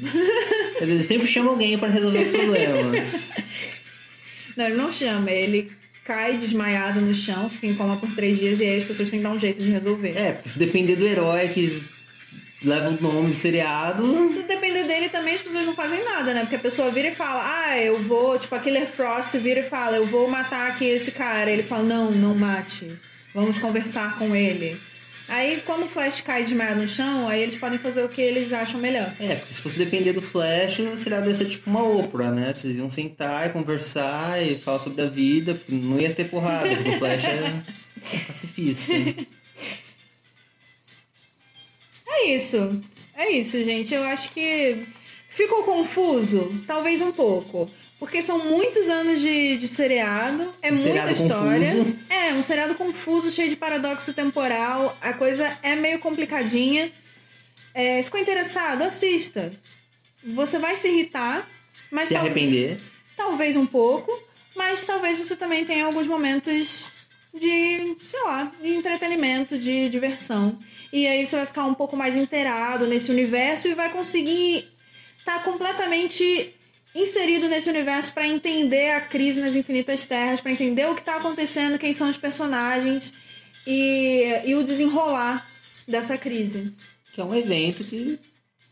Ele 0.80 1.02
sempre 1.02 1.26
chama 1.26 1.50
alguém 1.50 1.78
pra 1.78 1.88
resolver 1.88 2.26
os 2.26 2.36
problemas. 2.36 3.30
Não, 4.54 4.66
ele 4.66 4.76
não 4.76 4.92
chama, 4.92 5.30
ele 5.30 5.72
cai 6.04 6.36
desmaiado 6.36 7.00
no 7.00 7.14
chão, 7.14 7.48
fica 7.48 7.68
em 7.68 7.74
coma 7.74 7.96
por 7.96 8.14
três 8.14 8.38
dias 8.38 8.60
e 8.60 8.64
aí 8.64 8.76
as 8.76 8.84
pessoas 8.84 9.08
têm 9.08 9.18
que 9.18 9.22
dar 9.22 9.30
um 9.30 9.38
jeito 9.38 9.62
de 9.62 9.70
resolver. 9.70 10.14
É, 10.14 10.32
porque 10.32 10.48
se 10.50 10.58
depender 10.58 10.96
do 10.96 11.06
herói 11.06 11.48
que 11.48 11.82
leva 12.62 12.90
o 12.90 13.00
nome 13.00 13.28
do 13.28 13.34
seriado. 13.34 14.30
Se 14.30 14.42
depender 14.42 14.82
dele 14.84 15.08
também, 15.08 15.34
as 15.34 15.40
pessoas 15.40 15.64
não 15.64 15.74
fazem 15.74 16.04
nada, 16.04 16.34
né? 16.34 16.40
Porque 16.40 16.56
a 16.56 16.58
pessoa 16.58 16.90
vira 16.90 17.08
e 17.08 17.14
fala, 17.14 17.42
ah, 17.44 17.78
eu 17.78 17.96
vou, 18.00 18.38
tipo, 18.38 18.54
a 18.54 18.58
Killer 18.58 18.86
Frost 18.86 19.38
vira 19.38 19.60
e 19.60 19.64
fala, 19.64 19.96
eu 19.96 20.04
vou 20.04 20.28
matar 20.28 20.70
aqui 20.70 20.84
esse 20.84 21.12
cara. 21.12 21.50
Ele 21.50 21.62
fala, 21.62 21.84
não, 21.84 22.10
não 22.10 22.34
mate. 22.34 22.92
Vamos 23.34 23.56
conversar 23.56 24.18
com 24.18 24.36
ele. 24.36 24.76
Aí, 25.32 25.62
quando 25.62 25.84
o 25.84 25.88
Flash 25.88 26.20
cai 26.20 26.44
desmaiado 26.44 26.82
no 26.82 26.86
chão, 26.86 27.26
aí 27.26 27.42
eles 27.42 27.56
podem 27.56 27.78
fazer 27.78 28.04
o 28.04 28.08
que 28.08 28.20
eles 28.20 28.52
acham 28.52 28.78
melhor. 28.78 29.10
É, 29.18 29.34
porque 29.36 29.54
se 29.54 29.62
fosse 29.62 29.78
depender 29.78 30.12
do 30.12 30.20
Flash, 30.20 30.80
o 30.80 30.96
seriado 30.98 31.26
ia 31.26 31.34
ser 31.34 31.46
tipo 31.46 31.70
uma 31.70 31.82
Oprah, 31.82 32.30
né? 32.30 32.52
Vocês 32.52 32.76
iam 32.76 32.90
sentar 32.90 33.46
e 33.46 33.50
conversar 33.50 34.42
e 34.42 34.56
falar 34.56 34.78
sobre 34.78 35.00
a 35.00 35.06
vida, 35.06 35.58
não 35.70 35.98
ia 35.98 36.12
ter 36.12 36.28
porrada, 36.28 36.68
porque 36.68 36.90
o 36.90 36.98
Flash 36.98 37.24
é 37.24 37.62
pacifista. 38.28 38.92
É 42.06 42.34
isso. 42.34 42.84
É 43.16 43.30
isso, 43.30 43.64
gente. 43.64 43.94
Eu 43.94 44.02
acho 44.02 44.32
que 44.32 44.86
ficou 45.30 45.62
confuso, 45.62 46.62
talvez 46.66 47.00
um 47.00 47.10
pouco. 47.10 47.70
Porque 48.02 48.20
são 48.20 48.44
muitos 48.46 48.88
anos 48.88 49.20
de, 49.20 49.56
de 49.58 49.68
seriado, 49.68 50.52
é 50.60 50.72
Um 50.72 50.74
muita 50.74 50.82
seriado 50.82 51.12
história. 51.12 51.70
confuso. 51.72 51.98
É, 52.10 52.32
um 52.32 52.42
seriado 52.42 52.74
confuso, 52.74 53.30
cheio 53.30 53.48
de 53.48 53.54
paradoxo 53.54 54.12
temporal. 54.12 54.98
A 55.00 55.12
coisa 55.12 55.48
é 55.62 55.76
meio 55.76 56.00
complicadinha. 56.00 56.90
É, 57.72 58.02
ficou 58.02 58.18
interessado? 58.18 58.82
Assista. 58.82 59.52
Você 60.34 60.58
vai 60.58 60.74
se 60.74 60.88
irritar, 60.88 61.48
mas 61.92 62.08
Se 62.08 62.16
arrepender. 62.16 62.76
talvez 63.16 63.54
um 63.54 63.66
pouco, 63.66 64.10
mas 64.56 64.82
talvez 64.82 65.16
você 65.16 65.36
também 65.36 65.64
tenha 65.64 65.86
alguns 65.86 66.08
momentos 66.08 66.86
de, 67.32 67.96
sei 68.00 68.20
lá, 68.24 68.50
de 68.60 68.74
entretenimento, 68.74 69.56
de 69.56 69.88
diversão. 69.88 70.58
E 70.92 71.06
aí 71.06 71.24
você 71.24 71.36
vai 71.36 71.46
ficar 71.46 71.66
um 71.66 71.74
pouco 71.74 71.96
mais 71.96 72.16
inteirado 72.16 72.84
nesse 72.88 73.12
universo 73.12 73.68
e 73.68 73.74
vai 73.74 73.90
conseguir 73.90 74.68
estar 75.20 75.44
completamente 75.44 76.52
inserido 76.94 77.48
nesse 77.48 77.70
universo 77.70 78.12
para 78.12 78.26
entender 78.26 78.90
a 78.90 79.00
crise 79.00 79.40
nas 79.40 79.56
infinitas 79.56 80.06
terras, 80.06 80.40
para 80.40 80.52
entender 80.52 80.86
o 80.86 80.94
que 80.94 81.02
tá 81.02 81.16
acontecendo, 81.16 81.78
quem 81.78 81.92
são 81.92 82.08
os 82.10 82.16
personagens 82.16 83.14
e, 83.66 84.42
e 84.44 84.54
o 84.54 84.62
desenrolar 84.62 85.46
dessa 85.88 86.18
crise. 86.18 86.72
Que 87.12 87.20
é 87.20 87.24
um 87.24 87.34
evento 87.34 87.82
que 87.84 88.18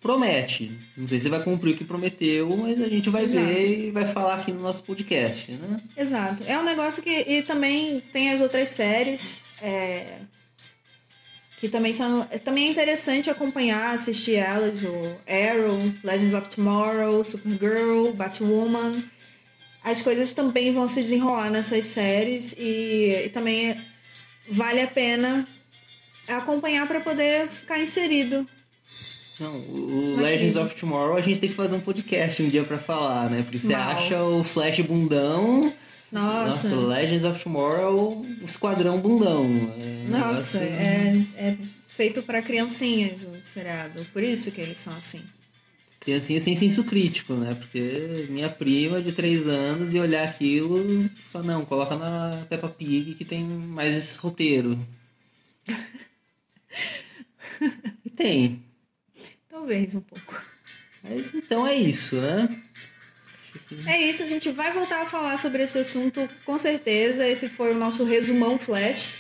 promete. 0.01 0.79
Não 0.97 1.07
sei 1.07 1.21
se 1.21 1.29
vai 1.29 1.43
cumprir 1.43 1.75
o 1.75 1.77
que 1.77 1.85
prometeu, 1.85 2.49
mas 2.57 2.81
a 2.81 2.89
gente 2.89 3.11
vai 3.11 3.25
Exato. 3.25 3.47
ver 3.47 3.89
e 3.89 3.91
vai 3.91 4.07
falar 4.07 4.35
aqui 4.35 4.53
no 4.53 4.61
nosso 4.61 4.85
podcast, 4.85 5.53
né? 5.53 5.81
Exato. 5.97 6.43
É 6.47 6.59
um 6.59 6.64
negócio 6.64 7.03
que. 7.03 7.11
E 7.11 7.43
também 7.43 8.01
tem 8.12 8.31
as 8.31 8.41
outras 8.41 8.71
séries. 8.71 9.41
é, 9.62 10.18
que 11.61 11.69
também 11.69 11.93
são. 11.93 12.27
Também 12.45 12.69
é 12.69 12.71
interessante 12.71 13.29
acompanhar, 13.29 13.95
assistir 13.95 14.37
elas, 14.37 14.85
o 14.85 15.17
Arrow, 15.29 15.79
Legends 16.03 16.35
of 16.35 16.49
Tomorrow, 16.49 17.25
Supergirl, 17.25 18.13
Batwoman. 18.13 18.95
As 19.85 20.03
coisas 20.03 20.35
também 20.35 20.73
vão 20.73 20.89
se 20.89 21.03
desenrolar 21.03 21.51
nessas 21.51 21.85
séries 21.85 22.55
e, 22.59 23.25
e 23.27 23.29
também 23.29 23.79
vale 24.49 24.81
a 24.81 24.87
pena 24.87 25.47
acompanhar 26.29 26.87
para 26.87 27.01
poder 27.01 27.49
ficar 27.49 27.79
inserido. 27.79 28.47
Não, 29.39 29.57
o 29.57 30.17
Legends 30.17 30.57
of 30.57 30.75
Tomorrow 30.75 31.17
a 31.17 31.21
gente 31.23 31.41
tem 31.41 31.49
que 31.49 31.55
fazer 31.55 31.77
um 31.77 31.81
podcast 31.81 32.43
um 32.43 32.49
dia 32.49 32.63
pra 32.63 32.77
falar, 32.77 33.31
né? 33.31 33.43
Porque 33.43 33.59
você 33.59 33.73
Mal. 33.73 33.91
acha 33.93 34.23
o 34.23 34.45
Flash 34.45 34.81
bundão. 34.81 35.73
Nossa. 36.13 36.69
Nossa, 36.69 36.87
Legends 36.87 37.25
of 37.25 37.43
Tomorrow, 37.43 38.27
o 38.41 38.45
Esquadrão 38.45 39.01
Bundão. 39.01 39.51
É 39.79 40.09
Nossa, 40.09 40.59
é, 40.59 41.25
é 41.37 41.57
feito 41.87 42.23
para 42.23 42.43
criancinhas 42.43 43.25
o 43.25 43.37
seriado. 43.45 44.05
Por 44.07 44.23
isso 44.23 44.51
que 44.51 44.61
eles 44.61 44.79
são 44.79 44.95
assim. 44.97 45.23
Criancinha 46.01 46.41
sem 46.41 46.57
senso 46.57 46.85
crítico, 46.85 47.35
né? 47.35 47.55
Porque 47.55 48.27
minha 48.31 48.49
prima 48.49 49.03
de 49.03 49.13
3 49.13 49.47
anos 49.47 49.93
e 49.93 49.99
olhar 49.99 50.25
aquilo 50.25 51.09
fala, 51.27 51.45
não, 51.45 51.65
coloca 51.65 51.97
na 51.97 52.47
Peppa 52.49 52.69
Pig 52.69 53.15
que 53.15 53.25
tem 53.25 53.45
mais 53.45 53.97
esse 53.97 54.19
roteiro. 54.19 54.79
e 58.05 58.11
tem. 58.11 58.63
Talvez 59.49 59.95
um 59.95 60.01
pouco. 60.01 60.43
Mas 61.05 61.35
então 61.35 61.67
é 61.67 61.75
isso, 61.75 62.17
né? 62.17 62.49
É 63.87 64.01
isso, 64.01 64.23
a 64.23 64.27
gente 64.27 64.51
vai 64.51 64.73
voltar 64.73 65.03
a 65.03 65.07
falar 65.07 65.39
sobre 65.39 65.62
esse 65.62 65.79
assunto 65.79 66.29
com 66.45 66.59
certeza. 66.59 67.27
Esse 67.27 67.49
foi 67.49 67.73
o 67.73 67.79
nosso 67.79 68.05
resumão 68.05 68.59
flash, 68.59 69.14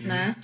né? 0.00 0.36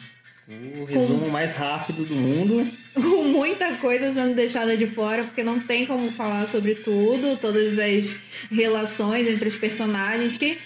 O 0.81 0.85
resumo 0.85 1.27
com... 1.27 1.31
mais 1.31 1.53
rápido 1.53 2.05
do 2.05 2.15
mundo. 2.15 2.67
Com 2.95 3.25
muita 3.25 3.77
coisa 3.77 4.11
sendo 4.11 4.35
deixada 4.35 4.77
de 4.77 4.87
fora, 4.87 5.23
porque 5.23 5.45
não 5.45 5.61
tem 5.61 5.87
como 5.87 6.11
falar 6.11 6.49
sobre 6.49 6.75
tudo, 6.75 7.37
todas 7.37 7.79
as 7.79 8.17
relações 8.51 9.29
entre 9.29 9.47
os 9.47 9.55
personagens 9.55 10.37
que 10.37 10.59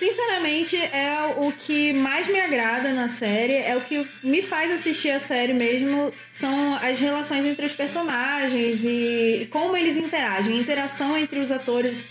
Sinceramente, 0.00 0.76
é 0.76 1.34
o 1.36 1.52
que 1.52 1.92
mais 1.92 2.26
me 2.26 2.40
agrada 2.40 2.90
na 2.94 3.06
série, 3.06 3.52
é 3.52 3.76
o 3.76 3.82
que 3.82 4.02
me 4.24 4.40
faz 4.40 4.72
assistir 4.72 5.10
a 5.10 5.18
série 5.18 5.52
mesmo, 5.52 6.10
são 6.32 6.74
as 6.76 6.98
relações 6.98 7.44
entre 7.44 7.66
os 7.66 7.72
personagens 7.72 8.82
e 8.82 9.46
como 9.50 9.76
eles 9.76 9.98
interagem. 9.98 10.56
A 10.56 10.58
interação 10.58 11.18
entre 11.18 11.38
os 11.38 11.52
atores 11.52 12.06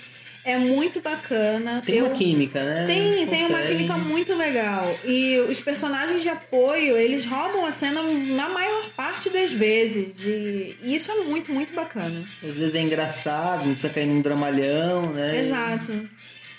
é 0.45 0.55
muito 0.59 1.01
bacana. 1.01 1.81
Tem 1.83 1.95
Eu... 1.95 2.05
uma 2.05 2.13
química, 2.13 2.63
né? 2.63 2.85
Tem, 2.85 3.25
tem 3.25 3.47
uma 3.47 3.63
química 3.63 3.97
muito 3.97 4.35
legal. 4.35 4.95
E 5.05 5.39
os 5.49 5.59
personagens 5.59 6.21
de 6.21 6.29
apoio, 6.29 6.95
eles 6.95 7.25
roubam 7.25 7.65
a 7.65 7.71
cena 7.71 8.03
na 8.03 8.49
maior 8.49 8.87
parte 8.95 9.31
das 9.31 9.51
vezes. 9.51 10.27
E 10.27 10.77
isso 10.83 11.11
é 11.11 11.15
muito, 11.23 11.51
muito 11.51 11.73
bacana. 11.73 12.23
Às 12.43 12.55
vezes 12.55 12.75
é 12.75 12.81
engraçado, 12.81 13.65
não 13.65 13.73
precisa 13.73 13.91
cair 13.91 14.05
num 14.05 14.21
dramalhão, 14.21 15.11
né? 15.11 15.39
Exato. 15.39 16.07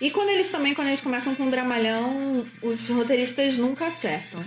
E 0.00 0.10
quando 0.10 0.30
eles 0.30 0.50
também, 0.50 0.74
quando 0.74 0.88
eles 0.88 1.00
começam 1.00 1.34
com 1.34 1.42
um 1.44 1.50
dramalhão, 1.50 2.46
os 2.62 2.88
roteiristas 2.88 3.58
nunca 3.58 3.86
acertam. 3.86 4.42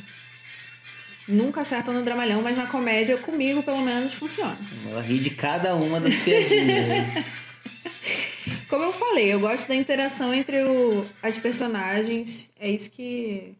Nunca 1.28 1.62
acertam 1.62 1.94
no 1.94 2.04
dramalhão, 2.04 2.42
mas 2.42 2.58
na 2.58 2.66
comédia, 2.66 3.18
comigo, 3.18 3.62
pelo 3.64 3.82
menos, 3.82 4.14
funciona. 4.14 4.58
Ela 4.90 5.02
ri 5.02 5.20
de 5.20 5.30
cada 5.30 5.76
uma 5.76 6.00
das 6.00 6.16
piadinhas. 6.20 7.62
Como 8.68 8.84
eu 8.84 8.92
falei, 8.92 9.32
eu 9.32 9.40
gosto 9.40 9.68
da 9.68 9.76
interação 9.76 10.34
entre 10.34 10.64
o, 10.64 11.06
as 11.22 11.38
personagens. 11.38 12.52
É 12.60 12.70
isso 12.70 12.92
que. 12.92 13.54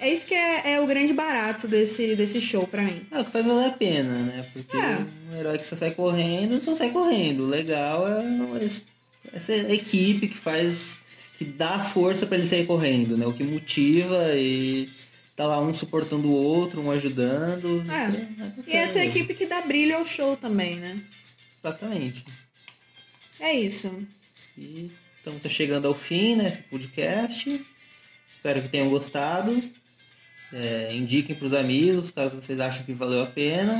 É 0.00 0.10
isso 0.10 0.26
que 0.26 0.34
é, 0.34 0.74
é, 0.74 0.80
o 0.80 0.86
grande 0.86 1.12
barato 1.12 1.68
desse, 1.68 2.14
desse 2.14 2.40
show 2.40 2.66
pra 2.66 2.82
mim. 2.82 3.06
É 3.10 3.20
o 3.20 3.24
que 3.24 3.30
faz 3.30 3.44
valer 3.44 3.66
a 3.66 3.72
pena, 3.72 4.14
né? 4.14 4.46
Porque 4.50 4.76
é. 4.76 4.98
um 5.30 5.36
herói 5.36 5.58
que 5.58 5.66
só 5.66 5.76
sai 5.76 5.90
correndo, 5.90 6.58
só 6.62 6.74
sai 6.74 6.90
correndo. 6.90 7.42
O 7.42 7.48
legal 7.48 8.08
é 8.08 8.22
essa 9.32 9.54
equipe 9.54 10.28
que 10.28 10.36
faz 10.36 11.00
que 11.38 11.44
dá 11.44 11.78
força 11.78 12.26
para 12.26 12.36
ele 12.36 12.46
sair 12.46 12.66
correndo, 12.66 13.16
né? 13.16 13.26
O 13.26 13.32
que 13.32 13.42
motiva 13.42 14.34
e 14.34 14.88
tá 15.34 15.46
lá 15.46 15.60
um 15.60 15.72
suportando 15.72 16.28
o 16.28 16.32
outro, 16.32 16.82
um 16.82 16.90
ajudando. 16.90 17.82
É. 17.90 18.04
é 18.04 18.52
e 18.66 18.76
essa 18.76 18.98
é 18.98 19.02
a 19.02 19.06
equipe 19.06 19.32
que 19.32 19.46
dá 19.46 19.62
brilho 19.62 19.96
ao 19.96 20.04
show 20.04 20.36
também, 20.36 20.76
né? 20.76 21.00
Exatamente. 21.58 22.24
É 23.40 23.54
isso. 23.54 24.06
E 24.58 24.90
então 25.20 25.38
tá 25.38 25.48
chegando 25.48 25.86
ao 25.86 25.94
fim, 25.94 26.36
né, 26.36 26.46
esse 26.46 26.62
podcast. 26.64 27.66
Espero 28.30 28.62
que 28.62 28.68
tenham 28.68 28.88
gostado. 28.88 29.54
É, 30.52 30.94
indiquem 30.94 31.36
para 31.36 31.46
os 31.46 31.52
amigos, 31.52 32.10
caso 32.10 32.40
vocês 32.40 32.58
achem 32.58 32.84
que 32.84 32.92
valeu 32.92 33.22
a 33.22 33.26
pena. 33.26 33.74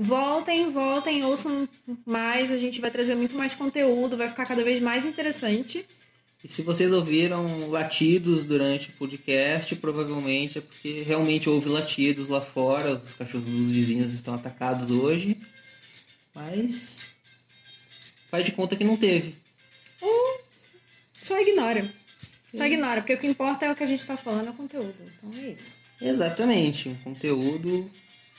Voltem, 0.00 0.70
voltem, 0.70 1.24
ouçam 1.24 1.68
mais, 2.06 2.52
a 2.52 2.56
gente 2.56 2.80
vai 2.80 2.88
trazer 2.88 3.16
muito 3.16 3.34
mais 3.34 3.56
conteúdo, 3.56 4.16
vai 4.16 4.28
ficar 4.28 4.46
cada 4.46 4.62
vez 4.62 4.80
mais 4.80 5.04
interessante. 5.04 5.84
E 6.44 6.46
se 6.46 6.62
vocês 6.62 6.92
ouviram 6.92 7.68
latidos 7.68 8.44
durante 8.44 8.90
o 8.90 8.92
podcast, 8.92 9.74
provavelmente 9.74 10.58
é 10.58 10.60
porque 10.60 11.02
realmente 11.02 11.50
houve 11.50 11.68
latidos 11.68 12.28
lá 12.28 12.40
fora, 12.40 12.94
os 12.94 13.12
cachorros 13.14 13.48
dos 13.48 13.72
vizinhos 13.72 14.14
estão 14.14 14.34
atacados 14.34 14.92
hoje. 14.92 15.36
Mas 16.32 17.12
faz 18.30 18.44
de 18.44 18.52
conta 18.52 18.76
que 18.76 18.84
não 18.84 18.96
teve. 18.96 19.34
Ou 20.00 20.40
só 21.12 21.40
ignora. 21.40 21.92
Só 22.54 22.64
ignora, 22.64 23.00
porque 23.00 23.14
o 23.14 23.18
que 23.18 23.26
importa 23.26 23.66
é 23.66 23.72
o 23.72 23.74
que 23.74 23.82
a 23.82 23.86
gente 23.86 23.98
está 23.98 24.16
falando, 24.16 24.46
é 24.46 24.50
o 24.50 24.54
conteúdo. 24.54 24.94
Então 25.18 25.42
é 25.42 25.48
isso. 25.48 25.74
Exatamente, 26.00 26.88
um 26.88 26.94
conteúdo 26.94 27.90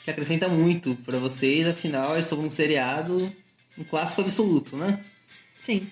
que 0.10 0.12
acrescenta 0.12 0.50
muito 0.50 0.96
para 1.06 1.20
vocês, 1.20 1.68
afinal 1.68 2.16
é 2.16 2.22
sobre 2.22 2.46
um 2.46 2.52
seriado, 2.52 3.18
um 3.78 3.84
clássico 3.84 4.22
absoluto, 4.22 4.76
né? 4.76 5.00
Sim. 5.60 5.88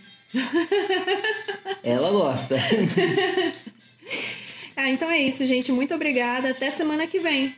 Ela 1.83 2.11
gosta. 2.11 2.55
ah, 4.75 4.89
então 4.89 5.09
é 5.09 5.21
isso, 5.21 5.45
gente. 5.45 5.71
Muito 5.71 5.93
obrigada. 5.93 6.49
Até 6.49 6.69
semana 6.69 7.07
que 7.07 7.19
vem. 7.19 7.53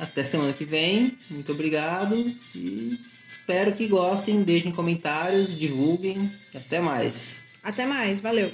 Até 0.00 0.24
semana 0.24 0.52
que 0.52 0.64
vem. 0.64 1.16
Muito 1.30 1.52
obrigado. 1.52 2.16
E 2.54 2.98
espero 3.28 3.72
que 3.72 3.86
gostem. 3.86 4.42
Deixem 4.42 4.72
comentários, 4.72 5.58
divulguem. 5.58 6.30
Até 6.54 6.80
mais. 6.80 7.48
Até 7.62 7.86
mais. 7.86 8.20
Valeu. 8.20 8.50